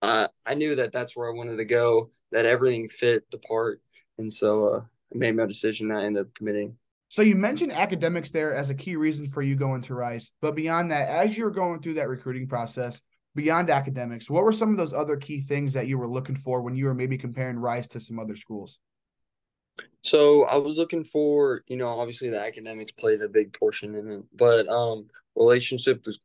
I 0.05 0.27
I 0.45 0.53
knew 0.53 0.75
that 0.75 0.91
that's 0.91 1.15
where 1.15 1.29
I 1.29 1.33
wanted 1.33 1.57
to 1.57 1.65
go. 1.65 2.11
That 2.31 2.45
everything 2.45 2.89
fit 2.89 3.29
the 3.31 3.37
part, 3.37 3.81
and 4.17 4.31
so 4.31 4.73
uh, 4.73 4.79
I 5.13 5.17
made 5.17 5.35
my 5.35 5.45
decision. 5.45 5.91
I 5.91 6.05
ended 6.05 6.25
up 6.25 6.33
committing. 6.33 6.77
So 7.09 7.21
you 7.21 7.35
mentioned 7.35 7.71
academics 7.71 8.31
there 8.31 8.55
as 8.55 8.69
a 8.69 8.75
key 8.75 8.95
reason 8.95 9.27
for 9.27 9.41
you 9.41 9.55
going 9.55 9.81
to 9.83 9.95
Rice, 9.95 10.31
but 10.41 10.55
beyond 10.55 10.91
that, 10.91 11.07
as 11.07 11.37
you're 11.37 11.51
going 11.51 11.81
through 11.81 11.93
that 11.93 12.09
recruiting 12.09 12.47
process, 12.47 13.01
beyond 13.35 13.69
academics, 13.69 14.29
what 14.29 14.43
were 14.43 14.51
some 14.51 14.71
of 14.71 14.77
those 14.77 14.91
other 14.91 15.15
key 15.15 15.41
things 15.41 15.73
that 15.73 15.87
you 15.87 15.97
were 15.97 16.07
looking 16.07 16.35
for 16.35 16.61
when 16.61 16.75
you 16.75 16.85
were 16.85 16.93
maybe 16.93 17.17
comparing 17.17 17.57
Rice 17.57 17.87
to 17.89 17.99
some 17.99 18.19
other 18.19 18.35
schools? 18.35 18.79
So 20.01 20.45
I 20.45 20.55
was 20.55 20.77
looking 20.77 21.03
for, 21.03 21.63
you 21.67 21.77
know, 21.77 21.87
obviously 21.87 22.29
the 22.29 22.39
academics 22.39 22.91
played 22.91 23.21
a 23.21 23.29
big 23.29 23.57
portion 23.57 23.95
in 23.95 24.11
it, 24.11 24.23
but 24.33 24.67
um, 24.67 25.07
relationships, 25.35 26.19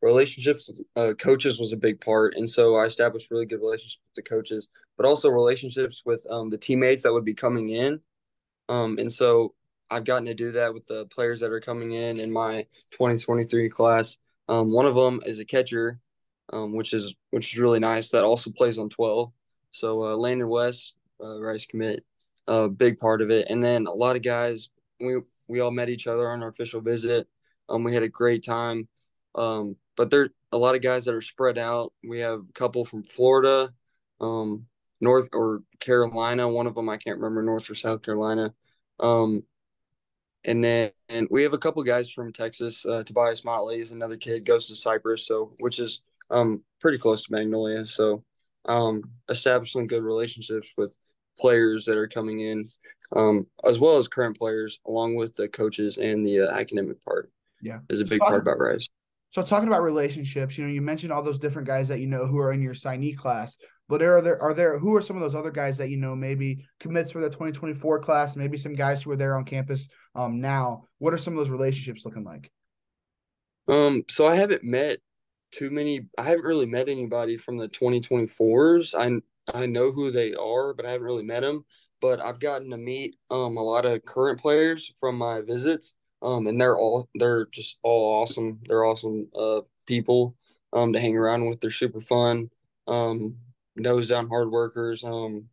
relationships 0.00 0.68
with 0.68 0.80
uh, 0.96 1.14
coaches 1.14 1.60
was 1.60 1.72
a 1.72 1.76
big 1.76 2.00
part, 2.00 2.34
and 2.36 2.48
so 2.48 2.76
I 2.76 2.84
established 2.84 3.30
really 3.30 3.46
good 3.46 3.60
relationships 3.60 4.00
with 4.04 4.24
the 4.24 4.28
coaches, 4.28 4.68
but 4.96 5.06
also 5.06 5.28
relationships 5.30 6.02
with 6.04 6.26
um, 6.30 6.50
the 6.50 6.58
teammates 6.58 7.02
that 7.02 7.12
would 7.12 7.24
be 7.24 7.34
coming 7.34 7.70
in, 7.70 8.00
um, 8.68 8.98
and 8.98 9.12
so 9.12 9.54
I've 9.90 10.04
gotten 10.04 10.26
to 10.26 10.34
do 10.34 10.52
that 10.52 10.74
with 10.74 10.86
the 10.86 11.06
players 11.06 11.40
that 11.40 11.52
are 11.52 11.60
coming 11.60 11.92
in 11.92 12.18
in 12.18 12.32
my 12.32 12.66
2023 12.90 13.68
class. 13.68 14.18
Um, 14.48 14.72
one 14.72 14.86
of 14.86 14.94
them 14.94 15.22
is 15.26 15.38
a 15.38 15.44
catcher, 15.44 16.00
um, 16.52 16.72
which 16.74 16.92
is 16.92 17.14
which 17.30 17.52
is 17.52 17.58
really 17.58 17.80
nice. 17.80 18.10
That 18.10 18.24
also 18.24 18.50
plays 18.50 18.78
on 18.78 18.88
12. 18.88 19.32
So 19.70 20.02
uh, 20.02 20.16
Landon 20.16 20.48
West, 20.48 20.94
uh, 21.22 21.40
Rice 21.40 21.66
commit, 21.66 22.04
a 22.48 22.50
uh, 22.50 22.68
big 22.68 22.98
part 22.98 23.22
of 23.22 23.30
it. 23.30 23.46
And 23.50 23.62
then 23.62 23.86
a 23.86 23.92
lot 23.92 24.16
of 24.16 24.22
guys, 24.22 24.70
we 25.00 25.20
we 25.48 25.60
all 25.60 25.70
met 25.70 25.88
each 25.88 26.06
other 26.06 26.30
on 26.30 26.42
our 26.42 26.48
official 26.48 26.80
visit. 26.80 27.28
Um, 27.68 27.84
we 27.84 27.94
had 27.94 28.02
a 28.02 28.08
great 28.08 28.44
time. 28.44 28.88
Um, 29.34 29.76
but 29.96 30.10
there 30.10 30.22
are 30.22 30.30
a 30.52 30.58
lot 30.58 30.74
of 30.74 30.82
guys 30.82 31.04
that 31.04 31.14
are 31.14 31.22
spread 31.22 31.58
out. 31.58 31.92
We 32.02 32.20
have 32.20 32.40
a 32.40 32.52
couple 32.52 32.84
from 32.84 33.02
Florida, 33.04 33.72
um, 34.20 34.66
North 35.00 35.28
or 35.32 35.62
Carolina. 35.80 36.48
One 36.48 36.66
of 36.66 36.74
them 36.74 36.88
I 36.88 36.96
can't 36.96 37.18
remember 37.18 37.42
North 37.42 37.68
or 37.70 37.74
South 37.74 38.02
Carolina. 38.02 38.54
Um, 39.00 39.42
and 40.44 40.62
then 40.62 40.90
and 41.08 41.26
we 41.30 41.42
have 41.42 41.52
a 41.52 41.58
couple 41.58 41.82
guys 41.82 42.10
from 42.10 42.32
Texas. 42.32 42.86
Uh, 42.86 43.02
Tobias 43.02 43.44
Motley 43.44 43.80
is 43.80 43.90
another 43.90 44.16
kid, 44.16 44.46
goes 44.46 44.68
to 44.68 44.74
Cypress, 44.74 45.26
so 45.26 45.52
which 45.58 45.78
is 45.78 46.02
um 46.30 46.62
pretty 46.80 46.98
close 46.98 47.24
to 47.24 47.32
Magnolia. 47.32 47.84
So 47.86 48.24
um 48.64 49.02
establishing 49.28 49.86
good 49.86 50.02
relationships 50.02 50.70
with 50.76 50.96
players 51.38 51.84
that 51.84 51.96
are 51.96 52.08
coming 52.08 52.40
in, 52.40 52.64
um, 53.14 53.46
as 53.64 53.78
well 53.78 53.98
as 53.98 54.08
current 54.08 54.38
players, 54.38 54.80
along 54.86 55.16
with 55.16 55.34
the 55.34 55.48
coaches 55.48 55.98
and 55.98 56.26
the 56.26 56.40
uh, 56.40 56.50
academic 56.52 57.04
part. 57.04 57.30
Yeah, 57.62 57.78
is 57.88 58.00
a 58.00 58.04
big 58.04 58.20
so 58.20 58.26
part 58.26 58.42
about 58.42 58.58
Rice. 58.58 58.88
So 59.30 59.42
talking 59.42 59.68
about 59.68 59.82
relationships, 59.82 60.56
you 60.56 60.64
know, 60.64 60.72
you 60.72 60.80
mentioned 60.80 61.12
all 61.12 61.22
those 61.22 61.38
different 61.38 61.68
guys 61.68 61.88
that 61.88 62.00
you 62.00 62.06
know 62.06 62.26
who 62.26 62.38
are 62.38 62.52
in 62.52 62.62
your 62.62 62.74
signee 62.74 63.16
class. 63.16 63.56
But 63.88 64.02
are 64.02 64.20
there 64.20 64.40
are 64.42 64.54
there 64.54 64.78
who 64.78 64.96
are 64.96 65.02
some 65.02 65.16
of 65.16 65.22
those 65.22 65.34
other 65.34 65.50
guys 65.50 65.78
that 65.78 65.90
you 65.90 65.96
know 65.96 66.16
maybe 66.16 66.64
commits 66.80 67.10
for 67.10 67.20
the 67.20 67.28
2024 67.28 68.00
class, 68.00 68.34
maybe 68.34 68.56
some 68.56 68.74
guys 68.74 69.02
who 69.02 69.10
are 69.12 69.16
there 69.16 69.36
on 69.36 69.44
campus 69.44 69.88
um 70.14 70.40
now? 70.40 70.84
What 70.98 71.14
are 71.14 71.18
some 71.18 71.34
of 71.34 71.38
those 71.38 71.50
relationships 71.50 72.04
looking 72.04 72.24
like? 72.24 72.50
Um, 73.68 74.04
so 74.08 74.26
I 74.26 74.36
haven't 74.36 74.64
met 74.64 74.98
too 75.52 75.70
many 75.70 76.08
I 76.18 76.22
haven't 76.22 76.44
really 76.44 76.66
met 76.66 76.88
anybody 76.88 77.36
from 77.36 77.58
the 77.58 77.68
2024s. 77.68 78.94
I 78.94 79.20
I 79.56 79.66
know 79.66 79.92
who 79.92 80.10
they 80.10 80.34
are, 80.34 80.74
but 80.74 80.86
I 80.86 80.90
haven't 80.90 81.06
really 81.06 81.24
met 81.24 81.42
them. 81.42 81.64
But 82.00 82.20
I've 82.20 82.40
gotten 82.40 82.70
to 82.70 82.76
meet 82.76 83.16
um 83.30 83.56
a 83.56 83.62
lot 83.62 83.86
of 83.86 84.04
current 84.04 84.40
players 84.40 84.92
from 84.98 85.16
my 85.16 85.42
visits. 85.42 85.94
Um, 86.26 86.48
and 86.48 86.60
they're 86.60 86.76
all 86.76 87.08
they're 87.14 87.46
just 87.46 87.78
all 87.82 88.20
awesome. 88.20 88.58
They're 88.66 88.84
awesome 88.84 89.28
uh 89.34 89.60
people 89.86 90.34
um 90.72 90.92
to 90.92 91.00
hang 91.00 91.16
around 91.16 91.48
with. 91.48 91.60
They're 91.60 91.70
super 91.70 92.00
fun. 92.00 92.50
Um, 92.88 93.36
nose 93.76 94.08
down 94.08 94.28
hard 94.28 94.50
workers. 94.50 95.04
Um, 95.04 95.44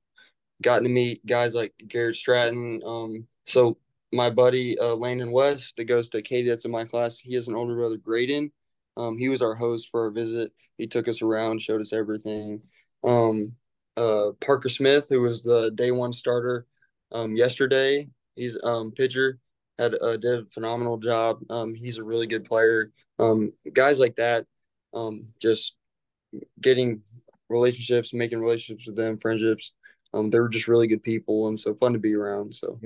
gotten 0.64 0.86
to 0.86 0.90
meet 0.90 1.24
guys 1.26 1.54
like 1.54 1.74
Garrett 1.88 2.16
Stratton. 2.16 2.82
Um, 2.84 3.28
so 3.46 3.78
my 4.12 4.32
buddy 4.32 4.80
uh, 4.80 4.96
Landon 4.96 5.32
West 5.32 5.76
that 5.78 5.86
goes 5.86 6.10
to 6.10 6.22
Katy 6.24 6.50
that's 6.50 6.66
in 6.66 6.72
my 6.72 6.86
class. 6.86 7.20
He 7.20 7.36
has 7.36 7.48
an 7.48 7.56
older 7.56 7.76
brother, 7.76 7.98
Graydon. 7.98 8.52
Um, 8.98 9.18
he 9.18 9.30
was 9.30 9.42
our 9.42 9.56
host 9.56 9.90
for 9.92 10.06
our 10.06 10.12
visit. 10.12 10.52
He 10.78 10.88
took 10.88 11.08
us 11.08 11.22
around, 11.22 11.62
showed 11.62 11.82
us 11.82 11.94
everything. 11.94 12.62
Um, 13.04 13.54
uh, 13.96 14.32
Parker 14.42 14.70
Smith, 14.70 15.10
who 15.10 15.22
was 15.22 15.44
the 15.44 15.70
day 15.72 15.92
one 15.92 16.14
starter 16.14 16.66
um, 17.12 17.36
yesterday, 17.36 18.08
he's 18.36 18.58
um, 18.64 18.92
pitcher 18.92 19.40
had 19.78 19.96
uh, 20.00 20.18
did 20.18 20.40
a 20.40 20.46
phenomenal 20.46 20.98
job. 20.98 21.40
Um, 21.50 21.74
he's 21.74 21.98
a 21.98 22.04
really 22.04 22.28
good 22.28 22.44
player. 22.44 22.92
Um, 23.20 23.54
guys 23.72 24.00
like 24.00 24.16
that, 24.16 24.46
um, 24.94 25.28
just 25.42 25.76
getting 26.62 27.02
relationships, 27.50 28.14
making 28.14 28.40
relationships 28.40 28.88
with 28.88 28.96
them, 28.96 29.18
friendships. 29.18 29.74
Um, 30.14 30.30
they 30.30 30.40
were 30.40 30.50
just 30.50 30.68
really 30.68 30.88
good 30.88 31.04
people, 31.04 31.48
and 31.48 31.60
so 31.60 31.74
fun 31.74 31.94
to 31.94 32.00
be 32.00 32.14
around. 32.14 32.54
So, 32.54 32.80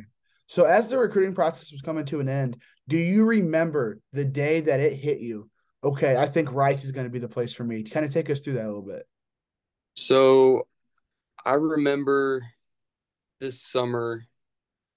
so 0.48 0.64
as 0.64 0.88
the 0.88 0.98
recruiting 0.98 1.36
process 1.36 1.72
was 1.72 1.82
coming 1.82 2.06
to 2.06 2.22
an 2.22 2.30
end, 2.30 2.58
do 2.88 2.98
you 2.98 3.26
remember 3.26 4.00
the 4.14 4.26
day 4.26 4.62
that 4.62 4.80
it 4.80 4.94
hit 4.94 5.20
you? 5.20 5.50
Okay, 5.84 6.16
I 6.16 6.28
think 6.28 6.54
Rice 6.54 6.84
is 6.84 6.92
going 6.92 7.06
to 7.06 7.12
be 7.12 7.20
the 7.20 7.28
place 7.28 7.54
for 7.54 7.64
me. 7.64 7.84
Kind 7.84 8.06
of 8.06 8.14
take 8.14 8.30
us 8.30 8.40
through 8.40 8.54
that 8.54 8.66
a 8.66 8.68
little 8.68 8.82
bit. 8.82 9.06
So, 9.96 10.68
I 11.46 11.54
remember 11.54 12.44
this 13.40 13.62
summer. 13.62 14.26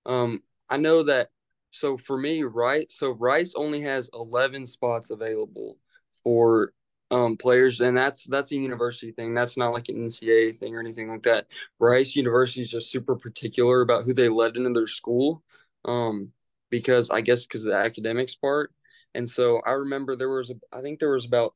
Um, 0.06 0.42
I 0.68 0.76
know 0.76 1.02
that. 1.04 1.30
So 1.70 1.96
for 1.96 2.18
me, 2.18 2.42
right. 2.42 2.90
So 2.90 3.12
Rice 3.12 3.54
only 3.56 3.80
has 3.82 4.10
eleven 4.14 4.66
spots 4.66 5.10
available 5.10 5.78
for 6.22 6.72
um, 7.10 7.36
players, 7.36 7.80
and 7.80 7.96
that's 7.96 8.24
that's 8.24 8.52
a 8.52 8.56
university 8.56 9.12
thing. 9.12 9.34
That's 9.34 9.56
not 9.56 9.72
like 9.72 9.88
an 9.88 9.96
NCAA 9.96 10.56
thing 10.56 10.74
or 10.74 10.80
anything 10.80 11.08
like 11.08 11.22
that. 11.24 11.46
Rice 11.78 12.14
University 12.16 12.60
is 12.62 12.70
just 12.70 12.90
super 12.90 13.16
particular 13.16 13.82
about 13.82 14.04
who 14.04 14.14
they 14.14 14.28
let 14.28 14.56
into 14.56 14.70
their 14.70 14.86
school, 14.86 15.42
um, 15.84 16.32
because 16.70 17.10
I 17.10 17.20
guess 17.20 17.46
because 17.46 17.64
of 17.64 17.72
the 17.72 17.78
academics 17.78 18.34
part. 18.36 18.72
And 19.14 19.28
so 19.28 19.60
I 19.66 19.72
remember 19.72 20.14
there 20.14 20.30
was 20.30 20.50
a, 20.50 20.54
I 20.72 20.82
think 20.82 21.00
there 21.00 21.12
was 21.12 21.24
about 21.24 21.54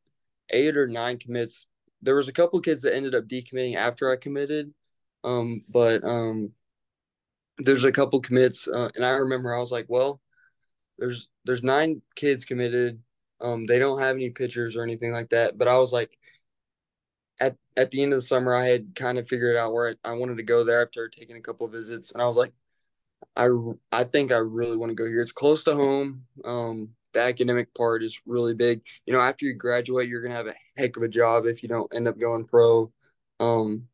eight 0.51 0.77
or 0.77 0.89
nine 0.89 1.19
commits. 1.19 1.67
There 2.03 2.17
was 2.17 2.29
a 2.29 2.33
couple 2.33 2.61
kids 2.61 2.83
that 2.83 2.95
ended 2.95 3.15
up 3.15 3.25
decommitting 3.29 3.77
after 3.77 4.11
I 4.11 4.17
committed, 4.17 4.75
um, 5.23 5.65
but 5.69 6.03
um, 6.05 6.53
there's 7.59 7.85
a 7.85 7.93
couple 7.93 8.21
commits, 8.21 8.69
uh, 8.69 8.91
and 8.95 9.05
I 9.05 9.11
remember 9.11 9.55
I 9.55 9.61
was 9.61 9.73
like, 9.73 9.87
well, 9.89 10.21
there's 10.99 11.29
there's 11.45 11.63
nine 11.63 12.03
kids 12.17 12.45
committed 12.45 13.01
um, 13.45 13.67
they 13.67 13.79
don't 13.79 14.01
have 14.01 14.17
any 14.17 14.31
pitchers 14.31 14.77
or 14.77 14.83
anything 14.83 15.13
like 15.13 15.29
that. 15.31 15.59
But 15.59 15.69
I 15.69 15.79
was 15.79 15.93
like, 15.93 16.17
at 17.41 17.57
at 17.77 17.91
the 17.91 18.03
end 18.03 18.13
of 18.13 18.19
the 18.19 18.23
summer, 18.23 18.55
I 18.55 18.67
had 18.67 18.95
kind 18.95 19.19
of 19.19 19.29
figured 19.29 19.57
out 19.57 19.73
where 19.73 19.97
I, 20.05 20.11
I 20.11 20.13
wanted 20.15 20.39
to 20.39 20.43
go 20.45 20.65
there 20.65 20.83
after 20.83 21.09
taking 21.09 21.37
a 21.37 21.41
couple 21.41 21.67
of 21.67 21.73
visits, 21.73 22.13
and 22.13 22.23
I 22.23 22.27
was 22.27 22.37
like, 22.37 22.53
I 23.37 23.49
I 23.93 24.05
think 24.05 24.33
I 24.33 24.39
really 24.39 24.77
want 24.77 24.91
to 24.91 24.97
go 24.97 25.07
here. 25.07 25.21
It's 25.23 25.33
close 25.33 25.65
to 25.65 25.75
home. 25.75 26.25
Um, 26.45 26.91
the 27.13 27.21
academic 27.21 27.75
part 27.75 28.03
is 28.03 28.21
really 28.27 28.55
big. 28.55 28.83
You 29.07 29.13
know, 29.13 29.21
after 29.21 29.45
you 29.47 29.55
graduate, 29.55 30.09
you're 30.09 30.23
gonna 30.23 30.35
have 30.35 30.47
a 30.49 30.55
heck 30.77 30.97
of 30.97 31.03
a 31.03 31.09
job 31.09 31.47
if 31.47 31.63
you 31.63 31.69
don't 31.69 31.93
end 31.95 32.09
up 32.09 32.19
going 32.19 32.47
pro. 32.47 32.93
Um, 33.41 33.89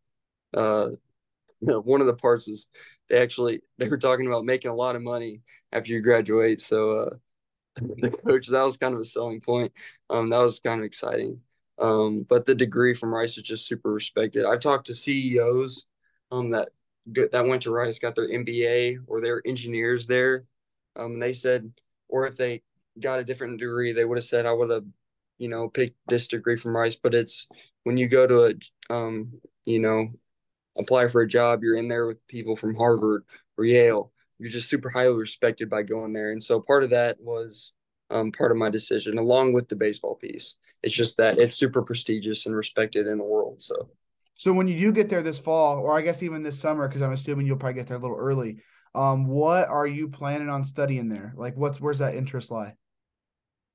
uh, 0.54 0.90
one 1.82 2.00
of 2.00 2.06
the 2.06 2.14
parts 2.14 2.48
is 2.48 2.68
they 3.08 3.20
actually 3.20 3.60
they 3.78 3.88
were 3.88 3.98
talking 3.98 4.26
about 4.26 4.44
making 4.44 4.70
a 4.70 4.74
lot 4.74 4.96
of 4.96 5.02
money 5.02 5.42
after 5.72 5.92
you 5.92 6.00
graduate. 6.00 6.60
So 6.60 6.98
uh, 6.98 7.10
the 7.76 8.10
coach. 8.10 8.48
That 8.48 8.62
was 8.64 8.76
kind 8.76 8.94
of 8.94 9.00
a 9.00 9.04
selling 9.04 9.40
point. 9.40 9.72
Um, 10.08 10.30
that 10.30 10.38
was 10.38 10.60
kind 10.60 10.80
of 10.80 10.86
exciting. 10.86 11.40
Um, 11.78 12.26
but 12.28 12.46
the 12.46 12.54
degree 12.54 12.94
from 12.94 13.14
Rice 13.14 13.36
is 13.36 13.42
just 13.42 13.66
super 13.66 13.92
respected. 13.92 14.44
I've 14.44 14.60
talked 14.60 14.86
to 14.88 14.94
CEOs 14.94 15.86
um, 16.30 16.50
that 16.50 16.68
that 17.06 17.46
went 17.46 17.62
to 17.62 17.70
Rice, 17.70 17.98
got 17.98 18.14
their 18.14 18.28
MBA 18.28 18.98
or 19.06 19.20
their 19.20 19.42
engineers 19.46 20.06
there. 20.06 20.44
Um, 20.96 21.12
and 21.12 21.22
they 21.22 21.32
said, 21.32 21.72
or 22.08 22.26
if 22.26 22.36
they 22.36 22.62
got 22.98 23.18
a 23.18 23.24
different 23.24 23.58
degree, 23.58 23.92
they 23.92 24.04
would 24.04 24.18
have 24.18 24.24
said, 24.24 24.46
I 24.46 24.52
would 24.52 24.70
have, 24.70 24.84
you 25.38 25.48
know, 25.48 25.68
picked 25.68 25.96
this 26.06 26.28
degree 26.28 26.56
from 26.56 26.76
Rice. 26.76 26.96
But 26.96 27.14
it's 27.14 27.48
when 27.84 27.96
you 27.96 28.08
go 28.08 28.26
to 28.26 28.44
a, 28.44 28.94
um, 28.94 29.40
you 29.64 29.78
know, 29.78 30.08
apply 30.78 31.08
for 31.08 31.20
a 31.20 31.28
job, 31.28 31.62
you're 31.62 31.76
in 31.76 31.88
there 31.88 32.06
with 32.06 32.26
people 32.28 32.56
from 32.56 32.74
Harvard 32.74 33.24
or 33.56 33.64
Yale 33.64 34.12
you're 34.40 34.50
just 34.50 34.70
super 34.70 34.88
highly 34.88 35.14
respected 35.14 35.68
by 35.68 35.82
going 35.82 36.14
there. 36.14 36.32
And 36.32 36.42
so 36.42 36.60
part 36.60 36.82
of 36.82 36.90
that 36.90 37.20
was 37.20 37.74
um, 38.08 38.32
part 38.32 38.50
of 38.50 38.56
my 38.56 38.70
decision, 38.70 39.18
along 39.18 39.52
with 39.52 39.68
the 39.68 39.76
baseball 39.76 40.14
piece. 40.14 40.54
It's 40.82 40.94
just 40.94 41.18
that 41.18 41.38
it's 41.38 41.54
super 41.54 41.82
prestigious 41.82 42.46
and 42.46 42.56
respected 42.56 43.06
in 43.06 43.18
the 43.18 43.24
world. 43.24 43.60
So, 43.60 43.90
so 44.34 44.54
when 44.54 44.66
you 44.66 44.78
do 44.78 44.92
get 44.92 45.10
there 45.10 45.22
this 45.22 45.38
fall, 45.38 45.78
or 45.78 45.96
I 45.96 46.00
guess 46.00 46.22
even 46.22 46.42
this 46.42 46.58
summer, 46.58 46.88
because 46.88 47.02
I'm 47.02 47.12
assuming 47.12 47.46
you'll 47.46 47.58
probably 47.58 47.74
get 47.74 47.86
there 47.86 47.98
a 47.98 48.00
little 48.00 48.16
early. 48.16 48.62
Um, 48.94 49.26
what 49.26 49.68
are 49.68 49.86
you 49.86 50.08
planning 50.08 50.48
on 50.48 50.64
studying 50.64 51.10
there? 51.10 51.34
Like, 51.36 51.54
what's 51.56 51.78
where's 51.78 51.98
that 51.98 52.14
interest 52.14 52.50
lie? 52.50 52.74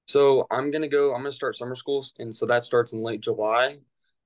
So 0.08 0.48
I'm 0.50 0.72
gonna 0.72 0.90
go. 0.90 1.14
I'm 1.14 1.22
gonna 1.22 1.32
start 1.32 1.56
summer 1.56 1.76
schools, 1.76 2.14
and 2.18 2.34
so 2.34 2.48
that 2.48 2.64
starts 2.64 2.92
in 2.92 3.04
late 3.04 3.22
July. 3.22 3.78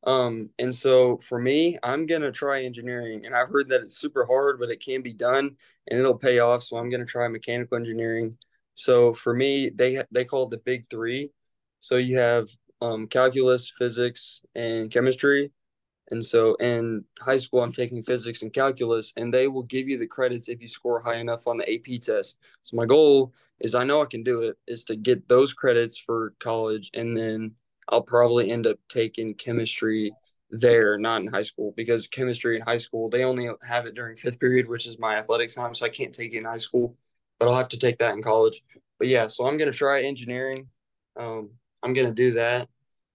Um, 0.03 0.49
and 0.59 0.73
so 0.73 1.17
for 1.17 1.39
me, 1.39 1.77
I'm 1.83 2.05
gonna 2.05 2.31
try 2.31 2.63
engineering, 2.63 3.25
and 3.25 3.35
I've 3.35 3.49
heard 3.49 3.69
that 3.69 3.81
it's 3.81 3.97
super 3.97 4.25
hard, 4.25 4.59
but 4.59 4.69
it 4.69 4.83
can 4.83 5.01
be 5.01 5.13
done, 5.13 5.57
and 5.87 5.99
it'll 5.99 6.17
pay 6.17 6.39
off. 6.39 6.63
So 6.63 6.77
I'm 6.77 6.89
gonna 6.89 7.05
try 7.05 7.27
mechanical 7.27 7.77
engineering. 7.77 8.37
So 8.75 9.13
for 9.13 9.33
me, 9.33 9.69
they 9.69 10.03
they 10.11 10.25
call 10.25 10.43
it 10.43 10.51
the 10.51 10.57
big 10.59 10.89
three. 10.89 11.31
So 11.79 11.97
you 11.97 12.17
have 12.17 12.49
um, 12.81 13.07
calculus, 13.07 13.71
physics, 13.77 14.41
and 14.55 14.89
chemistry. 14.91 15.51
And 16.11 16.25
so 16.25 16.55
in 16.55 17.05
high 17.19 17.37
school, 17.37 17.61
I'm 17.61 17.71
taking 17.71 18.01
physics 18.03 18.41
and 18.41 18.53
calculus, 18.53 19.13
and 19.17 19.33
they 19.33 19.47
will 19.47 19.63
give 19.63 19.87
you 19.87 19.97
the 19.97 20.07
credits 20.07 20.49
if 20.49 20.61
you 20.61 20.67
score 20.67 21.01
high 21.01 21.17
enough 21.17 21.47
on 21.47 21.57
the 21.57 21.71
AP 21.71 22.01
test. 22.01 22.37
So 22.63 22.77
my 22.77 22.85
goal 22.85 23.33
is 23.59 23.75
I 23.75 23.83
know 23.83 24.01
I 24.01 24.05
can 24.05 24.23
do 24.23 24.43
it, 24.43 24.57
is 24.67 24.83
to 24.85 24.95
get 24.95 25.27
those 25.27 25.53
credits 25.53 25.97
for 25.97 26.33
college, 26.39 26.89
and 26.93 27.15
then 27.15 27.55
I'll 27.89 28.01
probably 28.01 28.51
end 28.51 28.67
up 28.67 28.77
taking 28.87 29.33
chemistry 29.33 30.11
there, 30.51 30.97
not 30.97 31.21
in 31.21 31.27
high 31.27 31.43
school, 31.43 31.73
because 31.75 32.07
chemistry 32.07 32.55
in 32.55 32.61
high 32.61 32.77
school, 32.77 33.09
they 33.09 33.23
only 33.23 33.49
have 33.63 33.85
it 33.85 33.95
during 33.95 34.17
fifth 34.17 34.39
period, 34.39 34.67
which 34.67 34.87
is 34.87 34.97
my 34.99 35.15
athletics 35.15 35.55
time. 35.55 35.73
So 35.73 35.85
I 35.85 35.89
can't 35.89 36.13
take 36.13 36.33
it 36.33 36.37
in 36.37 36.45
high 36.45 36.57
school, 36.57 36.95
but 37.39 37.47
I'll 37.47 37.57
have 37.57 37.69
to 37.69 37.79
take 37.79 37.99
that 37.99 38.13
in 38.13 38.21
college. 38.21 38.61
But 38.97 39.07
yeah, 39.07 39.27
so 39.27 39.47
I'm 39.47 39.57
going 39.57 39.71
to 39.71 39.77
try 39.77 40.03
engineering. 40.03 40.67
Um, 41.17 41.51
I'm 41.83 41.93
going 41.93 42.07
to 42.07 42.13
do 42.13 42.31
that. 42.33 42.67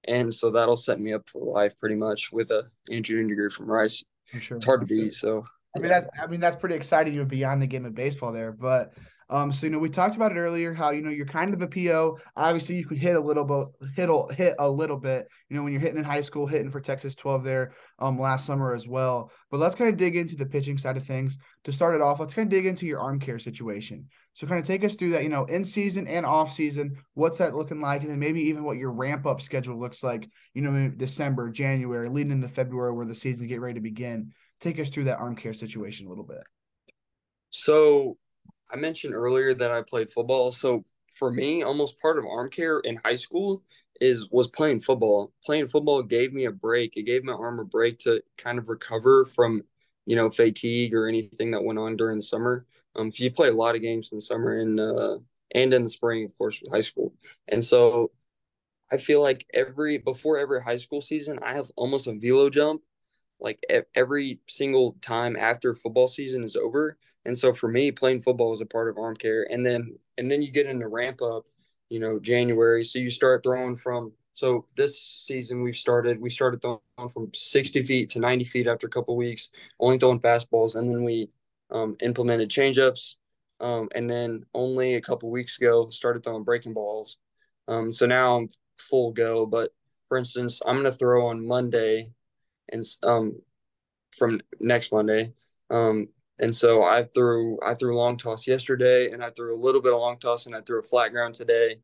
And 0.06 0.34
so 0.34 0.50
that'll 0.50 0.76
set 0.76 1.00
me 1.00 1.12
up 1.12 1.28
for 1.28 1.42
life 1.42 1.78
pretty 1.78 1.96
much 1.96 2.30
with 2.32 2.50
a 2.50 2.68
engineering 2.90 3.28
degree 3.28 3.48
from 3.48 3.66
Rice. 3.66 4.04
Sure. 4.40 4.56
It's 4.56 4.66
hard 4.66 4.80
to 4.80 4.86
beat. 4.86 5.14
So 5.14 5.44
I 5.76 5.80
mean 5.80 5.88
that 5.88 6.10
I 6.20 6.26
mean 6.26 6.40
that's 6.40 6.56
pretty 6.56 6.74
exciting. 6.74 7.14
You're 7.14 7.24
beyond 7.24 7.62
the 7.62 7.66
game 7.66 7.84
of 7.84 7.94
baseball 7.94 8.32
there, 8.32 8.52
but 8.52 8.92
um, 9.30 9.52
so 9.52 9.66
you 9.66 9.72
know, 9.72 9.78
we 9.78 9.88
talked 9.88 10.16
about 10.16 10.32
it 10.32 10.38
earlier 10.38 10.74
how 10.74 10.90
you 10.90 11.00
know 11.00 11.10
you're 11.10 11.26
kind 11.26 11.54
of 11.54 11.62
a 11.62 11.66
PO. 11.66 12.18
Obviously, 12.36 12.76
you 12.76 12.86
could 12.86 12.98
hit 12.98 13.16
a 13.16 13.20
little 13.20 13.44
bit, 13.44 13.90
hit 13.94 14.10
a, 14.10 14.34
hit 14.34 14.54
a 14.58 14.68
little 14.68 14.98
bit. 14.98 15.26
You 15.48 15.56
know, 15.56 15.62
when 15.62 15.72
you're 15.72 15.80
hitting 15.80 15.98
in 15.98 16.04
high 16.04 16.20
school, 16.20 16.46
hitting 16.46 16.70
for 16.70 16.80
Texas 16.80 17.14
12 17.14 17.44
there 17.44 17.72
um 17.98 18.18
last 18.18 18.46
summer 18.46 18.74
as 18.74 18.86
well. 18.86 19.30
But 19.50 19.60
let's 19.60 19.74
kind 19.74 19.90
of 19.90 19.96
dig 19.96 20.16
into 20.16 20.36
the 20.36 20.46
pitching 20.46 20.78
side 20.78 20.96
of 20.96 21.06
things. 21.06 21.38
To 21.64 21.72
start 21.72 21.94
it 21.94 22.02
off, 22.02 22.20
let's 22.20 22.34
kind 22.34 22.46
of 22.46 22.50
dig 22.50 22.66
into 22.66 22.86
your 22.86 23.00
arm 23.00 23.18
care 23.18 23.38
situation. 23.38 24.08
So 24.34 24.46
kind 24.46 24.60
of 24.60 24.66
take 24.66 24.84
us 24.84 24.94
through 24.94 25.12
that. 25.12 25.22
You 25.22 25.30
know, 25.30 25.44
in 25.46 25.64
season 25.64 26.06
and 26.06 26.26
off 26.26 26.52
season, 26.52 26.96
what's 27.14 27.38
that 27.38 27.54
looking 27.54 27.80
like, 27.80 28.02
and 28.02 28.10
then 28.10 28.18
maybe 28.18 28.42
even 28.42 28.64
what 28.64 28.76
your 28.76 28.92
ramp 28.92 29.26
up 29.26 29.40
schedule 29.40 29.80
looks 29.80 30.02
like. 30.02 30.28
You 30.52 30.62
know, 30.62 30.90
December, 30.94 31.50
January, 31.50 32.10
leading 32.10 32.32
into 32.32 32.48
February, 32.48 32.92
where 32.92 33.06
the 33.06 33.14
season 33.14 33.46
get 33.46 33.60
ready 33.60 33.74
to 33.74 33.80
begin. 33.80 34.32
Take 34.60 34.78
us 34.78 34.90
through 34.90 35.04
that 35.04 35.18
arm 35.18 35.36
care 35.36 35.54
situation 35.54 36.06
a 36.06 36.10
little 36.10 36.24
bit. 36.24 36.42
So 37.50 38.18
I 38.72 38.76
mentioned 38.76 39.14
earlier 39.14 39.54
that 39.54 39.70
I 39.70 39.82
played 39.82 40.10
football. 40.10 40.52
So 40.52 40.84
for 41.08 41.30
me, 41.30 41.62
almost 41.62 42.00
part 42.00 42.18
of 42.18 42.26
arm 42.26 42.50
care 42.50 42.80
in 42.80 42.96
high 43.04 43.14
school 43.14 43.62
is 44.00 44.28
was 44.30 44.48
playing 44.48 44.80
football. 44.80 45.32
Playing 45.44 45.68
football 45.68 46.02
gave 46.02 46.32
me 46.32 46.46
a 46.46 46.52
break. 46.52 46.96
It 46.96 47.04
gave 47.04 47.24
my 47.24 47.32
arm 47.32 47.60
a 47.60 47.64
break 47.64 47.98
to 48.00 48.22
kind 48.36 48.58
of 48.58 48.68
recover 48.68 49.24
from, 49.24 49.62
you 50.06 50.16
know, 50.16 50.30
fatigue 50.30 50.94
or 50.94 51.08
anything 51.08 51.50
that 51.52 51.64
went 51.64 51.78
on 51.78 51.96
during 51.96 52.16
the 52.16 52.22
summer. 52.22 52.66
Um, 52.96 53.08
because 53.08 53.20
you 53.20 53.30
play 53.30 53.48
a 53.48 53.52
lot 53.52 53.74
of 53.74 53.82
games 53.82 54.10
in 54.12 54.18
the 54.18 54.22
summer 54.22 54.58
and 54.58 54.80
uh 54.80 55.18
and 55.52 55.72
in 55.72 55.82
the 55.84 55.88
spring, 55.88 56.24
of 56.24 56.36
course, 56.36 56.60
with 56.60 56.72
high 56.72 56.80
school. 56.80 57.14
And 57.48 57.62
so 57.62 58.10
I 58.92 58.96
feel 58.98 59.22
like 59.22 59.46
every 59.54 59.98
before 59.98 60.38
every 60.38 60.62
high 60.62 60.76
school 60.76 61.00
season, 61.00 61.38
I 61.42 61.54
have 61.54 61.70
almost 61.76 62.06
a 62.06 62.14
velo 62.14 62.50
jump, 62.50 62.82
like 63.40 63.60
every 63.94 64.40
single 64.48 64.96
time 65.00 65.36
after 65.36 65.74
football 65.74 66.08
season 66.08 66.44
is 66.44 66.56
over. 66.56 66.98
And 67.24 67.36
so 67.36 67.54
for 67.54 67.68
me, 67.68 67.90
playing 67.90 68.22
football 68.22 68.50
was 68.50 68.60
a 68.60 68.66
part 68.66 68.88
of 68.88 68.98
arm 68.98 69.16
care. 69.16 69.46
And 69.50 69.64
then 69.64 69.96
and 70.18 70.30
then 70.30 70.42
you 70.42 70.52
get 70.52 70.66
into 70.66 70.88
ramp 70.88 71.22
up, 71.22 71.44
you 71.88 72.00
know, 72.00 72.18
January. 72.18 72.84
So 72.84 72.98
you 72.98 73.10
start 73.10 73.42
throwing 73.42 73.76
from 73.76 74.12
so 74.34 74.66
this 74.76 75.00
season 75.00 75.62
we've 75.62 75.76
started 75.76 76.20
we 76.20 76.28
started 76.28 76.60
throwing 76.60 76.80
from 77.12 77.30
60 77.32 77.84
feet 77.84 78.10
to 78.10 78.18
90 78.18 78.44
feet 78.44 78.66
after 78.66 78.86
a 78.86 78.90
couple 78.90 79.16
weeks, 79.16 79.50
only 79.80 79.98
throwing 79.98 80.20
fastballs, 80.20 80.76
and 80.76 80.90
then 80.90 81.04
we 81.04 81.30
um, 81.70 81.96
implemented 82.00 82.50
changeups. 82.50 83.14
Um, 83.60 83.88
and 83.94 84.10
then 84.10 84.44
only 84.52 84.96
a 84.96 85.00
couple 85.00 85.30
weeks 85.30 85.56
ago 85.58 85.88
started 85.90 86.24
throwing 86.24 86.42
breaking 86.42 86.74
balls. 86.74 87.18
Um, 87.68 87.92
so 87.92 88.06
now 88.06 88.36
I'm 88.36 88.48
full 88.76 89.12
go. 89.12 89.46
But 89.46 89.72
for 90.08 90.18
instance, 90.18 90.60
I'm 90.66 90.76
gonna 90.76 90.92
throw 90.92 91.28
on 91.28 91.46
Monday, 91.46 92.10
and 92.70 92.84
um, 93.02 93.40
from 94.16 94.40
next 94.60 94.92
Monday, 94.92 95.32
um, 95.70 96.08
and 96.40 96.54
so 96.54 96.82
I 96.82 97.04
threw 97.04 97.58
I 97.62 97.74
threw 97.74 97.96
long 97.96 98.16
toss 98.16 98.46
yesterday, 98.46 99.10
and 99.10 99.24
I 99.24 99.30
threw 99.30 99.54
a 99.54 99.60
little 99.60 99.80
bit 99.80 99.92
of 99.92 100.00
long 100.00 100.18
toss, 100.18 100.46
and 100.46 100.54
I 100.54 100.60
threw 100.60 100.80
a 100.80 100.82
flat 100.82 101.12
ground 101.12 101.34
today. 101.34 101.76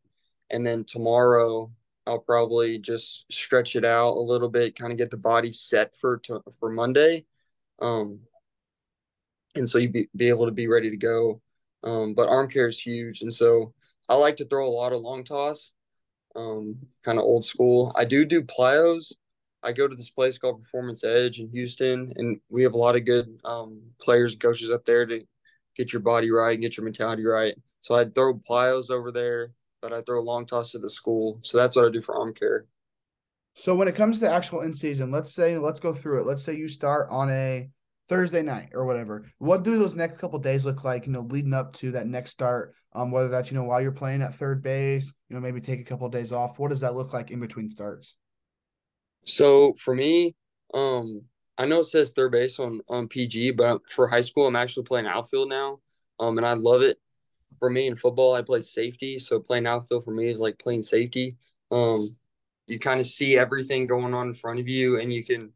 And 0.51 0.67
then 0.67 0.85
tomorrow 0.85 1.71
I'll 2.07 2.19
probably 2.19 2.79
just 2.79 3.31
stretch 3.31 3.77
it 3.77 3.85
out 3.85 4.17
a 4.17 4.21
little 4.21 4.49
bit, 4.49 4.77
kind 4.77 4.93
of 4.93 4.99
get 4.99 5.11
the 5.11 5.17
body 5.17 5.53
set 5.53 5.97
for 5.97 6.19
to, 6.19 6.43
for 6.59 6.71
Monday. 6.71 7.27
Um, 7.81 8.21
and 9.55 9.69
so 9.69 9.79
you 9.79 9.89
be, 9.91 10.09
be 10.17 10.29
able 10.29 10.47
to 10.47 10.53
be 10.53 10.67
ready 10.67 10.91
to 10.91 10.97
go. 10.97 11.41
Um, 11.83 12.15
but 12.15 12.29
arm 12.29 12.49
care 12.49 12.69
is 12.69 12.79
huge, 12.79 13.23
and 13.23 13.33
so 13.33 13.73
I 14.09 14.15
like 14.15 14.37
to 14.37 14.45
throw 14.45 14.67
a 14.67 14.69
lot 14.69 14.93
of 14.93 15.01
long 15.01 15.25
toss, 15.25 15.73
um, 16.37 16.77
kind 17.05 17.19
of 17.19 17.25
old 17.25 17.45
school. 17.45 17.93
I 17.97 18.05
do 18.05 18.25
do 18.25 18.43
plyos, 18.43 19.13
I 19.63 19.73
go 19.73 19.87
to 19.87 19.95
this 19.95 20.11
place 20.11 20.39
called 20.39 20.63
Performance 20.63 21.05
Edge 21.05 21.39
in 21.39 21.51
Houston, 21.51 22.13
and 22.17 22.41
we 22.49 22.63
have 22.63 22.73
a 22.73 22.79
lot 22.79 22.97
of 22.97 23.05
good 23.05 23.39
um, 23.45 23.83
players 24.01 24.33
and 24.33 24.41
coaches 24.41 24.71
up 24.71 24.85
there 24.85 25.07
to 25.07 25.23
get 25.77 25.93
your 25.93 26.01
body 26.01 26.31
right 26.31 26.53
and 26.53 26.63
get 26.63 26.77
your 26.77 26.85
mentality 26.85 27.25
right. 27.25 27.55
So 27.83 27.95
I 27.95 28.05
throw 28.07 28.35
plyos 28.35 28.91
over 28.91 29.11
there, 29.11 29.53
but 29.83 29.93
I 29.93 30.03
throw 30.03 30.21
a 30.21 30.23
long 30.23 30.47
toss 30.47 30.73
to 30.73 30.79
the 30.79 30.89
school. 30.89 31.41
So 31.43 31.59
that's 31.59 31.77
what 31.77 31.85
I 31.85 31.91
do 31.91 32.03
for 32.03 32.17
arm 32.17 32.35
care. 32.35 32.67
So 33.55 33.75
when 33.75 33.89
it 33.89 33.95
comes 33.95 34.21
to 34.21 34.31
actual 34.31 34.63
in 34.63 34.73
season, 34.73 35.11
let's 35.11 35.35
say 35.35 35.59
let's 35.59 35.81
go 35.81 35.93
through 35.93 36.21
it. 36.21 36.27
Let's 36.27 36.43
say 36.43 36.57
you 36.57 36.69
start 36.69 37.09
on 37.11 37.31
a 37.31 37.69
Thursday 38.09 38.43
night 38.43 38.71
or 38.73 38.87
whatever. 38.87 39.27
What 39.39 39.63
do 39.63 39.79
those 39.79 39.95
next 39.95 40.19
couple 40.19 40.39
days 40.39 40.65
look 40.65 40.85
like? 40.85 41.07
You 41.07 41.13
know, 41.13 41.21
leading 41.21 41.55
up 41.55 41.75
to 41.77 41.93
that 41.93 42.07
next 42.07 42.31
start. 42.31 42.75
Um, 42.93 43.13
whether 43.13 43.29
that's 43.29 43.51
you 43.53 43.59
know 43.59 43.65
while 43.65 43.81
you're 43.81 43.93
playing 43.93 44.23
at 44.23 44.35
third 44.35 44.63
base, 44.63 45.13
you 45.29 45.37
know 45.37 45.41
maybe 45.41 45.61
take 45.61 45.81
a 45.81 45.85
couple 45.85 46.07
of 46.07 46.13
days 46.13 46.33
off. 46.33 46.59
What 46.59 46.71
does 46.71 46.81
that 46.81 46.95
look 46.95 47.13
like 47.13 47.31
in 47.31 47.39
between 47.39 47.71
starts? 47.71 48.17
So 49.25 49.75
for 49.75 49.95
me, 49.95 50.35
um, 50.75 51.23
I 51.59 51.67
know 51.67 51.81
it 51.81 51.85
says 51.85 52.13
third 52.13 52.33
base 52.33 52.59
on 52.59 52.81
on 52.89 53.09
PG, 53.09 53.53
but 53.53 53.89
for 53.89 54.09
high 54.09 54.23
school, 54.23 54.47
I'm 54.47 54.57
actually 54.57 54.85
playing 54.85 55.07
outfield 55.07 55.49
now, 55.49 55.81
um, 56.19 56.39
and 56.39 56.47
I 56.47 56.55
love 56.55 56.83
it. 56.83 56.99
For 57.59 57.69
me 57.69 57.87
in 57.87 57.97
football, 57.97 58.35
I 58.35 58.43
play 58.43 58.63
safety, 58.63 59.19
so 59.19 59.41
playing 59.41 59.67
outfield 59.67 60.05
for 60.05 60.13
me 60.13 60.31
is 60.31 60.39
like 60.39 60.59
playing 60.59 60.83
safety. 60.83 61.37
Um, 61.71 62.17
you 62.67 62.79
kind 62.79 63.01
of 63.01 63.07
see 63.07 63.37
everything 63.37 63.87
going 63.87 64.15
on 64.15 64.29
in 64.29 64.35
front 64.35 64.61
of 64.61 64.69
you, 64.69 64.99
and 64.99 65.13
you 65.13 65.25
can, 65.25 65.53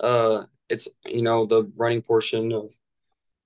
uh, 0.00 0.44
it's 0.68 0.88
you 1.06 1.22
know 1.22 1.46
the 1.46 1.70
running 1.76 2.02
portion 2.02 2.52
of 2.52 2.70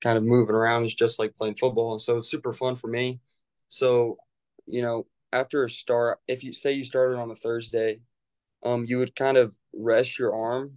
kind 0.03 0.19
of 0.19 0.25
moving 0.25 0.55
around 0.55 0.85
is 0.85 0.95
just 0.95 1.19
like 1.19 1.35
playing 1.35 1.57
football, 1.57 1.99
so 1.99 2.19
it's 2.19 2.31
super 2.31 2.53
fun 2.53 2.75
for 2.75 2.89
me. 2.89 3.21
So, 3.69 4.17
you 4.67 4.83
know, 4.83 5.07
after 5.33 5.65
a 5.65 5.71
start, 5.71 6.19
if 6.27 6.43
you 6.43 6.53
say 6.53 6.73
you 6.73 6.85
started 6.85 7.19
on 7.19 7.31
a 7.31 7.35
Thursday 7.35 8.01
um, 8.63 8.85
you 8.87 8.99
would 8.99 9.17
kind 9.17 9.37
of 9.37 9.55
rest 9.73 10.19
your 10.19 10.35
arm 10.35 10.77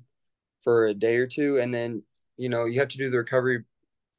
for 0.62 0.88
a 0.88 0.94
day 0.94 1.18
or 1.18 1.28
two, 1.28 1.58
and 1.58 1.74
then 1.74 2.04
you 2.38 2.50
know 2.50 2.66
you 2.66 2.80
have 2.80 2.90
to 2.90 2.98
do 2.98 3.10
the 3.10 3.18
recovery 3.18 3.64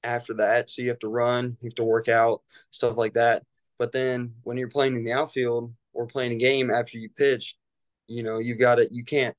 after 0.03 0.35
that. 0.35 0.71
So 0.71 0.83
you 0.83 0.89
have 0.89 0.99
to 1.01 1.09
run, 1.09 1.57
you 1.61 1.69
have 1.69 1.75
to 1.77 1.85
work 1.85 2.09
out, 2.09 2.43
stuff 2.71 2.97
like 2.97 3.15
that. 3.15 3.45
But 3.79 3.93
then 3.93 4.35
when 4.43 4.57
you're 4.57 4.69
playing 4.69 4.97
in 4.97 5.05
the 5.05 5.13
outfield 5.13 5.73
or 5.93 6.07
playing 6.07 6.33
a 6.33 6.37
game 6.37 6.71
after 6.71 6.99
you 6.99 7.09
pitched, 7.09 7.57
you 8.07 8.23
know 8.23 8.39
you've 8.39 8.59
got 8.59 8.79
it. 8.79 8.93
You 8.93 9.05
can't 9.05 9.37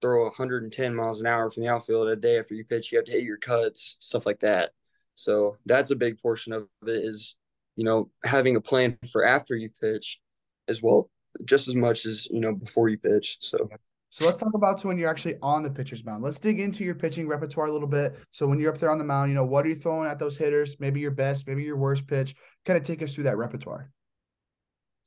throw 0.00 0.24
110 0.24 0.94
miles 0.94 1.20
an 1.20 1.26
hour 1.26 1.50
from 1.50 1.62
the 1.62 1.68
outfield 1.68 2.08
a 2.08 2.16
day 2.16 2.38
after 2.38 2.54
you 2.54 2.64
pitch. 2.64 2.90
You 2.90 2.98
have 2.98 3.04
to 3.06 3.12
hit 3.12 3.24
your 3.24 3.36
cuts, 3.36 3.96
stuff 4.00 4.24
like 4.26 4.40
that. 4.40 4.70
So 5.14 5.56
that's 5.66 5.90
a 5.90 5.96
big 5.96 6.18
portion 6.18 6.54
of 6.54 6.66
it 6.86 7.04
is, 7.04 7.36
you 7.76 7.84
know, 7.84 8.10
having 8.24 8.56
a 8.56 8.60
plan 8.60 8.96
for 9.12 9.22
after 9.24 9.54
you've 9.54 9.78
pitched 9.78 10.20
as 10.68 10.80
well 10.82 11.10
just 11.44 11.68
as 11.68 11.74
much 11.74 12.06
as 12.06 12.26
you 12.30 12.40
know 12.40 12.54
before 12.54 12.88
you 12.88 12.98
pitch. 12.98 13.38
So. 13.40 13.68
So 14.12 14.24
let's 14.24 14.38
talk 14.38 14.54
about 14.54 14.84
when 14.84 14.98
you're 14.98 15.08
actually 15.08 15.36
on 15.40 15.62
the 15.62 15.70
pitcher's 15.70 16.04
mound. 16.04 16.24
Let's 16.24 16.40
dig 16.40 16.58
into 16.58 16.82
your 16.82 16.96
pitching 16.96 17.28
repertoire 17.28 17.66
a 17.66 17.72
little 17.72 17.86
bit. 17.86 18.18
So 18.32 18.44
when 18.44 18.58
you're 18.58 18.72
up 18.74 18.80
there 18.80 18.90
on 18.90 18.98
the 18.98 19.04
mound, 19.04 19.30
you 19.30 19.36
know, 19.36 19.44
what 19.44 19.64
are 19.64 19.68
you 19.68 19.76
throwing 19.76 20.10
at 20.10 20.18
those 20.18 20.36
hitters? 20.36 20.74
Maybe 20.80 20.98
your 20.98 21.12
best, 21.12 21.46
maybe 21.46 21.62
your 21.62 21.76
worst 21.76 22.08
pitch. 22.08 22.34
Kind 22.66 22.76
of 22.76 22.82
take 22.82 23.02
us 23.02 23.14
through 23.14 23.24
that 23.24 23.36
repertoire. 23.36 23.92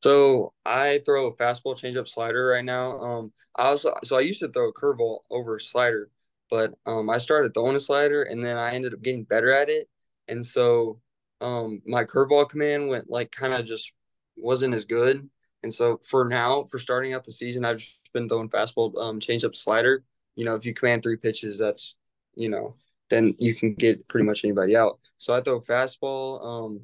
So 0.03 0.53
I 0.65 1.01
throw 1.05 1.27
a 1.27 1.35
fastball 1.35 1.75
changeup 1.75 2.07
slider 2.07 2.47
right 2.47 2.63
now. 2.63 2.99
Um, 2.99 3.33
I 3.57 3.63
also 3.63 3.93
so 4.03 4.17
I 4.17 4.21
used 4.21 4.39
to 4.39 4.49
throw 4.49 4.69
a 4.69 4.73
curveball 4.73 5.19
over 5.29 5.57
a 5.57 5.59
slider, 5.59 6.09
but 6.49 6.73
um, 6.85 7.09
I 7.09 7.19
started 7.19 7.53
throwing 7.53 7.75
a 7.75 7.81
slider 7.81 8.23
and 8.23 8.43
then 8.43 8.57
I 8.57 8.73
ended 8.73 8.93
up 8.93 9.01
getting 9.01 9.23
better 9.23 9.51
at 9.51 9.69
it. 9.69 9.89
And 10.27 10.45
so 10.45 10.99
um, 11.41 11.81
my 11.85 12.03
curveball 12.03 12.49
command 12.49 12.89
went 12.89 13.09
like 13.09 13.31
kind 13.31 13.53
of 13.53 13.65
just 13.65 13.91
wasn't 14.35 14.73
as 14.73 14.85
good. 14.85 15.29
And 15.63 15.73
so 15.73 15.99
for 16.03 16.25
now, 16.25 16.63
for 16.63 16.77
starting 16.77 17.13
out 17.13 17.23
the 17.23 17.31
season, 17.31 17.65
I've 17.65 17.77
just 17.77 17.99
been 18.13 18.27
throwing 18.27 18.49
fastball, 18.49 18.97
um, 18.97 19.19
change 19.19 19.43
up 19.43 19.55
slider. 19.55 20.03
You 20.35 20.45
know, 20.45 20.55
if 20.55 20.65
you 20.65 20.73
command 20.73 21.03
three 21.03 21.17
pitches, 21.17 21.57
that's 21.57 21.95
you 22.35 22.49
know, 22.49 22.75
then 23.09 23.33
you 23.39 23.53
can 23.55 23.73
get 23.73 24.07
pretty 24.07 24.25
much 24.25 24.43
anybody 24.43 24.75
out. 24.75 24.99
So 25.17 25.33
I 25.33 25.41
throw 25.41 25.61
fastball. 25.61 26.43
Um, 26.43 26.81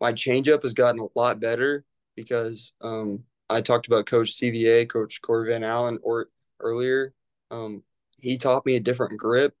my 0.00 0.12
changeup 0.12 0.62
has 0.62 0.74
gotten 0.74 1.00
a 1.00 1.08
lot 1.18 1.40
better 1.40 1.84
because 2.16 2.72
um, 2.80 3.24
I 3.48 3.60
talked 3.60 3.86
about 3.86 4.06
Coach 4.06 4.32
CVA, 4.32 4.88
Coach 4.88 5.20
Corey 5.22 5.50
Van 5.50 5.62
Allen, 5.62 5.98
or 6.02 6.28
earlier, 6.60 7.12
um, 7.50 7.82
he 8.18 8.38
taught 8.38 8.66
me 8.66 8.76
a 8.76 8.80
different 8.80 9.18
grip 9.18 9.54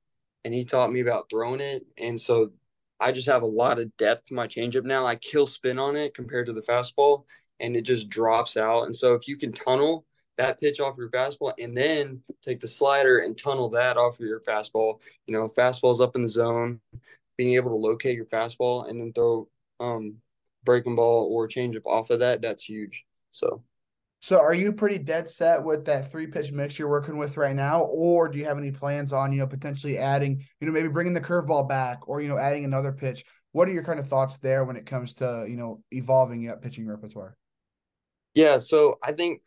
and 0.44 0.54
he 0.54 0.64
taught 0.64 0.92
me 0.92 1.00
about 1.00 1.28
throwing 1.30 1.60
it. 1.60 1.86
And 1.98 2.18
so 2.18 2.52
I 2.98 3.12
just 3.12 3.28
have 3.28 3.42
a 3.42 3.46
lot 3.46 3.78
of 3.78 3.94
depth 3.96 4.26
to 4.26 4.34
my 4.34 4.46
changeup 4.46 4.84
now. 4.84 5.06
I 5.06 5.16
kill 5.16 5.46
spin 5.46 5.78
on 5.78 5.96
it 5.96 6.14
compared 6.14 6.46
to 6.46 6.52
the 6.52 6.62
fastball 6.62 7.24
and 7.60 7.76
it 7.76 7.82
just 7.82 8.08
drops 8.08 8.56
out. 8.56 8.84
And 8.84 8.94
so 8.94 9.14
if 9.14 9.28
you 9.28 9.36
can 9.36 9.52
tunnel 9.52 10.04
that 10.38 10.60
pitch 10.60 10.80
off 10.80 10.96
your 10.98 11.10
fastball 11.10 11.52
and 11.58 11.76
then 11.76 12.22
take 12.42 12.60
the 12.60 12.68
slider 12.68 13.18
and 13.18 13.36
tunnel 13.36 13.70
that 13.70 13.96
off 13.96 14.20
of 14.20 14.26
your 14.26 14.40
fastball, 14.40 15.00
you 15.26 15.32
know, 15.32 15.48
fastball's 15.48 16.00
up 16.00 16.16
in 16.16 16.22
the 16.22 16.28
zone, 16.28 16.80
being 17.36 17.54
able 17.54 17.70
to 17.70 17.76
locate 17.76 18.16
your 18.16 18.26
fastball 18.26 18.88
and 18.88 19.00
then 19.00 19.12
throw 19.12 19.48
um 19.80 20.16
breaking 20.64 20.96
ball 20.96 21.28
or 21.30 21.48
changeup 21.48 21.86
off 21.86 22.10
of 22.10 22.20
that, 22.20 22.42
that's 22.42 22.64
huge. 22.64 23.04
So 23.30 23.62
so 24.20 24.40
are 24.40 24.54
you 24.54 24.72
pretty 24.72 24.98
dead 24.98 25.28
set 25.28 25.62
with 25.62 25.84
that 25.84 26.10
three 26.10 26.26
pitch 26.26 26.50
mix 26.50 26.78
you're 26.78 26.88
working 26.88 27.16
with 27.16 27.36
right 27.36 27.54
now, 27.54 27.82
or 27.82 28.28
do 28.28 28.38
you 28.38 28.44
have 28.46 28.58
any 28.58 28.72
plans 28.72 29.12
on 29.12 29.32
you 29.32 29.38
know 29.38 29.46
potentially 29.46 29.98
adding 29.98 30.44
you 30.60 30.66
know 30.66 30.72
maybe 30.72 30.88
bringing 30.88 31.14
the 31.14 31.20
curveball 31.20 31.68
back 31.68 32.08
or 32.08 32.20
you 32.20 32.28
know 32.28 32.38
adding 32.38 32.64
another 32.64 32.92
pitch? 32.92 33.24
What 33.52 33.68
are 33.68 33.72
your 33.72 33.84
kind 33.84 34.00
of 34.00 34.08
thoughts 34.08 34.38
there 34.38 34.64
when 34.64 34.76
it 34.76 34.86
comes 34.86 35.14
to 35.14 35.46
you 35.48 35.56
know 35.56 35.82
evolving 35.90 36.42
your 36.42 36.56
pitching 36.56 36.86
repertoire? 36.86 37.36
Yeah, 38.36 38.58
so 38.58 38.98
I 39.02 39.12
think 39.12 39.42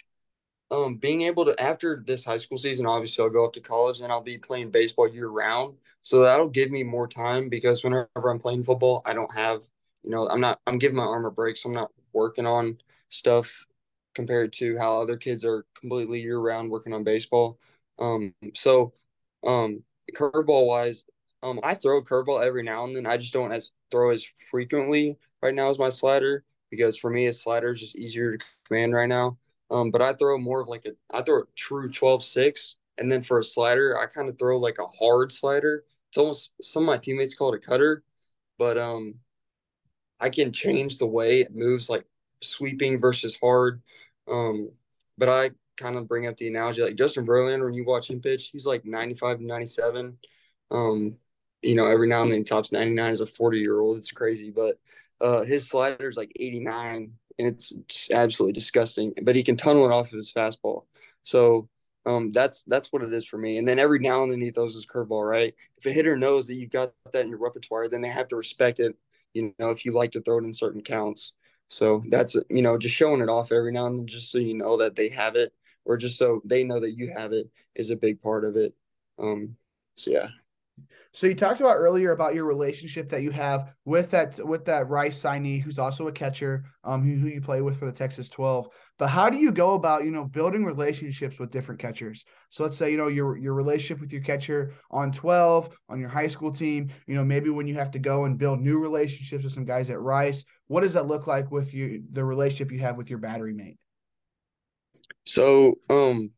um, 0.72 0.98
being 0.98 1.22
able 1.24 1.46
to 1.46 1.62
after 1.62 2.04
this 2.06 2.26
high 2.26 2.38
school 2.38 2.58
season, 2.58 2.88
obviously 2.88 3.24
I'll 3.24 3.32
go 3.32 3.46
up 3.46 3.54
to 3.54 3.62
college 3.62 4.02
and 4.02 4.12
I'll 4.12 4.22
be 4.22 4.38
playing 4.40 4.72
baseball 4.72 5.08
year 5.10 5.30
round. 5.30 5.78
So 6.04 6.22
that'll 6.24 6.50
give 6.50 6.72
me 6.72 6.84
more 6.84 7.08
time 7.08 7.50
because 7.50 7.84
whenever 7.84 8.10
I'm 8.30 8.40
playing 8.40 8.66
football, 8.66 9.02
I 9.06 9.14
don't 9.14 9.34
have 9.36 9.62
you 10.04 10.12
know 10.12 10.28
I'm 10.30 10.42
not 10.42 10.60
I'm 10.68 10.80
giving 10.80 10.98
my 10.98 11.06
arm 11.06 11.26
a 11.26 11.32
break, 11.32 11.58
so 11.58 11.70
I'm 11.70 11.76
not 11.76 11.92
working 12.14 12.48
on 12.48 12.80
stuff 13.10 13.66
compared 14.16 14.54
to 14.54 14.78
how 14.80 15.00
other 15.02 15.18
kids 15.18 15.46
are 15.46 15.66
completely 15.80 16.22
year 16.22 16.40
round 16.40 16.70
working 16.72 16.94
on 16.94 17.04
baseball. 17.04 17.60
Um, 18.00 18.34
so 18.56 18.94
um, 19.46 19.84
curveball 20.16 20.68
wise, 20.68 21.06
um, 21.44 21.60
I 21.64 21.76
throw 21.76 22.02
curveball 22.04 22.44
every 22.46 22.64
now 22.64 22.86
and 22.86 22.96
then. 22.96 23.06
I 23.06 23.18
just 23.18 23.34
don't 23.34 23.52
as 23.54 23.72
throw 23.92 24.12
as 24.12 24.26
frequently 24.52 25.18
right 25.42 25.56
now 25.56 25.70
as 25.70 25.80
my 25.80 25.90
slider 25.90 26.44
because 26.70 26.98
for 26.98 27.10
me, 27.10 27.28
a 27.28 27.34
slider 27.34 27.72
is 27.72 27.80
just 27.80 27.96
easier 27.96 28.38
to 28.38 28.46
command 28.66 28.94
right 28.94 29.10
now. 29.10 29.38
Um, 29.72 29.92
but 29.92 30.02
I 30.02 30.14
throw 30.14 30.38
more 30.38 30.62
of 30.62 30.68
like 30.68 30.86
a 30.86 30.92
I 31.12 31.22
throw 31.22 31.42
a 31.42 31.46
true 31.56 31.90
12-6. 31.90 32.78
And 32.98 33.12
then 33.12 33.24
for 33.24 33.40
a 33.40 33.44
slider, 33.44 33.98
I 33.98 34.08
kind 34.08 34.28
of 34.30 34.38
throw 34.38 34.58
like 34.60 34.78
a 34.80 34.88
hard 34.88 35.32
slider. 35.32 35.86
It's 36.10 36.18
almost 36.18 36.52
some 36.62 36.84
of 36.84 36.88
my 36.88 36.98
teammates 36.98 37.34
call 37.36 37.54
it 37.54 37.64
a 37.64 37.68
cutter, 37.68 38.04
but 38.58 38.78
um 38.78 39.16
I 40.20 40.30
can 40.30 40.52
change 40.52 40.98
the 40.98 41.06
way 41.08 41.42
it 41.42 41.56
moves 41.56 41.90
like 41.90 42.06
sweeping 42.42 43.00
versus 43.00 43.36
hard. 43.42 43.82
Um, 44.28 44.72
but 45.18 45.30
I 45.30 45.52
kind 45.78 45.96
of 45.96 46.08
bring 46.08 46.28
up 46.28 46.38
the 46.38 46.48
analogy 46.48 46.82
like 46.82 46.96
Justin 46.96 47.26
Verlander 47.26 47.66
when 47.66 47.74
you 47.74 47.86
watch 47.86 48.10
him 48.10 48.22
pitch, 48.22 48.50
he's 48.52 48.66
like 48.66 48.86
95 48.86 49.40
to 49.40 49.46
97. 49.46 50.18
Um, 50.72 51.16
you 51.62 51.76
know, 51.76 51.88
every 51.88 52.08
now 52.08 52.22
and 52.24 52.32
then 52.32 52.40
he 52.40 52.44
tops 52.44 52.72
99 52.72 53.12
as 53.12 53.22
a 53.22 53.26
40 53.26 53.60
year 53.60 53.80
old. 53.80 53.98
It's 53.98 54.12
crazy, 54.12 54.50
but 54.52 54.80
uh, 55.22 55.44
his 55.44 55.68
slider 55.68 56.08
is 56.08 56.18
like 56.18 56.32
89 56.40 57.14
and 57.38 57.48
it's 57.48 57.74
absolutely 58.12 58.54
disgusting. 58.54 59.14
But 59.24 59.36
he 59.36 59.44
can 59.44 59.56
tunnel 59.56 59.86
it 59.86 59.92
off 59.92 60.12
of 60.12 60.18
his 60.18 60.32
fastball. 60.32 60.86
So 61.24 61.70
um, 62.06 62.32
that's 62.32 62.64
that's 62.64 62.92
what 62.92 63.04
it 63.04 63.14
is 63.14 63.26
for 63.26 63.38
me. 63.38 63.58
And 63.58 63.68
then 63.68 63.80
every 63.80 64.00
now 64.00 64.24
and 64.24 64.32
then 64.32 64.42
he 64.42 64.52
throws 64.52 64.74
his 64.74 64.86
curveball, 64.86 65.28
right? 65.28 65.54
If 65.78 65.86
a 65.86 65.92
hitter 65.92 66.18
knows 66.18 66.48
that 66.48 66.56
you've 66.56 66.72
got 66.72 66.94
that 67.12 67.24
in 67.24 67.30
your 67.30 67.40
repertoire, 67.40 67.88
then 67.88 68.02
they 68.02 68.10
have 68.10 68.28
to 68.30 68.36
respect 68.36 68.80
it. 68.80 68.96
You 69.34 69.54
know, 69.60 69.70
if 69.70 69.86
you 69.86 69.94
like 69.94 70.12
to 70.12 70.22
throw 70.22 70.40
it 70.40 70.44
in 70.44 70.54
certain 70.54 70.82
counts. 70.82 71.34
So 71.68 72.04
that's 72.10 72.36
you 72.50 72.62
know 72.64 72.78
just 72.78 72.96
showing 72.96 73.22
it 73.22 73.30
off 73.30 73.52
every 73.52 73.72
now 73.72 73.86
and 73.88 74.00
then, 74.00 74.08
just 74.08 74.32
so 74.32 74.40
you 74.40 74.56
know 74.56 74.78
that 74.78 74.96
they 74.96 75.10
have 75.10 75.36
it, 75.36 75.54
or 75.86 75.98
just 75.98 76.18
so 76.18 76.42
they 76.46 76.64
know 76.64 76.80
that 76.80 76.98
you 76.98 77.12
have 77.12 77.32
it, 77.32 77.50
is 77.76 77.92
a 77.92 77.96
big 77.96 78.20
part 78.20 78.44
of 78.44 78.58
it. 78.58 78.74
Um, 79.20 79.56
so 79.96 80.12
yeah. 80.12 80.30
So 81.14 81.28
you 81.28 81.36
talked 81.36 81.60
about 81.60 81.76
earlier 81.76 82.12
about 82.12 82.36
your 82.36 82.46
relationship 82.46 83.10
that 83.10 83.24
you 83.24 83.32
have 83.32 83.74
with 83.86 84.12
that 84.12 84.46
with 84.46 84.66
that 84.66 84.90
Rice 84.90 85.22
signee, 85.22 85.62
who's 85.62 85.80
also 85.80 86.08
a 86.08 86.12
catcher, 86.12 86.66
um, 86.84 87.04
who, 87.04 87.20
who 87.20 87.28
you 87.28 87.42
play 87.42 87.62
with 87.62 87.78
for 87.78 87.86
the 87.86 87.92
Texas 87.92 88.30
12. 88.30 88.70
But 88.98 89.08
how 89.08 89.30
do 89.30 89.38
you 89.38 89.52
go 89.52 89.76
about 89.76 90.06
you 90.06 90.12
know 90.12 90.26
building 90.26 90.66
relationships 90.66 91.40
with 91.40 91.52
different 91.52 91.80
catchers? 91.80 92.24
So 92.50 92.64
let's 92.64 92.78
say 92.78 92.92
you 92.92 92.98
know 92.98 93.08
your 93.08 93.38
your 93.38 93.54
relationship 93.54 94.02
with 94.02 94.14
your 94.14 94.22
catcher 94.22 94.74
on 94.92 95.12
12 95.12 95.76
on 95.90 96.00
your 96.00 96.10
high 96.10 96.28
school 96.28 96.52
team. 96.52 96.90
You 97.08 97.16
know 97.16 97.26
maybe 97.26 97.50
when 97.50 97.68
you 97.68 97.76
have 97.76 97.92
to 97.92 98.00
go 98.00 98.26
and 98.26 98.38
build 98.38 98.60
new 98.60 98.80
relationships 98.80 99.44
with 99.44 99.54
some 99.54 99.66
guys 99.66 99.90
at 99.90 100.00
Rice. 100.00 100.46
What 100.68 100.82
does 100.82 100.94
that 100.94 101.08
look 101.08 101.28
like 101.28 101.52
with 101.52 101.74
you 101.74 102.04
the 102.12 102.24
relationship 102.24 102.72
you 102.72 102.80
have 102.80 102.98
with 102.98 103.10
your 103.10 103.20
battery 103.20 103.54
mate? 103.54 103.78
So 105.26 105.76
um 105.90 106.32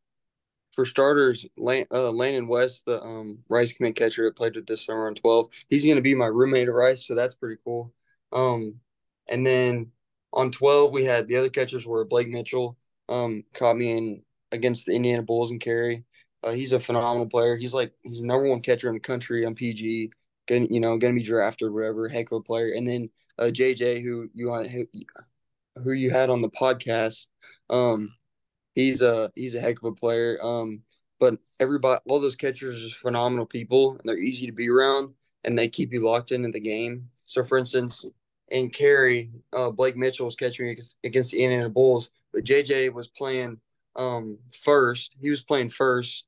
for 0.71 0.85
starters, 0.85 1.45
Lane, 1.57 1.85
uh, 1.91 2.11
Landon 2.11 2.47
West, 2.47 2.85
the 2.85 3.01
um, 3.01 3.39
Rice 3.49 3.73
commit 3.73 3.95
catcher 3.95 4.25
that 4.25 4.35
played 4.35 4.55
with 4.55 4.65
this 4.65 4.85
summer 4.85 5.07
on 5.07 5.15
12, 5.15 5.49
he's 5.69 5.83
going 5.83 5.95
to 5.95 6.01
be 6.01 6.15
my 6.15 6.27
roommate 6.27 6.67
at 6.67 6.73
Rice, 6.73 7.05
so 7.05 7.15
that's 7.15 7.33
pretty 7.33 7.59
cool. 7.63 7.93
Um, 8.31 8.75
and 9.27 9.45
then 9.45 9.91
on 10.33 10.51
12, 10.51 10.91
we 10.91 11.03
had 11.03 11.27
the 11.27 11.37
other 11.37 11.49
catchers 11.49 11.85
were 11.85 12.05
Blake 12.05 12.29
Mitchell, 12.29 12.77
um, 13.09 13.43
caught 13.53 13.77
me 13.77 13.91
in 13.91 14.21
against 14.51 14.85
the 14.85 14.93
Indiana 14.93 15.21
Bulls 15.21 15.51
and 15.51 15.59
Cary. 15.59 16.05
Uh, 16.43 16.51
he's 16.51 16.71
a 16.71 16.79
phenomenal 16.79 17.27
player. 17.27 17.55
He's 17.55 17.73
like 17.73 17.93
he's 18.03 18.21
the 18.21 18.27
number 18.27 18.47
one 18.47 18.61
catcher 18.61 18.87
in 18.87 18.95
the 18.95 18.99
country 18.99 19.45
on 19.45 19.53
PG. 19.53 20.11
Going, 20.47 20.73
you 20.73 20.79
know, 20.79 20.97
going 20.97 21.13
to 21.13 21.19
be 21.19 21.25
drafted, 21.25 21.67
or 21.67 21.71
whatever. 21.71 22.07
Heck 22.09 22.31
of 22.31 22.37
a 22.37 22.41
player. 22.41 22.71
And 22.75 22.87
then 22.87 23.09
uh, 23.37 23.51
JJ, 23.53 24.03
who 24.03 24.29
you 24.33 24.51
who 25.83 25.91
you 25.91 26.09
had 26.09 26.29
on 26.29 26.41
the 26.41 26.49
podcast. 26.49 27.27
Um, 27.69 28.13
he's 28.75 29.01
a 29.01 29.31
he's 29.35 29.55
a 29.55 29.61
heck 29.61 29.77
of 29.77 29.85
a 29.85 29.91
player. 29.91 30.37
Um, 30.41 30.81
but 31.19 31.37
everybody, 31.59 32.01
all 32.07 32.19
those 32.19 32.35
catchers 32.35 32.77
are 32.77 32.87
just 32.87 32.97
phenomenal 32.97 33.45
people, 33.45 33.91
and 33.91 34.01
they're 34.05 34.17
easy 34.17 34.47
to 34.47 34.51
be 34.51 34.69
around, 34.69 35.13
and 35.43 35.57
they 35.57 35.67
keep 35.67 35.93
you 35.93 36.03
locked 36.03 36.31
into 36.31 36.49
the 36.49 36.59
game. 36.59 37.09
So, 37.25 37.43
for 37.45 37.57
instance, 37.57 38.05
in 38.49 38.69
Cary, 38.69 39.31
uh, 39.53 39.69
Blake 39.69 39.95
Mitchell 39.95 40.25
was 40.25 40.35
catching 40.35 40.69
against, 40.69 40.97
against 41.03 41.31
the 41.31 41.43
Indiana 41.43 41.69
Bulls, 41.69 42.09
but 42.33 42.43
JJ 42.43 42.91
was 42.91 43.07
playing 43.07 43.59
um, 43.95 44.39
first. 44.51 45.15
He 45.21 45.29
was 45.29 45.43
playing 45.43 45.69
first, 45.69 46.25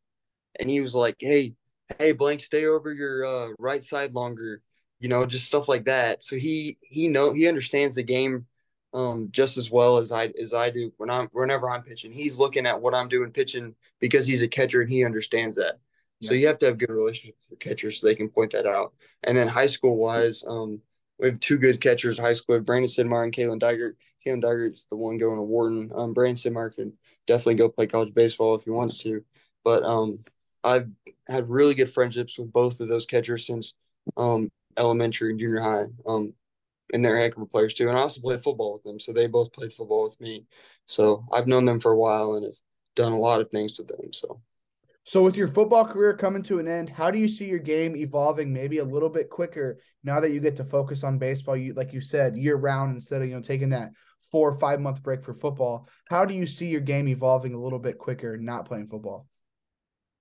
and 0.59 0.69
he 0.69 0.79
was 0.79 0.93
like, 0.93 1.15
"Hey, 1.19 1.55
hey, 1.97 2.11
Blank, 2.11 2.41
stay 2.41 2.65
over 2.65 2.93
your 2.93 3.25
uh, 3.25 3.49
right 3.57 3.81
side 3.81 4.13
longer." 4.13 4.61
You 4.99 5.09
know, 5.09 5.25
just 5.25 5.45
stuff 5.45 5.67
like 5.67 5.85
that. 5.85 6.23
So 6.23 6.35
he 6.37 6.77
he 6.83 7.07
know 7.07 7.33
he 7.33 7.47
understands 7.47 7.95
the 7.95 8.03
game 8.03 8.45
um, 8.93 9.29
just 9.31 9.57
as 9.57 9.71
well 9.71 9.97
as 9.97 10.11
I 10.11 10.31
as 10.39 10.53
I 10.53 10.69
do 10.69 10.91
when 10.97 11.09
I'm 11.09 11.27
whenever 11.31 11.69
I'm 11.69 11.83
pitching. 11.83 12.11
He's 12.11 12.37
looking 12.37 12.65
at 12.65 12.79
what 12.79 12.93
I'm 12.93 13.09
doing 13.09 13.31
pitching 13.31 13.75
because 13.99 14.27
he's 14.27 14.41
a 14.41 14.47
catcher 14.47 14.81
and 14.81 14.89
he 14.89 15.03
understands 15.03 15.55
that. 15.55 15.79
Yeah. 16.19 16.29
So 16.29 16.33
you 16.35 16.47
have 16.47 16.59
to 16.59 16.67
have 16.67 16.77
good 16.77 16.91
relationships 16.91 17.45
with 17.49 17.59
catchers 17.59 17.99
so 17.99 18.07
they 18.07 18.15
can 18.15 18.29
point 18.29 18.51
that 18.51 18.65
out. 18.65 18.93
And 19.23 19.37
then 19.37 19.47
high 19.47 19.65
school 19.65 19.97
wise, 19.97 20.43
um, 20.47 20.81
we 21.19 21.27
have 21.27 21.39
two 21.39 21.57
good 21.57 21.81
catchers 21.81 22.17
in 22.17 22.23
high 22.23 22.33
school. 22.33 22.59
Brandon 22.59 22.89
Sidmeyer 22.89 23.23
and 23.23 23.33
Kalen 23.33 23.59
Dygert. 23.59 23.95
Kalen 24.25 24.43
Dygert's 24.43 24.85
the 24.85 24.95
one 24.95 25.17
going 25.17 25.37
to 25.37 25.41
Wharton. 25.41 25.91
Um, 25.93 26.13
Brandon 26.13 26.35
Sidmeyer 26.35 26.73
can 26.73 26.93
definitely 27.27 27.55
go 27.55 27.69
play 27.69 27.87
college 27.87 28.13
baseball 28.13 28.55
if 28.55 28.63
he 28.63 28.69
wants 28.69 28.99
to. 28.99 29.23
But 29.63 29.83
um, 29.83 30.19
I've 30.63 30.89
had 31.27 31.49
really 31.49 31.73
good 31.73 31.89
friendships 31.89 32.37
with 32.37 32.51
both 32.51 32.79
of 32.79 32.87
those 32.87 33.05
catchers 33.05 33.45
since 33.45 33.73
um, 34.17 34.49
elementary 34.77 35.31
and 35.31 35.39
junior 35.39 35.61
high. 35.61 35.85
Um, 36.05 36.33
and 36.93 37.03
they're 37.03 37.17
heck 37.17 37.35
of 37.35 37.51
players 37.51 37.73
too. 37.73 37.89
And 37.89 37.97
I 37.97 38.01
also 38.01 38.21
played 38.21 38.41
football 38.41 38.73
with 38.73 38.83
them, 38.83 38.99
so 38.99 39.11
they 39.11 39.27
both 39.27 39.51
played 39.51 39.73
football 39.73 40.03
with 40.03 40.21
me. 40.21 40.45
So 40.85 41.25
I've 41.33 41.47
known 41.47 41.65
them 41.65 41.79
for 41.79 41.91
a 41.91 41.97
while 41.97 42.35
and 42.35 42.45
have 42.45 42.55
done 42.95 43.11
a 43.11 43.19
lot 43.19 43.41
of 43.41 43.49
things 43.49 43.77
with 43.77 43.87
them. 43.87 44.13
So. 44.13 44.39
So 45.05 45.21
with 45.21 45.35
your 45.35 45.49
football 45.49 45.85
career 45.85 46.15
coming 46.15 46.43
to 46.43 46.59
an 46.59 46.67
end, 46.67 46.89
how 46.89 47.11
do 47.11 47.19
you 47.19 47.27
see 47.27 47.45
your 47.45 47.59
game 47.59 47.93
evolving 47.93 48.53
maybe 48.53 48.77
a 48.77 48.85
little 48.85 49.09
bit 49.09 49.29
quicker 49.29 49.79
now 50.01 50.21
that 50.21 50.31
you 50.31 50.39
get 50.39 50.55
to 50.57 50.63
focus 50.63 51.03
on 51.03 51.17
baseball 51.17 51.57
you 51.57 51.73
like 51.73 51.91
you 51.91 51.99
said 51.99 52.37
year 52.37 52.55
round 52.55 52.95
instead 52.95 53.21
of 53.21 53.27
you 53.27 53.35
know 53.35 53.41
taking 53.41 53.71
that 53.71 53.89
4 54.31 54.51
or 54.51 54.57
5 54.57 54.79
month 54.79 55.03
break 55.03 55.21
for 55.21 55.33
football. 55.33 55.89
How 56.05 56.23
do 56.23 56.33
you 56.33 56.47
see 56.47 56.67
your 56.67 56.79
game 56.79 57.09
evolving 57.09 57.53
a 57.53 57.59
little 57.59 57.79
bit 57.79 57.97
quicker 57.97 58.37
not 58.37 58.65
playing 58.65 58.87
football? 58.87 59.27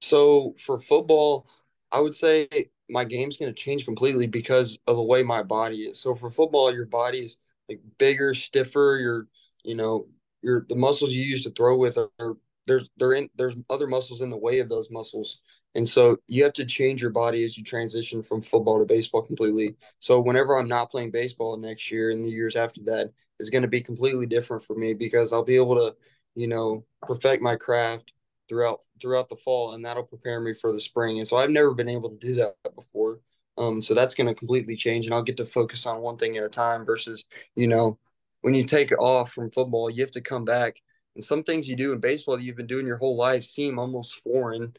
So 0.01 0.57
for 0.59 0.81
football, 0.81 1.47
I 1.93 2.01
would 2.01 2.15
say 2.15 2.49
my 2.89 3.05
game's 3.05 3.37
going 3.37 3.53
to 3.53 3.63
change 3.63 3.85
completely 3.85 4.27
because 4.27 4.79
of 4.87 4.97
the 4.97 5.03
way 5.03 5.23
my 5.23 5.43
body 5.43 5.83
is. 5.83 6.01
So 6.01 6.15
for 6.15 6.31
football, 6.31 6.75
your 6.75 6.87
body's 6.87 7.39
like 7.69 7.81
bigger, 7.99 8.35
stiffer. 8.35 8.99
Your, 9.01 9.29
you 9.63 9.75
know, 9.75 10.07
your 10.43 10.67
the 10.69 10.75
muscles 10.75 11.13
you 11.13 11.23
use 11.23 11.45
to 11.45 11.51
throw 11.51 11.77
with 11.77 11.99
are 11.99 12.37
there's 12.67 12.89
they're 12.97 13.13
in 13.13 13.29
there's 13.37 13.57
other 13.71 13.87
muscles 13.87 14.23
in 14.23 14.31
the 14.31 14.37
way 14.37 14.59
of 14.61 14.69
those 14.69 14.91
muscles, 14.91 15.41
and 15.75 15.87
so 15.87 16.17
you 16.29 16.43
have 16.45 16.53
to 16.55 16.65
change 16.65 17.03
your 17.03 17.11
body 17.11 17.45
as 17.45 17.59
you 17.59 17.65
transition 17.65 18.23
from 18.23 18.43
football 18.43 18.79
to 18.79 18.85
baseball 18.85 19.23
completely. 19.23 19.77
So 19.99 20.21
whenever 20.21 20.57
I'm 20.57 20.69
not 20.69 20.91
playing 20.91 21.11
baseball 21.11 21.57
next 21.57 21.91
year 21.91 22.11
and 22.11 22.25
the 22.25 22.31
years 22.31 22.57
after 22.57 22.81
that 22.85 23.11
is 23.41 23.51
going 23.51 23.63
to 23.63 23.69
be 23.69 23.81
completely 23.81 24.27
different 24.27 24.63
for 24.63 24.75
me 24.77 24.95
because 24.95 25.33
I'll 25.33 25.45
be 25.45 25.57
able 25.57 25.77
to, 25.77 25.97
you 26.35 26.47
know, 26.47 26.85
perfect 27.03 27.43
my 27.43 27.57
craft 27.57 28.13
throughout 28.49 28.81
throughout 29.01 29.29
the 29.29 29.37
fall, 29.37 29.75
and 29.75 29.85
that'll 29.85 30.03
prepare 30.05 30.41
me 30.41 30.55
for 30.55 30.73
the 30.73 30.81
spring. 30.81 31.19
And 31.19 31.29
so 31.29 31.37
I've 31.37 31.51
never 31.51 31.75
been 31.75 31.89
able 31.89 32.11
to 32.11 32.19
do 32.19 32.35
that 32.37 32.57
before. 32.75 33.21
Um, 33.59 33.83
so 33.83 33.95
that's 33.95 34.15
going 34.15 34.29
to 34.29 34.35
completely 34.35 34.77
change, 34.77 35.07
and 35.07 35.15
I'll 35.15 35.23
get 35.23 35.37
to 35.39 35.45
focus 35.45 35.87
on 35.87 36.01
one 36.01 36.17
thing 36.17 36.37
at 36.37 36.45
a 36.45 36.49
time. 36.49 36.85
Versus, 36.85 37.25
you 37.55 37.67
know, 37.67 37.99
when 38.43 38.55
you 38.55 38.65
take 38.65 38.93
it 38.93 38.99
off 38.99 39.33
from 39.33 39.51
football, 39.51 39.91
you 39.91 40.03
have 40.03 40.11
to 40.13 40.21
come 40.21 40.45
back, 40.45 40.81
and 41.15 41.25
some 41.25 41.43
things 41.43 41.69
you 41.69 41.77
do 41.77 41.93
in 41.93 42.01
baseball 42.01 42.37
that 42.37 42.43
you've 42.43 42.57
been 42.57 42.67
doing 42.67 42.87
your 42.87 42.99
whole 42.99 43.17
life 43.17 43.45
seem 43.45 43.79
almost 43.79 44.23
foreign. 44.23 44.75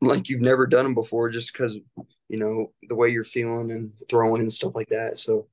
like 0.00 0.28
you've 0.28 0.42
never 0.42 0.66
done 0.66 0.84
them 0.84 0.94
before, 0.94 1.28
just 1.30 1.52
because 1.52 1.78
you 2.28 2.38
know 2.38 2.72
the 2.88 2.96
way 2.96 3.08
you're 3.08 3.24
feeling 3.24 3.70
and 3.70 3.92
throwing 4.08 4.42
and 4.42 4.52
stuff 4.52 4.72
like 4.74 4.88
that. 4.88 5.18
So 5.18 5.46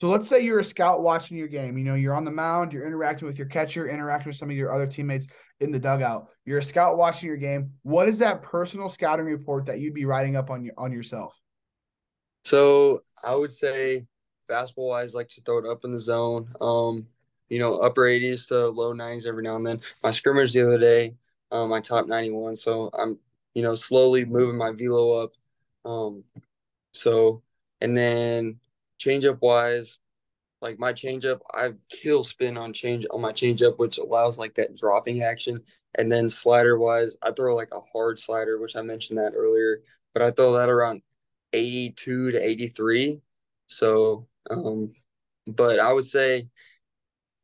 so 0.00 0.08
let's 0.08 0.28
say 0.28 0.44
you're 0.44 0.60
a 0.60 0.64
scout 0.64 1.02
watching 1.02 1.36
your 1.36 1.48
game. 1.48 1.76
You 1.76 1.84
know, 1.84 1.94
you're 1.94 2.14
on 2.14 2.24
the 2.24 2.30
mound, 2.30 2.72
you're 2.72 2.86
interacting 2.86 3.26
with 3.26 3.36
your 3.36 3.48
catcher, 3.48 3.88
interacting 3.88 4.30
with 4.30 4.36
some 4.36 4.48
of 4.48 4.56
your 4.56 4.72
other 4.72 4.86
teammates 4.86 5.26
in 5.58 5.72
the 5.72 5.78
dugout. 5.78 6.28
You're 6.44 6.58
a 6.58 6.62
scout 6.62 6.96
watching 6.96 7.26
your 7.26 7.36
game. 7.36 7.72
What 7.82 8.08
is 8.08 8.20
that 8.20 8.42
personal 8.42 8.88
scouting 8.88 9.26
report 9.26 9.66
that 9.66 9.80
you'd 9.80 9.94
be 9.94 10.04
writing 10.04 10.36
up 10.36 10.50
on 10.50 10.64
your 10.64 10.74
on 10.78 10.92
yourself? 10.92 11.36
So 12.44 13.02
I 13.22 13.34
would 13.34 13.50
say 13.50 14.06
fastball 14.48 14.88
wise, 14.88 15.14
like 15.14 15.28
to 15.30 15.40
throw 15.40 15.58
it 15.58 15.66
up 15.66 15.84
in 15.84 15.90
the 15.90 16.00
zone. 16.00 16.48
Um, 16.60 17.06
you 17.48 17.58
know, 17.58 17.78
upper 17.78 18.02
80s 18.02 18.46
to 18.48 18.68
low 18.68 18.92
90s 18.94 19.26
every 19.26 19.42
now 19.42 19.56
and 19.56 19.66
then. 19.66 19.80
My 20.02 20.10
scrimmage 20.10 20.52
the 20.52 20.62
other 20.62 20.78
day, 20.78 21.14
um, 21.50 21.72
I 21.72 21.80
top 21.80 22.06
91. 22.06 22.56
So 22.56 22.90
I'm, 22.96 23.18
you 23.54 23.62
know, 23.62 23.74
slowly 23.74 24.24
moving 24.24 24.56
my 24.56 24.72
velo 24.72 25.22
up. 25.22 25.32
Um, 25.84 26.24
so, 26.92 27.42
and 27.80 27.96
then 27.96 28.60
changeup 28.98 29.38
wise, 29.40 29.98
like 30.60 30.78
my 30.78 30.92
changeup, 30.92 31.40
I 31.54 31.72
kill 31.90 32.24
spin 32.24 32.56
on 32.56 32.72
change 32.72 33.06
on 33.10 33.20
my 33.20 33.32
changeup, 33.32 33.78
which 33.78 33.98
allows 33.98 34.38
like 34.38 34.54
that 34.54 34.76
dropping 34.76 35.22
action. 35.22 35.62
And 35.96 36.10
then 36.10 36.28
slider 36.28 36.78
wise, 36.78 37.16
I 37.22 37.32
throw 37.32 37.54
like 37.54 37.72
a 37.72 37.80
hard 37.80 38.18
slider, 38.18 38.60
which 38.60 38.76
I 38.76 38.82
mentioned 38.82 39.18
that 39.18 39.32
earlier, 39.34 39.82
but 40.14 40.22
I 40.22 40.30
throw 40.30 40.52
that 40.52 40.68
around 40.68 41.02
82 41.52 42.32
to 42.32 42.42
83. 42.42 43.20
So, 43.66 44.26
um, 44.50 44.92
but 45.46 45.78
I 45.78 45.92
would 45.92 46.04
say 46.04 46.48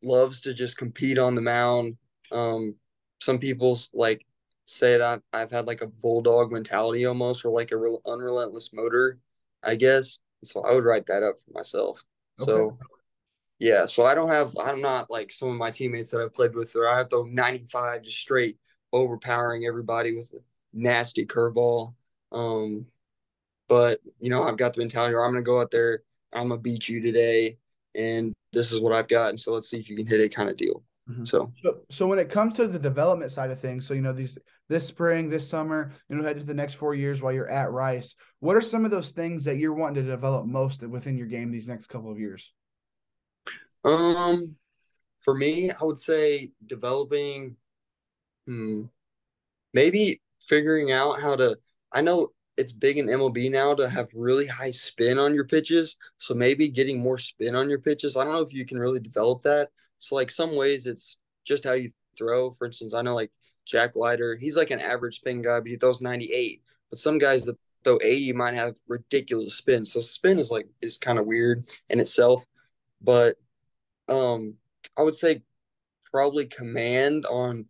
loves 0.02 0.40
to 0.42 0.54
just 0.54 0.76
compete 0.76 1.18
on 1.18 1.34
the 1.34 1.40
mound. 1.40 1.96
Um, 2.30 2.74
some 3.20 3.38
people 3.38 3.78
like 3.92 4.26
say 4.66 4.98
that 4.98 5.02
I've, 5.02 5.22
I've 5.32 5.50
had 5.50 5.66
like 5.66 5.82
a 5.82 5.86
bulldog 5.86 6.52
mentality 6.52 7.06
almost, 7.06 7.44
or 7.44 7.50
like 7.50 7.72
a 7.72 7.76
real 7.76 8.00
unrelentless 8.06 8.72
motor, 8.72 9.18
I 9.62 9.76
guess. 9.76 10.18
So 10.44 10.62
I 10.62 10.72
would 10.72 10.84
write 10.84 11.06
that 11.06 11.22
up 11.22 11.40
for 11.40 11.52
myself. 11.52 12.04
Okay. 12.40 12.50
So 12.50 12.78
yeah, 13.58 13.86
so 13.86 14.04
I 14.04 14.14
don't 14.14 14.28
have 14.28 14.54
I'm 14.58 14.80
not 14.80 15.10
like 15.10 15.32
some 15.32 15.48
of 15.48 15.56
my 15.56 15.70
teammates 15.70 16.10
that 16.10 16.20
I've 16.20 16.34
played 16.34 16.54
with 16.54 16.74
where 16.74 16.88
I 16.88 16.98
have 16.98 17.08
to 17.10 17.26
95 17.26 18.02
just 18.02 18.18
straight 18.18 18.58
overpowering 18.92 19.64
everybody 19.64 20.14
with 20.14 20.32
a 20.34 20.38
nasty 20.72 21.24
curveball. 21.26 21.94
Um, 22.32 22.86
but 23.68 24.00
you 24.20 24.30
know, 24.30 24.42
I've 24.42 24.56
got 24.56 24.74
the 24.74 24.80
mentality 24.80 25.14
where 25.14 25.24
I'm 25.24 25.32
gonna 25.32 25.42
go 25.42 25.60
out 25.60 25.70
there, 25.70 26.02
I'm 26.32 26.48
gonna 26.48 26.60
beat 26.60 26.88
you 26.88 27.00
today, 27.00 27.58
and 27.94 28.32
this 28.52 28.72
is 28.72 28.80
what 28.80 28.92
I've 28.92 29.08
got, 29.08 29.30
and 29.30 29.40
so 29.40 29.52
let's 29.52 29.68
see 29.68 29.78
if 29.78 29.88
you 29.88 29.96
can 29.96 30.06
hit 30.06 30.20
it 30.20 30.34
kind 30.34 30.50
of 30.50 30.56
deal. 30.56 30.82
Mm-hmm. 31.10 31.24
So. 31.24 31.52
so, 31.62 31.80
so 31.90 32.06
when 32.06 32.18
it 32.18 32.30
comes 32.30 32.56
to 32.56 32.66
the 32.66 32.78
development 32.78 33.30
side 33.30 33.50
of 33.50 33.60
things, 33.60 33.86
so 33.86 33.92
you 33.92 34.00
know 34.00 34.12
these 34.12 34.38
this 34.68 34.86
spring, 34.86 35.28
this 35.28 35.46
summer, 35.46 35.92
you 36.08 36.16
know, 36.16 36.22
head 36.22 36.38
to 36.40 36.46
the 36.46 36.54
next 36.54 36.74
four 36.74 36.94
years 36.94 37.20
while 37.20 37.32
you're 37.32 37.50
at 37.50 37.70
Rice. 37.70 38.14
What 38.40 38.56
are 38.56 38.62
some 38.62 38.84
of 38.84 38.90
those 38.90 39.12
things 39.12 39.44
that 39.44 39.58
you're 39.58 39.74
wanting 39.74 40.02
to 40.02 40.10
develop 40.10 40.46
most 40.46 40.82
within 40.82 41.18
your 41.18 41.26
game 41.26 41.52
these 41.52 41.68
next 41.68 41.88
couple 41.88 42.10
of 42.10 42.18
years? 42.18 42.52
Um, 43.84 44.56
for 45.20 45.34
me, 45.34 45.70
I 45.70 45.84
would 45.84 45.98
say 45.98 46.52
developing, 46.64 47.56
hmm, 48.46 48.84
maybe 49.74 50.22
figuring 50.40 50.92
out 50.92 51.20
how 51.20 51.36
to. 51.36 51.58
I 51.92 52.00
know 52.00 52.30
it's 52.56 52.72
big 52.72 52.98
in 52.98 53.06
MLB 53.06 53.50
now 53.50 53.74
to 53.74 53.88
have 53.88 54.08
really 54.14 54.46
high 54.46 54.70
spin 54.70 55.18
on 55.18 55.34
your 55.34 55.44
pitches. 55.44 55.96
So 56.18 56.34
maybe 56.34 56.68
getting 56.68 57.00
more 57.00 57.18
spin 57.18 57.54
on 57.54 57.68
your 57.68 57.80
pitches. 57.80 58.16
I 58.16 58.24
don't 58.24 58.32
know 58.32 58.42
if 58.42 58.54
you 58.54 58.64
can 58.64 58.78
really 58.78 59.00
develop 59.00 59.42
that. 59.42 59.68
So 59.98 60.14
like 60.16 60.30
some 60.30 60.56
ways 60.56 60.86
it's 60.86 61.16
just 61.44 61.64
how 61.64 61.72
you 61.72 61.90
throw. 62.16 62.52
For 62.52 62.66
instance, 62.66 62.94
I 62.94 63.02
know 63.02 63.14
like 63.14 63.32
Jack 63.66 63.96
Leiter, 63.96 64.36
he's 64.36 64.56
like 64.56 64.70
an 64.70 64.80
average 64.80 65.16
spin 65.16 65.42
guy, 65.42 65.60
but 65.60 65.68
he 65.68 65.76
throws 65.76 66.00
98. 66.00 66.62
But 66.90 66.98
some 66.98 67.18
guys 67.18 67.44
that 67.46 67.56
throw 67.82 67.98
80 68.02 68.32
might 68.32 68.54
have 68.54 68.74
ridiculous 68.88 69.54
spin. 69.54 69.84
So 69.84 70.00
spin 70.00 70.38
is 70.38 70.50
like 70.50 70.66
is 70.80 70.96
kind 70.96 71.18
of 71.18 71.26
weird 71.26 71.64
in 71.90 72.00
itself. 72.00 72.44
But 73.00 73.36
um 74.08 74.54
I 74.98 75.02
would 75.02 75.14
say 75.14 75.42
probably 76.10 76.46
command 76.46 77.26
on 77.26 77.66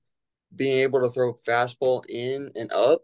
being 0.55 0.81
able 0.81 1.01
to 1.01 1.11
throw 1.11 1.35
fastball 1.47 2.05
in 2.09 2.51
and 2.55 2.71
up 2.73 3.03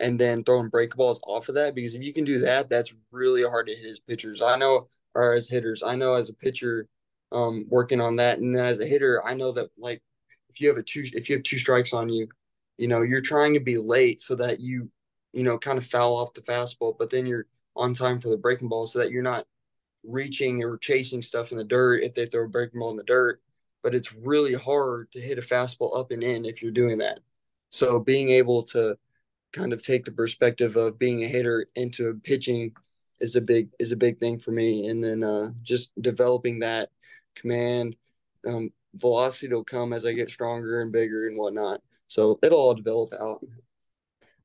and 0.00 0.18
then 0.18 0.44
throwing 0.44 0.68
break 0.68 0.94
balls 0.94 1.20
off 1.26 1.48
of 1.48 1.56
that 1.56 1.74
because 1.74 1.94
if 1.94 2.02
you 2.02 2.12
can 2.12 2.24
do 2.24 2.40
that, 2.40 2.70
that's 2.70 2.94
really 3.10 3.42
hard 3.42 3.66
to 3.66 3.74
hit 3.74 3.86
as 3.86 4.00
pitchers. 4.00 4.40
I 4.40 4.56
know 4.56 4.88
or 5.14 5.32
as 5.32 5.48
hitters. 5.48 5.82
I 5.82 5.96
know 5.96 6.14
as 6.14 6.28
a 6.28 6.34
pitcher, 6.34 6.86
um, 7.32 7.64
working 7.68 8.00
on 8.00 8.16
that. 8.16 8.38
And 8.38 8.54
then 8.54 8.64
as 8.64 8.80
a 8.80 8.86
hitter, 8.86 9.24
I 9.24 9.34
know 9.34 9.52
that 9.52 9.70
like 9.78 10.02
if 10.50 10.60
you 10.60 10.68
have 10.68 10.78
a 10.78 10.82
two 10.82 11.04
if 11.12 11.28
you 11.28 11.36
have 11.36 11.42
two 11.42 11.58
strikes 11.58 11.92
on 11.92 12.08
you, 12.08 12.28
you 12.76 12.88
know, 12.88 13.02
you're 13.02 13.20
trying 13.20 13.54
to 13.54 13.60
be 13.60 13.78
late 13.78 14.20
so 14.20 14.34
that 14.36 14.60
you, 14.60 14.90
you 15.32 15.42
know, 15.42 15.58
kind 15.58 15.78
of 15.78 15.86
foul 15.86 16.16
off 16.16 16.32
the 16.32 16.40
fastball, 16.42 16.96
but 16.98 17.10
then 17.10 17.26
you're 17.26 17.46
on 17.76 17.94
time 17.94 18.18
for 18.18 18.28
the 18.28 18.36
breaking 18.36 18.68
ball 18.68 18.86
so 18.86 18.98
that 18.98 19.10
you're 19.10 19.22
not 19.22 19.46
reaching 20.04 20.64
or 20.64 20.78
chasing 20.78 21.22
stuff 21.22 21.52
in 21.52 21.58
the 21.58 21.64
dirt 21.64 22.02
if 22.02 22.14
they 22.14 22.26
throw 22.26 22.44
a 22.44 22.48
breaking 22.48 22.80
ball 22.80 22.90
in 22.90 22.96
the 22.96 23.02
dirt. 23.04 23.40
But 23.82 23.94
it's 23.94 24.12
really 24.12 24.54
hard 24.54 25.12
to 25.12 25.20
hit 25.20 25.38
a 25.38 25.42
fastball 25.42 25.96
up 25.96 26.10
and 26.10 26.22
in 26.22 26.44
if 26.44 26.62
you're 26.62 26.72
doing 26.72 26.98
that. 26.98 27.20
So 27.70 28.00
being 28.00 28.30
able 28.30 28.62
to 28.64 28.96
kind 29.52 29.72
of 29.72 29.82
take 29.82 30.04
the 30.04 30.12
perspective 30.12 30.76
of 30.76 30.98
being 30.98 31.22
a 31.22 31.28
hitter 31.28 31.66
into 31.74 32.20
pitching 32.24 32.72
is 33.20 33.36
a 33.36 33.40
big 33.40 33.70
is 33.78 33.92
a 33.92 33.96
big 33.96 34.18
thing 34.18 34.38
for 34.38 34.50
me 34.50 34.88
and 34.88 35.02
then 35.02 35.24
uh, 35.24 35.50
just 35.62 35.90
developing 36.00 36.60
that 36.60 36.90
command 37.38 37.96
um, 38.46 38.70
velocity 38.94 39.48
will 39.52 39.64
come 39.64 39.92
as 39.92 40.06
i 40.06 40.12
get 40.12 40.30
stronger 40.30 40.82
and 40.82 40.92
bigger 40.92 41.28
and 41.28 41.36
whatnot. 41.36 41.80
So 42.06 42.38
it'll 42.42 42.58
all 42.58 42.74
develop 42.74 43.10
out. 43.20 43.40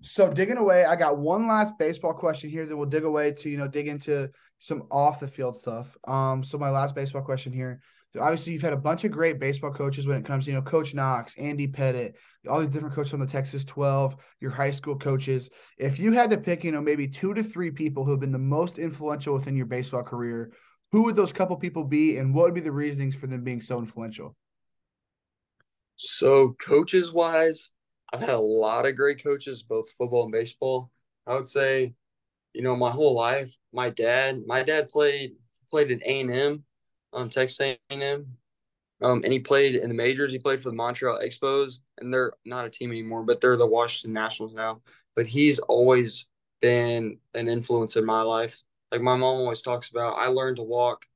So 0.02 0.32
digging 0.32 0.58
away 0.58 0.86
i 0.86 0.96
got 0.96 1.18
one 1.18 1.48
last 1.48 1.78
baseball 1.78 2.14
question 2.14 2.50
here 2.50 2.66
that 2.66 2.76
we'll 2.76 2.86
dig 2.86 3.06
away 3.06 3.32
to 3.32 3.50
you 3.50 3.58
know 3.58 3.68
dig 3.68 3.88
into 3.88 4.30
some 4.60 4.84
off 4.92 5.20
the 5.20 5.28
field 5.28 5.58
stuff. 5.58 5.96
Um 6.08 6.44
so 6.44 6.58
my 6.58 6.70
last 6.70 6.96
baseball 6.96 7.22
question 7.22 7.54
here 7.54 7.82
obviously 8.20 8.54
you've 8.54 8.62
had 8.62 8.74
a 8.74 8.78
bunch 8.78 9.04
of 9.04 9.12
great 9.12 9.40
baseball 9.40 9.72
coaches 9.72 10.06
when 10.06 10.20
it 10.20 10.26
comes 10.26 10.46
to 10.46 10.52
you 10.52 10.58
know 10.58 10.62
coach 10.62 10.94
knox 10.94 11.36
andy 11.38 11.68
Pettitte, 11.68 12.14
all 12.48 12.60
these 12.60 12.70
different 12.70 12.94
coaches 12.94 13.14
on 13.14 13.20
the 13.20 13.26
texas 13.26 13.66
12 13.66 14.16
your 14.40 14.52
high 14.52 14.72
school 14.72 14.98
coaches. 14.98 15.50
If 15.78 16.00
you 16.00 16.12
had 16.12 16.30
to 16.30 16.38
pick 16.38 16.64
you 16.64 16.72
know 16.72 16.82
maybe 16.82 17.08
two 17.08 17.34
to 17.34 17.44
three 17.44 17.72
people 17.72 18.04
who 18.04 18.12
have 18.12 18.20
been 18.20 18.32
the 18.32 18.38
most 18.38 18.78
influential 18.78 19.34
within 19.34 19.56
your 19.56 19.66
baseball 19.66 20.04
career 20.04 20.52
who 20.94 21.04
would 21.04 21.18
those 21.18 21.34
couple 21.34 21.58
people 21.58 21.84
be 21.84 22.16
and 22.18 22.34
what 22.34 22.46
would 22.46 22.54
be 22.54 22.62
the 22.62 22.72
reasonings 22.72 23.16
for 23.16 23.28
them 23.28 23.44
being 23.44 23.62
so 23.62 23.80
influential 23.80 24.36
so 25.96 26.56
coaches 26.62 27.12
wise 27.12 27.72
i've 28.14 28.22
had 28.22 28.30
a 28.30 28.40
lot 28.40 28.86
of 28.86 28.96
great 28.96 29.22
coaches 29.22 29.62
both 29.62 29.92
football 29.98 30.24
and 30.24 30.32
baseball 30.32 30.90
i 31.28 31.34
would 31.34 31.48
say 31.48 31.94
you 32.54 32.62
know 32.62 32.76
my 32.78 32.90
whole 32.90 33.14
life 33.14 33.58
my 33.74 33.90
dad 33.90 34.42
my 34.48 34.64
dad 34.64 34.88
played 34.88 35.34
played 35.70 35.92
at 35.92 36.02
a&m 36.04 36.64
um, 37.14 37.30
Texas 37.30 37.60
A&M. 37.60 38.26
Um, 39.02 39.22
and 39.24 39.34
he 39.34 39.40
played 39.40 39.76
in 39.76 39.90
the 39.90 39.96
majors. 39.96 40.32
He 40.32 40.40
played 40.40 40.62
for 40.62 40.70
the 40.70 40.76
Montreal 40.76 41.20
Expos, 41.20 41.80
and 42.00 42.14
they're 42.14 42.34
not 42.46 42.66
a 42.66 42.70
team 42.70 42.92
anymore, 42.92 43.24
but 43.24 43.42
they're 43.42 43.58
the 43.58 43.68
Washington 43.68 44.14
Nationals 44.14 44.54
now. 44.54 44.82
But 45.16 45.28
he's 45.28 45.60
always 45.60 46.28
been 46.62 47.18
an 47.34 47.50
influence 47.50 47.96
in 47.96 48.06
my 48.06 48.22
life. 48.22 48.62
Like 48.94 49.02
my 49.02 49.16
mom 49.16 49.24
always 49.24 49.64
talks 49.64 49.90
about, 49.90 50.20
I 50.20 50.28
learned 50.28 50.58
to 50.58 50.64
walk 50.64 51.08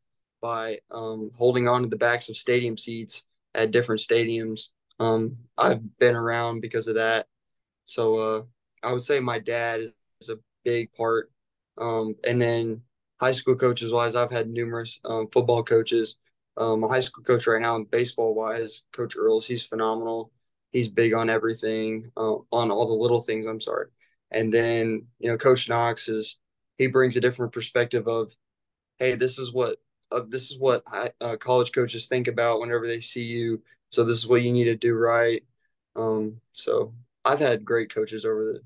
by 0.41 0.79
um, 0.89 1.29
holding 1.35 1.67
on 1.67 1.83
to 1.83 1.87
the 1.87 1.95
backs 1.95 2.27
of 2.27 2.35
stadium 2.35 2.75
seats 2.75 3.23
at 3.53 3.69
different 3.69 4.01
stadiums. 4.01 4.69
Um, 4.99 5.37
I've 5.59 5.99
been 5.99 6.15
around 6.15 6.61
because 6.61 6.87
of 6.87 6.95
that. 6.95 7.27
So 7.85 8.15
uh, 8.17 8.41
I 8.81 8.91
would 8.91 9.01
say 9.01 9.19
my 9.19 9.37
dad 9.37 9.81
is, 9.81 9.91
is 10.21 10.29
a 10.29 10.39
big 10.65 10.91
part. 10.93 11.31
Um, 11.77 12.15
and 12.25 12.41
then 12.41 12.81
high 13.21 13.31
school 13.31 13.55
coaches 13.55 13.93
wise, 13.93 14.15
I've 14.15 14.31
had 14.31 14.47
numerous 14.47 14.99
um, 15.05 15.27
football 15.31 15.61
coaches. 15.61 16.17
Um, 16.57 16.79
my 16.79 16.87
high 16.87 17.01
school 17.01 17.23
coach 17.23 17.45
right 17.45 17.61
now, 17.61 17.83
baseball 17.83 18.33
wise, 18.33 18.81
Coach 18.91 19.15
Earls, 19.15 19.45
he's 19.45 19.63
phenomenal. 19.63 20.31
He's 20.71 20.87
big 20.87 21.13
on 21.13 21.29
everything, 21.29 22.11
uh, 22.17 22.37
on 22.51 22.71
all 22.71 22.87
the 22.87 22.93
little 22.93 23.21
things. 23.21 23.45
I'm 23.45 23.61
sorry. 23.61 23.89
And 24.31 24.51
then 24.51 25.05
you 25.19 25.29
know, 25.29 25.37
Coach 25.37 25.69
Knox 25.69 26.09
is 26.09 26.39
he 26.77 26.87
brings 26.87 27.15
a 27.15 27.21
different 27.21 27.51
perspective 27.51 28.07
of, 28.07 28.31
hey, 28.99 29.15
this 29.15 29.39
is 29.39 29.51
what 29.51 29.77
uh, 30.11 30.21
this 30.27 30.51
is 30.51 30.57
what 30.57 30.83
I, 30.87 31.11
uh, 31.19 31.35
college 31.37 31.71
coaches 31.71 32.07
think 32.07 32.27
about 32.27 32.59
whenever 32.59 32.87
they 32.87 33.01
see 33.01 33.23
you. 33.23 33.61
So 33.89 34.03
this 34.03 34.17
is 34.17 34.27
what 34.27 34.41
you 34.41 34.51
need 34.51 34.65
to 34.65 34.75
do 34.75 34.95
right. 34.95 35.43
Um, 35.95 36.39
so 36.53 36.93
I've 37.25 37.39
had 37.39 37.65
great 37.65 37.93
coaches 37.93 38.25
over 38.25 38.53
the 38.53 38.61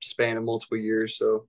span 0.00 0.36
of 0.36 0.44
multiple 0.44 0.76
years. 0.76 1.16
So, 1.16 1.46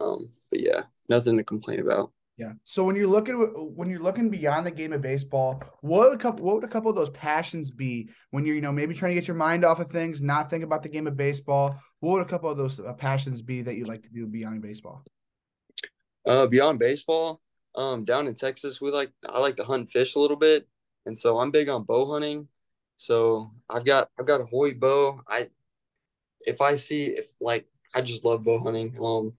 um, 0.00 0.28
but 0.50 0.60
yeah, 0.60 0.82
nothing 1.08 1.36
to 1.36 1.44
complain 1.44 1.80
about. 1.80 2.12
Yeah. 2.38 2.52
So 2.64 2.84
when 2.84 2.96
you're 2.96 3.06
looking 3.06 3.34
when 3.34 3.90
you're 3.90 4.02
looking 4.02 4.30
beyond 4.30 4.66
the 4.66 4.70
game 4.70 4.92
of 4.92 5.02
baseball, 5.02 5.62
what 5.80 6.10
would 6.10 6.18
a 6.18 6.22
couple 6.22 6.44
what 6.44 6.56
would 6.56 6.64
a 6.64 6.68
couple 6.68 6.90
of 6.90 6.96
those 6.96 7.10
passions 7.10 7.70
be 7.70 8.08
when 8.30 8.44
you're 8.44 8.54
you 8.54 8.62
know 8.62 8.72
maybe 8.72 8.94
trying 8.94 9.10
to 9.10 9.14
get 9.14 9.28
your 9.28 9.36
mind 9.36 9.64
off 9.64 9.80
of 9.80 9.90
things, 9.90 10.22
not 10.22 10.48
think 10.48 10.64
about 10.64 10.82
the 10.82 10.88
game 10.88 11.06
of 11.06 11.16
baseball? 11.16 11.78
What 12.00 12.12
would 12.12 12.22
a 12.22 12.28
couple 12.28 12.50
of 12.50 12.56
those 12.56 12.80
uh, 12.80 12.94
passions 12.94 13.42
be 13.42 13.62
that 13.62 13.76
you 13.76 13.84
like 13.84 14.02
to 14.02 14.10
do 14.10 14.26
beyond 14.26 14.62
baseball? 14.62 15.04
Uh, 16.24 16.46
beyond 16.46 16.78
baseball, 16.78 17.40
um, 17.74 18.04
down 18.04 18.26
in 18.28 18.34
Texas, 18.34 18.80
we 18.80 18.90
like 18.90 19.10
I 19.28 19.38
like 19.38 19.56
to 19.56 19.64
hunt 19.64 19.90
fish 19.90 20.14
a 20.14 20.18
little 20.18 20.36
bit, 20.36 20.68
and 21.06 21.16
so 21.16 21.38
I'm 21.38 21.50
big 21.50 21.68
on 21.68 21.84
bow 21.84 22.10
hunting. 22.12 22.48
So 22.96 23.50
I've 23.68 23.84
got 23.84 24.10
I've 24.18 24.26
got 24.26 24.40
a 24.40 24.44
Hoyt 24.44 24.78
bow. 24.78 25.20
I 25.28 25.48
if 26.46 26.60
I 26.60 26.76
see 26.76 27.06
if 27.06 27.26
like 27.40 27.66
I 27.94 28.00
just 28.02 28.24
love 28.24 28.44
bow 28.44 28.58
hunting. 28.58 28.96
Um, 29.02 29.34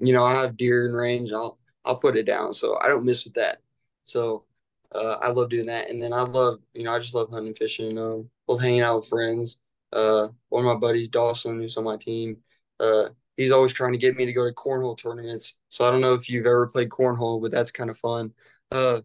you 0.00 0.12
know, 0.12 0.24
I 0.24 0.34
have 0.34 0.56
deer 0.56 0.86
in 0.88 0.92
range. 0.92 1.32
I'll 1.32 1.58
I'll 1.84 1.96
put 1.96 2.16
it 2.16 2.26
down, 2.26 2.54
so 2.54 2.78
I 2.82 2.88
don't 2.88 3.04
miss 3.04 3.24
with 3.24 3.34
that. 3.34 3.58
So 4.02 4.44
uh, 4.92 5.18
I 5.20 5.30
love 5.30 5.50
doing 5.50 5.66
that, 5.66 5.90
and 5.90 6.02
then 6.02 6.12
I 6.12 6.22
love 6.22 6.60
you 6.74 6.84
know 6.84 6.92
I 6.92 6.98
just 6.98 7.14
love 7.14 7.30
hunting, 7.30 7.54
fishing. 7.54 7.98
Um, 7.98 8.28
love 8.48 8.60
hanging 8.60 8.82
out 8.82 8.96
with 8.96 9.08
friends. 9.08 9.60
Uh, 9.92 10.28
one 10.48 10.64
of 10.64 10.72
my 10.72 10.78
buddies, 10.78 11.08
Dawson, 11.08 11.60
who's 11.60 11.76
on 11.76 11.84
my 11.84 11.96
team, 11.96 12.38
uh, 12.80 13.08
he's 13.36 13.50
always 13.50 13.72
trying 13.72 13.92
to 13.92 13.98
get 13.98 14.16
me 14.16 14.26
to 14.26 14.32
go 14.32 14.46
to 14.46 14.54
cornhole 14.54 14.96
tournaments. 14.96 15.58
So 15.68 15.86
I 15.86 15.90
don't 15.90 16.00
know 16.00 16.14
if 16.14 16.28
you've 16.28 16.46
ever 16.46 16.66
played 16.66 16.90
cornhole, 16.90 17.40
but 17.40 17.50
that's 17.50 17.70
kind 17.70 17.90
of 17.90 17.98
fun. 17.98 18.32
Uh, 18.70 19.00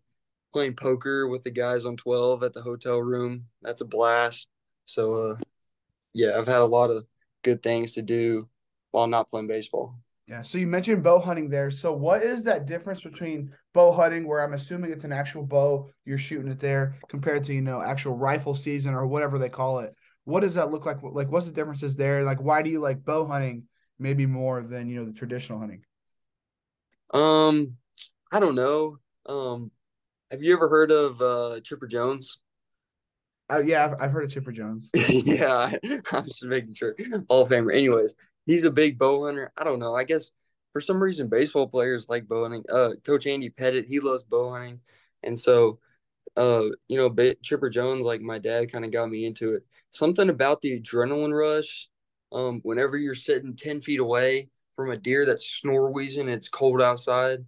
playing 0.54 0.76
poker 0.76 1.28
with 1.28 1.44
the 1.44 1.52
guys 1.52 1.86
on 1.86 1.98
12 1.98 2.44
at 2.44 2.54
the 2.54 2.62
hotel 2.62 3.02
room, 3.02 3.46
that's 3.62 3.82
a 3.82 3.86
blast. 3.86 4.50
So, 4.86 5.14
uh, 5.32 5.36
yeah, 6.14 6.38
I've 6.38 6.48
had 6.48 6.62
a 6.62 6.66
lot 6.66 6.90
of 6.90 7.06
good 7.44 7.62
things 7.62 7.94
to 7.94 8.02
do 8.02 8.50
while 8.92 9.08
not 9.08 9.30
playing 9.30 9.48
baseball. 9.48 9.96
Yeah. 10.28 10.42
So 10.42 10.58
you 10.58 10.68
mentioned 10.68 11.04
bow 11.04 11.20
hunting 11.20 11.50
there. 11.50 11.72
So 11.72 11.94
what 11.94 12.22
is 12.22 12.44
that 12.44 12.66
difference 12.66 13.02
between 13.02 13.54
bow 13.74 13.94
hunting, 13.94 14.28
where 14.28 14.44
I'm 14.44 14.54
assuming 14.54 14.92
it's 14.92 15.06
an 15.06 15.14
actual 15.14 15.44
bow, 15.44 15.90
you're 16.04 16.18
shooting 16.18 16.52
it 16.52 16.60
there, 16.60 16.96
compared 17.08 17.46
to, 17.46 17.54
you 17.54 17.62
know, 17.62 17.82
actual 17.82 18.18
rifle 18.18 18.54
season 18.54 18.94
or 18.94 19.08
whatever 19.08 19.38
they 19.38 19.48
call 19.48 19.80
it? 19.80 19.94
What 20.26 20.42
does 20.42 20.56
that 20.56 20.72
look 20.72 20.86
like? 20.86 21.02
Like, 21.02 21.32
what's 21.32 21.46
the 21.46 21.54
differences 21.54 21.96
there? 21.96 22.24
Like, 22.24 22.42
why 22.42 22.62
do 22.62 22.70
you 22.70 22.82
like 22.82 23.06
bow 23.06 23.26
hunting 23.26 23.64
maybe 24.00 24.26
more 24.26 24.62
than, 24.62 24.90
you 24.90 25.00
know, 25.00 25.06
the 25.06 25.14
traditional 25.14 25.60
hunting? 25.60 25.84
Um, 27.14 27.78
I 28.32 28.40
don't 28.40 28.56
know. 28.56 28.98
Um, 29.26 29.72
have 30.32 30.44
you 30.44 30.54
ever 30.54 30.70
heard 30.70 30.92
of 30.92 31.22
uh 31.22 31.60
Chipper 31.62 31.88
Jones? 31.88 32.40
Uh, 33.50 33.60
yeah, 33.60 33.86
I've, 33.86 34.02
I've 34.02 34.12
heard 34.12 34.26
of 34.26 34.32
Chipper 34.32 34.52
Jones. 34.52 34.90
yeah, 35.10 35.72
I'm 36.12 36.26
just 36.26 36.44
making 36.44 36.74
sure. 36.74 36.96
Hall 37.30 37.44
of 37.44 37.50
Famer. 37.50 37.74
Anyways, 37.74 38.16
he's 38.46 38.64
a 38.64 38.72
big 38.72 38.98
bow 38.98 39.26
hunter. 39.26 39.54
I 39.58 39.64
don't 39.64 39.80
know. 39.80 39.96
I 39.96 40.04
guess 40.04 40.32
for 40.74 40.82
some 40.82 41.02
reason 41.02 41.30
baseball 41.30 41.68
players 41.68 42.08
like 42.10 42.28
bow 42.28 42.44
hunting. 42.44 42.64
Uh, 42.70 42.92
Coach 43.06 43.26
Andy 43.26 43.50
Pettitte, 43.50 43.86
he 43.88 44.00
loves 44.00 44.24
bow 44.24 44.52
hunting, 44.52 44.82
and 45.24 45.40
so, 45.40 45.80
uh, 46.36 46.66
you 46.90 46.98
know, 46.98 47.34
Chipper 47.42 47.70
Jones, 47.70 48.04
like 48.04 48.22
my 48.22 48.38
dad, 48.38 48.72
kind 48.72 48.84
of 48.84 48.92
got 48.92 49.10
me 49.10 49.26
into 49.26 49.54
it. 49.54 49.64
Something 49.92 50.30
about 50.30 50.62
the 50.62 50.80
adrenaline 50.80 51.34
rush. 51.34 51.90
Um, 52.32 52.60
whenever 52.64 52.98
you're 52.98 53.16
sitting 53.16 53.56
ten 53.56 53.82
feet 53.82 54.00
away 54.00 54.50
from 54.76 54.92
a 54.92 54.98
deer 54.98 55.26
that's 55.26 55.48
snore 55.48 55.92
wheezing, 55.92 56.30
it's 56.30 56.50
cold 56.50 56.82
outside. 56.82 57.46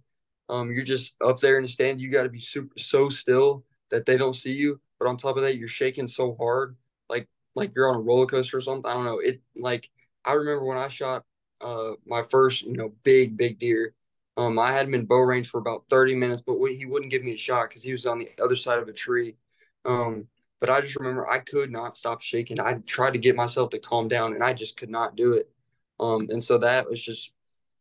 Um, 0.48 0.72
you're 0.72 0.84
just 0.84 1.14
up 1.24 1.38
there 1.38 1.56
in 1.58 1.62
the 1.62 1.68
stand. 1.68 2.00
You 2.00 2.10
got 2.10 2.24
to 2.24 2.28
be 2.28 2.40
super 2.40 2.76
so 2.78 3.08
still 3.08 3.64
that 3.90 4.06
they 4.06 4.16
don't 4.16 4.34
see 4.34 4.52
you. 4.52 4.80
But 4.98 5.08
on 5.08 5.16
top 5.16 5.36
of 5.36 5.42
that, 5.42 5.56
you're 5.56 5.68
shaking 5.68 6.08
so 6.08 6.34
hard, 6.34 6.76
like 7.08 7.28
like 7.54 7.74
you're 7.74 7.88
on 7.88 7.96
a 7.96 8.00
roller 8.00 8.26
coaster 8.26 8.56
or 8.58 8.60
something. 8.60 8.90
I 8.90 8.94
don't 8.94 9.04
know. 9.04 9.20
It 9.20 9.40
like 9.56 9.88
I 10.24 10.32
remember 10.32 10.64
when 10.64 10.78
I 10.78 10.88
shot 10.88 11.24
uh, 11.60 11.92
my 12.06 12.22
first, 12.30 12.62
you 12.62 12.76
know, 12.76 12.92
big, 13.04 13.36
big 13.36 13.58
deer. 13.58 13.94
Um, 14.36 14.58
I 14.58 14.72
had 14.72 14.86
him 14.86 14.94
in 14.94 15.06
bow 15.06 15.18
range 15.18 15.48
for 15.50 15.58
about 15.58 15.84
30 15.88 16.14
minutes, 16.14 16.42
but 16.42 16.56
he 16.68 16.86
wouldn't 16.86 17.10
give 17.10 17.24
me 17.24 17.34
a 17.34 17.36
shot 17.36 17.68
because 17.68 17.82
he 17.82 17.92
was 17.92 18.06
on 18.06 18.18
the 18.18 18.30
other 18.42 18.56
side 18.56 18.78
of 18.78 18.88
a 18.88 18.92
tree. 18.92 19.36
Um, 19.84 20.26
but 20.60 20.70
I 20.70 20.80
just 20.80 20.96
remember 20.96 21.28
I 21.28 21.38
could 21.38 21.70
not 21.70 21.96
stop 21.96 22.22
shaking. 22.22 22.60
I 22.60 22.74
tried 22.86 23.12
to 23.14 23.18
get 23.18 23.36
myself 23.36 23.70
to 23.70 23.78
calm 23.78 24.08
down, 24.08 24.34
and 24.34 24.44
I 24.44 24.52
just 24.52 24.76
could 24.76 24.90
not 24.90 25.16
do 25.16 25.34
it. 25.34 25.50
Um, 25.98 26.28
and 26.30 26.42
so 26.42 26.58
that 26.58 26.88
was 26.88 27.02
just 27.02 27.32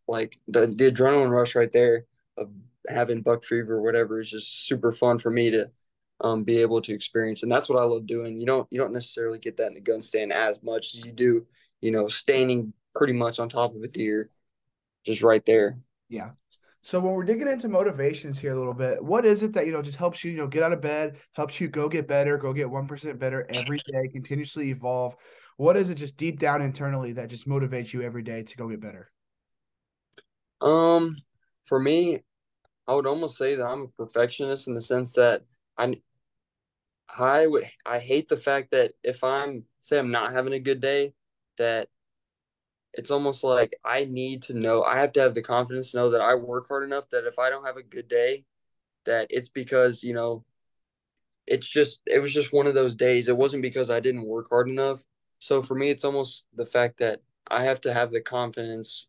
like 0.07 0.39
the 0.47 0.67
the 0.67 0.91
adrenaline 0.91 1.31
rush 1.31 1.55
right 1.55 1.71
there 1.71 2.05
of 2.37 2.49
having 2.87 3.21
buck 3.21 3.43
fever 3.43 3.75
or 3.75 3.81
whatever 3.81 4.19
is 4.19 4.31
just 4.31 4.65
super 4.65 4.91
fun 4.91 5.19
for 5.19 5.29
me 5.29 5.51
to 5.51 5.69
um, 6.21 6.43
be 6.43 6.57
able 6.57 6.81
to 6.81 6.93
experience, 6.93 7.43
and 7.43 7.51
that's 7.51 7.69
what 7.69 7.79
I 7.79 7.85
love 7.85 8.07
doing. 8.07 8.39
You 8.39 8.47
don't 8.47 8.67
you 8.71 8.79
don't 8.79 8.93
necessarily 8.93 9.39
get 9.39 9.57
that 9.57 9.67
in 9.67 9.73
the 9.75 9.81
gun 9.81 10.01
stand 10.01 10.33
as 10.33 10.61
much 10.63 10.95
as 10.95 11.05
you 11.05 11.11
do 11.11 11.45
you 11.81 11.91
know, 11.91 12.07
standing 12.07 12.73
pretty 12.95 13.13
much 13.13 13.39
on 13.39 13.49
top 13.49 13.75
of 13.75 13.81
a 13.81 13.87
deer, 13.87 14.29
just 15.05 15.21
right 15.21 15.45
there. 15.45 15.77
Yeah. 16.09 16.31
So 16.81 16.99
when 16.99 17.13
we're 17.13 17.25
digging 17.25 17.47
into 17.47 17.67
motivations 17.67 18.39
here 18.39 18.53
a 18.53 18.57
little 18.57 18.73
bit, 18.73 19.03
what 19.03 19.25
is 19.25 19.43
it 19.43 19.53
that 19.53 19.65
you 19.65 19.71
know 19.71 19.81
just 19.81 19.97
helps 19.97 20.23
you, 20.23 20.31
you 20.31 20.37
know, 20.37 20.47
get 20.47 20.63
out 20.63 20.71
of 20.71 20.81
bed, 20.81 21.17
helps 21.33 21.59
you 21.59 21.67
go 21.67 21.89
get 21.89 22.07
better, 22.07 22.37
go 22.37 22.53
get 22.53 22.69
one 22.69 22.87
percent 22.87 23.19
better 23.19 23.45
every 23.49 23.79
day, 23.79 24.07
continuously 24.07 24.69
evolve? 24.69 25.15
What 25.57 25.75
is 25.75 25.89
it 25.89 25.95
just 25.95 26.15
deep 26.15 26.39
down 26.39 26.61
internally 26.61 27.13
that 27.13 27.29
just 27.29 27.47
motivates 27.47 27.91
you 27.91 28.01
every 28.01 28.23
day 28.23 28.43
to 28.43 28.57
go 28.57 28.69
get 28.69 28.79
better? 28.79 29.11
Um, 30.61 31.17
for 31.65 31.79
me, 31.79 32.23
I 32.87 32.95
would 32.95 33.05
almost 33.05 33.37
say 33.37 33.55
that 33.55 33.65
I'm 33.65 33.81
a 33.81 33.87
perfectionist 34.05 34.67
in 34.67 34.73
the 34.73 34.81
sense 34.81 35.13
that 35.13 35.43
I 35.77 35.99
I 37.17 37.45
would 37.45 37.65
I 37.85 37.99
hate 37.99 38.29
the 38.29 38.37
fact 38.37 38.71
that 38.71 38.93
if 39.03 39.23
I'm 39.23 39.65
say 39.81 39.99
I'm 39.99 40.11
not 40.11 40.31
having 40.31 40.53
a 40.53 40.59
good 40.59 40.79
day, 40.79 41.13
that 41.57 41.89
it's 42.99 43.11
almost 43.11 43.45
like 43.45 43.79
I 43.85 44.03
need 44.03 44.41
to 44.43 44.53
know, 44.53 44.83
I 44.83 44.99
have 44.99 45.13
to 45.13 45.21
have 45.21 45.33
the 45.33 45.41
confidence 45.41 45.91
to 45.91 45.97
know 45.97 46.09
that 46.09 46.19
I 46.19 46.35
work 46.35 46.67
hard 46.67 46.83
enough 46.83 47.09
that 47.11 47.25
if 47.25 47.39
I 47.39 47.49
don't 47.49 47.65
have 47.65 47.77
a 47.77 47.81
good 47.81 48.09
day, 48.09 48.43
that 49.05 49.27
it's 49.29 49.47
because, 49.47 50.03
you 50.03 50.13
know, 50.13 50.43
it's 51.47 51.67
just, 51.67 52.01
it 52.05 52.19
was 52.19 52.33
just 52.33 52.51
one 52.51 52.67
of 52.67 52.73
those 52.73 52.95
days. 52.95 53.29
It 53.29 53.37
wasn't 53.37 53.61
because 53.61 53.89
I 53.89 54.01
didn't 54.01 54.27
work 54.27 54.47
hard 54.49 54.67
enough. 54.67 55.05
So 55.39 55.61
for 55.61 55.75
me, 55.75 55.89
it's 55.89 56.03
almost 56.03 56.45
the 56.53 56.65
fact 56.65 56.99
that 56.99 57.21
I 57.47 57.63
have 57.63 57.79
to 57.81 57.93
have 57.93 58.11
the 58.11 58.19
confidence 58.19 59.07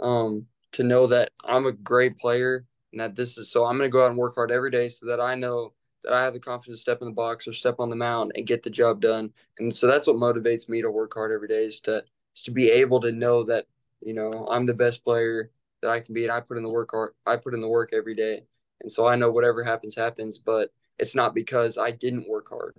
um, 0.00 0.46
to 0.72 0.82
know 0.82 1.06
that 1.06 1.30
I'm 1.44 1.66
a 1.66 1.72
great 1.72 2.18
player 2.18 2.66
and 2.90 3.00
that 3.00 3.14
this 3.14 3.38
is 3.38 3.52
so 3.52 3.64
I'm 3.64 3.78
going 3.78 3.88
to 3.88 3.92
go 3.92 4.04
out 4.04 4.10
and 4.10 4.18
work 4.18 4.34
hard 4.34 4.50
every 4.50 4.72
day 4.72 4.88
so 4.88 5.06
that 5.06 5.20
I 5.20 5.36
know 5.36 5.72
that 6.02 6.14
I 6.14 6.24
have 6.24 6.34
the 6.34 6.40
confidence 6.40 6.78
to 6.78 6.82
step 6.82 7.00
in 7.00 7.06
the 7.06 7.14
box 7.14 7.46
or 7.46 7.52
step 7.52 7.76
on 7.78 7.90
the 7.90 7.96
mound 7.96 8.32
and 8.34 8.44
get 8.44 8.64
the 8.64 8.70
job 8.70 9.00
done. 9.00 9.32
And 9.60 9.72
so 9.72 9.86
that's 9.86 10.08
what 10.08 10.16
motivates 10.16 10.68
me 10.68 10.82
to 10.82 10.90
work 10.90 11.14
hard 11.14 11.30
every 11.30 11.46
day 11.46 11.64
is 11.66 11.80
to 11.82 12.02
is 12.36 12.44
to 12.44 12.50
be 12.50 12.70
able 12.70 13.00
to 13.00 13.12
know 13.12 13.44
that 13.44 13.66
you 14.00 14.14
know 14.14 14.46
I'm 14.50 14.66
the 14.66 14.74
best 14.74 15.04
player 15.04 15.50
that 15.82 15.90
I 15.90 16.00
can 16.00 16.14
be, 16.14 16.24
and 16.24 16.32
I 16.32 16.40
put 16.40 16.56
in 16.56 16.62
the 16.62 16.70
work. 16.70 16.90
I 17.26 17.36
put 17.36 17.54
in 17.54 17.60
the 17.60 17.68
work 17.68 17.90
every 17.92 18.14
day, 18.14 18.42
and 18.80 18.90
so 18.90 19.06
I 19.06 19.16
know 19.16 19.30
whatever 19.30 19.62
happens 19.62 19.96
happens. 19.96 20.38
But 20.38 20.70
it's 20.98 21.14
not 21.14 21.34
because 21.34 21.78
I 21.78 21.90
didn't 21.90 22.28
work 22.28 22.48
hard. 22.48 22.76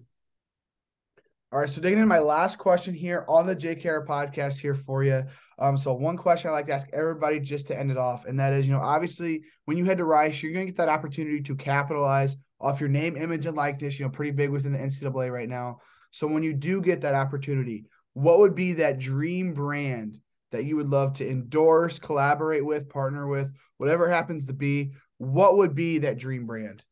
All 1.53 1.59
right, 1.59 1.69
so 1.69 1.81
digging 1.81 1.97
into 1.97 2.07
my 2.07 2.19
last 2.19 2.57
question 2.57 2.93
here 2.93 3.25
on 3.27 3.45
the 3.45 3.53
JKR 3.53 4.07
podcast 4.07 4.61
here 4.61 4.73
for 4.73 5.03
you. 5.03 5.25
Um, 5.59 5.77
so 5.77 5.93
one 5.93 6.15
question 6.15 6.49
I 6.49 6.53
like 6.53 6.67
to 6.67 6.73
ask 6.73 6.87
everybody 6.93 7.41
just 7.41 7.67
to 7.67 7.77
end 7.77 7.91
it 7.91 7.97
off, 7.97 8.23
and 8.25 8.39
that 8.39 8.53
is, 8.53 8.65
you 8.65 8.73
know, 8.73 8.79
obviously 8.79 9.43
when 9.65 9.77
you 9.77 9.83
head 9.83 9.97
to 9.97 10.05
Rice, 10.05 10.41
you're 10.41 10.53
going 10.53 10.65
to 10.65 10.71
get 10.71 10.77
that 10.77 10.87
opportunity 10.87 11.41
to 11.41 11.55
capitalize 11.57 12.37
off 12.61 12.79
your 12.79 12.87
name, 12.87 13.17
image, 13.17 13.47
and 13.47 13.57
likeness. 13.57 13.99
You 13.99 14.05
know, 14.05 14.11
pretty 14.11 14.31
big 14.31 14.49
within 14.49 14.71
the 14.71 14.79
NCAA 14.79 15.29
right 15.29 15.49
now. 15.49 15.79
So 16.11 16.25
when 16.25 16.41
you 16.41 16.53
do 16.53 16.79
get 16.79 17.01
that 17.01 17.15
opportunity, 17.15 17.85
what 18.13 18.39
would 18.39 18.55
be 18.55 18.73
that 18.73 18.99
dream 18.99 19.53
brand 19.53 20.19
that 20.51 20.65
you 20.65 20.75
would 20.75 20.89
love 20.89 21.13
to 21.13 21.29
endorse, 21.29 21.99
collaborate 21.99 22.65
with, 22.65 22.89
partner 22.89 23.27
with, 23.27 23.53
whatever 23.77 24.09
happens 24.09 24.47
to 24.47 24.53
be? 24.53 24.91
What 25.17 25.57
would 25.57 25.75
be 25.75 25.99
that 25.99 26.17
dream 26.17 26.45
brand? 26.45 26.83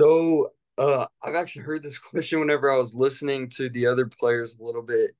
So 0.00 0.52
uh, 0.76 1.06
I've 1.22 1.34
actually 1.34 1.62
heard 1.62 1.82
this 1.82 1.98
question 2.10 2.40
whenever 2.40 2.70
I 2.70 2.76
was 2.76 2.94
listening 2.94 3.48
to 3.50 3.68
the 3.68 3.86
other 3.86 4.06
players 4.06 4.56
a 4.58 4.64
little 4.64 4.82
bit, 4.82 5.14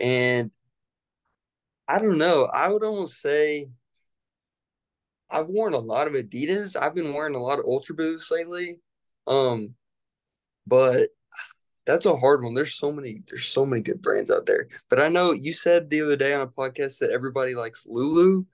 and 0.00 0.50
I 1.88 1.98
don't 1.98 2.18
know. 2.18 2.48
I 2.52 2.68
would 2.68 2.84
almost 2.84 3.20
say 3.20 3.68
I've 5.30 5.48
worn 5.48 5.74
a 5.74 5.78
lot 5.78 6.06
of 6.06 6.14
Adidas. 6.14 6.80
I've 6.80 6.94
been 6.94 7.12
wearing 7.12 7.34
a 7.34 7.42
lot 7.42 7.58
of 7.58 7.66
Ultra 7.66 7.94
Boosts 7.94 8.30
lately, 8.30 8.78
um, 9.26 9.74
but 10.66 11.10
that's 11.86 12.06
a 12.06 12.16
hard 12.16 12.42
one. 12.42 12.54
There's 12.54 12.74
so 12.74 12.92
many. 12.92 13.18
There's 13.28 13.46
so 13.46 13.66
many 13.66 13.82
good 13.82 14.00
brands 14.00 14.30
out 14.30 14.46
there. 14.46 14.68
But 14.88 15.00
I 15.00 15.08
know 15.08 15.32
you 15.32 15.52
said 15.52 15.90
the 15.90 16.02
other 16.02 16.16
day 16.16 16.34
on 16.34 16.40
a 16.40 16.46
podcast 16.46 16.98
that 16.98 17.10
everybody 17.10 17.54
likes 17.54 17.86
Lulu. 17.86 18.44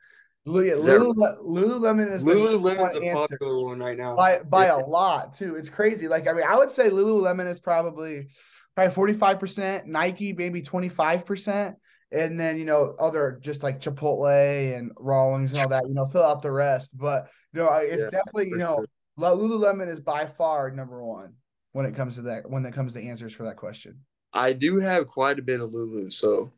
Yeah, 0.47 0.75
Lulu, 0.77 1.15
Lululemon 1.15 2.13
is 2.13 2.25
Lululemon's 2.25 2.97
a 2.97 3.13
popular 3.13 3.65
one 3.65 3.79
right 3.79 3.97
now 3.97 4.17
by 4.17 4.41
by 4.41 4.67
yeah. 4.67 4.77
a 4.77 4.81
lot 4.81 5.35
too. 5.35 5.57
It's 5.57 5.71
crazy. 5.71 6.09
Like 6.09 6.27
I 6.27 6.33
mean, 6.33 6.45
I 6.45 6.57
would 6.57 6.71
say 6.71 6.89
Lululemon 6.89 7.47
is 7.49 7.61
probably 7.61 8.29
probably 8.75 8.95
forty 8.95 9.13
five 9.13 9.39
percent. 9.39 9.87
Nike 9.87 10.33
maybe 10.33 10.63
twenty 10.63 10.89
five 10.89 11.27
percent, 11.27 11.77
and 12.11 12.41
then 12.41 12.59
you 12.59 12.65
know 12.65 12.97
other 12.99 13.39
just 13.43 13.63
like 13.63 13.81
Chipotle 13.81 14.77
and 14.77 14.91
Rawlings 14.97 15.53
and 15.53 15.61
all 15.61 15.69
that. 15.69 15.85
You 15.87 15.95
know, 15.95 16.07
fill 16.07 16.25
out 16.25 16.43
the 16.43 16.51
rest. 16.51 16.97
But 16.97 17.29
you 17.53 17.61
know, 17.61 17.73
it's 17.75 18.03
yeah, 18.05 18.11
definitely 18.11 18.49
you 18.49 18.59
know 18.59 18.77
sure. 19.19 19.37
Lululemon 19.37 19.89
is 19.89 20.01
by 20.01 20.27
far 20.27 20.71
number 20.71 21.05
one 21.05 21.35
when 21.73 21.87
it 21.87 21.95
comes 21.95 22.17
to 22.17 22.23
that. 22.23 22.49
When 22.49 22.65
it 22.65 22.75
comes 22.75 22.95
to 22.95 23.03
answers 23.03 23.33
for 23.33 23.45
that 23.45 23.57
question. 23.57 24.01
I 24.33 24.53
do 24.53 24.79
have 24.79 25.07
quite 25.07 25.39
a 25.39 25.43
bit 25.43 25.61
of 25.61 25.71
Lulu, 25.73 26.11
so 26.11 26.53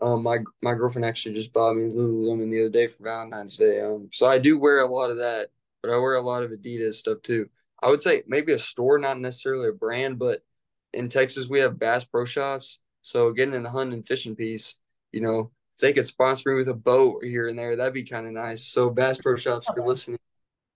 um, 0.00 0.22
my 0.22 0.38
my 0.62 0.74
girlfriend 0.74 1.04
actually 1.04 1.34
just 1.34 1.52
bought 1.52 1.74
me 1.74 1.92
Lululemon 1.92 2.50
the 2.50 2.60
other 2.60 2.70
day 2.70 2.86
for 2.86 3.02
Valentine's 3.02 3.56
Day. 3.56 3.80
Um, 3.80 4.08
so 4.12 4.26
I 4.26 4.38
do 4.38 4.58
wear 4.58 4.80
a 4.80 4.86
lot 4.86 5.10
of 5.10 5.18
that, 5.18 5.48
but 5.82 5.90
I 5.90 5.96
wear 5.96 6.14
a 6.14 6.22
lot 6.22 6.42
of 6.42 6.50
Adidas 6.50 6.94
stuff 6.94 7.22
too. 7.22 7.48
I 7.82 7.88
would 7.88 8.02
say 8.02 8.22
maybe 8.26 8.52
a 8.52 8.58
store, 8.58 8.98
not 8.98 9.20
necessarily 9.20 9.68
a 9.68 9.72
brand, 9.72 10.18
but 10.18 10.40
in 10.92 11.08
Texas 11.08 11.48
we 11.48 11.60
have 11.60 11.78
Bass 11.78 12.04
Pro 12.04 12.24
Shops. 12.24 12.80
So 13.02 13.32
getting 13.32 13.54
in 13.54 13.62
the 13.62 13.70
hunting 13.70 13.94
and 13.94 14.06
fishing 14.06 14.36
piece, 14.36 14.76
you 15.12 15.20
know, 15.20 15.50
if 15.74 15.80
they 15.80 15.92
could 15.92 16.06
sponsor 16.06 16.50
me 16.50 16.56
with 16.56 16.68
a 16.68 16.74
boat 16.74 17.24
here 17.24 17.48
and 17.48 17.58
there, 17.58 17.76
that'd 17.76 17.94
be 17.94 18.04
kind 18.04 18.26
of 18.26 18.32
nice. 18.32 18.64
So 18.64 18.90
Bass 18.90 19.20
Pro 19.20 19.36
Shops, 19.36 19.68
if 19.68 19.76
you're 19.76 19.86
listening, 19.86 20.18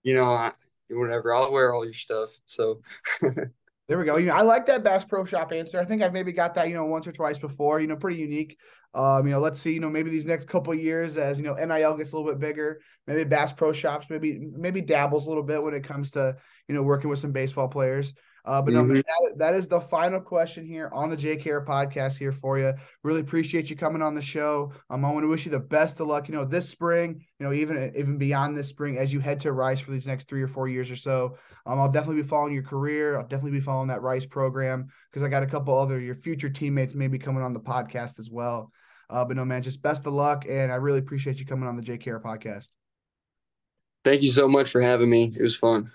you 0.03 0.15
know, 0.15 0.33
I, 0.33 0.51
whatever, 0.89 1.33
I'll 1.33 1.51
wear 1.51 1.73
all 1.73 1.83
your 1.83 1.93
stuff. 1.93 2.39
So 2.45 2.81
There 3.87 3.97
we 3.97 4.05
go. 4.05 4.17
You 4.17 4.27
know, 4.27 4.35
I 4.35 4.41
like 4.43 4.65
that 4.67 4.83
Bass 4.83 5.03
Pro 5.03 5.25
Shop 5.25 5.51
answer. 5.51 5.79
I 5.79 5.85
think 5.85 6.01
I've 6.01 6.13
maybe 6.13 6.31
got 6.31 6.55
that, 6.55 6.69
you 6.69 6.75
know, 6.75 6.85
once 6.85 7.05
or 7.05 7.11
twice 7.11 7.37
before. 7.37 7.81
You 7.81 7.87
know, 7.87 7.97
pretty 7.97 8.19
unique. 8.19 8.57
Um, 8.93 9.25
you 9.25 9.33
know, 9.33 9.39
let's 9.39 9.59
see, 9.59 9.73
you 9.73 9.79
know, 9.79 9.89
maybe 9.89 10.11
these 10.11 10.25
next 10.25 10.47
couple 10.47 10.73
years 10.75 11.17
as 11.17 11.39
you 11.39 11.43
know, 11.43 11.55
NIL 11.55 11.97
gets 11.97 12.13
a 12.13 12.17
little 12.17 12.31
bit 12.31 12.39
bigger, 12.39 12.79
maybe 13.07 13.23
Bass 13.23 13.51
Pro 13.51 13.73
Shops, 13.73 14.07
maybe 14.09 14.39
maybe 14.55 14.81
dabbles 14.81 15.25
a 15.25 15.29
little 15.29 15.43
bit 15.43 15.61
when 15.61 15.73
it 15.73 15.83
comes 15.83 16.11
to 16.11 16.37
you 16.67 16.75
know 16.75 16.83
working 16.83 17.09
with 17.09 17.19
some 17.19 17.31
baseball 17.31 17.67
players. 17.67 18.13
Uh, 18.45 18.61
but 18.61 18.73
mm-hmm. 18.73 18.87
no, 18.87 18.93
man, 18.93 19.03
that, 19.07 19.37
that 19.37 19.53
is 19.55 19.67
the 19.67 19.79
final 19.79 20.19
question 20.19 20.65
here 20.65 20.89
on 20.93 21.09
the 21.09 21.15
JKR 21.15 21.65
podcast 21.65 22.17
here 22.17 22.33
for 22.33 22.59
you. 22.59 22.73
Really 23.03 23.21
appreciate 23.21 23.69
you 23.69 23.77
coming 23.77 24.01
on 24.01 24.15
the 24.15 24.21
show. 24.21 24.73
Um, 24.89 25.05
I 25.05 25.11
want 25.11 25.23
to 25.23 25.29
wish 25.29 25.45
you 25.45 25.51
the 25.51 25.59
best 25.59 25.99
of 26.01 26.07
luck. 26.07 26.27
You 26.27 26.35
know, 26.35 26.43
this 26.43 26.67
spring, 26.67 27.25
you 27.39 27.45
know, 27.45 27.53
even 27.53 27.93
even 27.95 28.17
beyond 28.17 28.57
this 28.57 28.67
spring, 28.67 28.97
as 28.97 29.13
you 29.13 29.21
head 29.21 29.39
to 29.41 29.53
Rice 29.53 29.79
for 29.79 29.91
these 29.91 30.07
next 30.07 30.27
three 30.27 30.41
or 30.41 30.47
four 30.47 30.67
years 30.67 30.91
or 30.91 30.97
so. 30.97 31.37
Um, 31.65 31.79
I'll 31.79 31.91
definitely 31.91 32.21
be 32.21 32.27
following 32.27 32.53
your 32.53 32.63
career. 32.63 33.17
I'll 33.17 33.23
definitely 33.27 33.57
be 33.57 33.61
following 33.61 33.87
that 33.87 34.01
Rice 34.01 34.25
program 34.25 34.87
because 35.09 35.23
I 35.23 35.29
got 35.29 35.43
a 35.43 35.47
couple 35.47 35.77
other 35.77 35.99
your 35.99 36.15
future 36.15 36.49
teammates 36.49 36.95
maybe 36.95 37.17
coming 37.17 37.43
on 37.43 37.53
the 37.53 37.61
podcast 37.61 38.19
as 38.19 38.29
well. 38.29 38.71
Uh, 39.09 39.23
but 39.23 39.37
no, 39.37 39.45
man, 39.45 39.61
just 39.61 39.81
best 39.81 40.05
of 40.05 40.13
luck, 40.13 40.45
and 40.49 40.71
I 40.71 40.75
really 40.75 40.99
appreciate 40.99 41.39
you 41.39 41.45
coming 41.45 41.69
on 41.69 41.77
the 41.77 41.83
JKR 41.83 42.21
podcast. 42.21 42.67
Thank 44.03 44.21
you 44.21 44.31
so 44.31 44.49
much 44.49 44.69
for 44.69 44.81
having 44.81 45.09
me. 45.09 45.31
It 45.33 45.41
was 45.41 45.55
fun. 45.55 45.91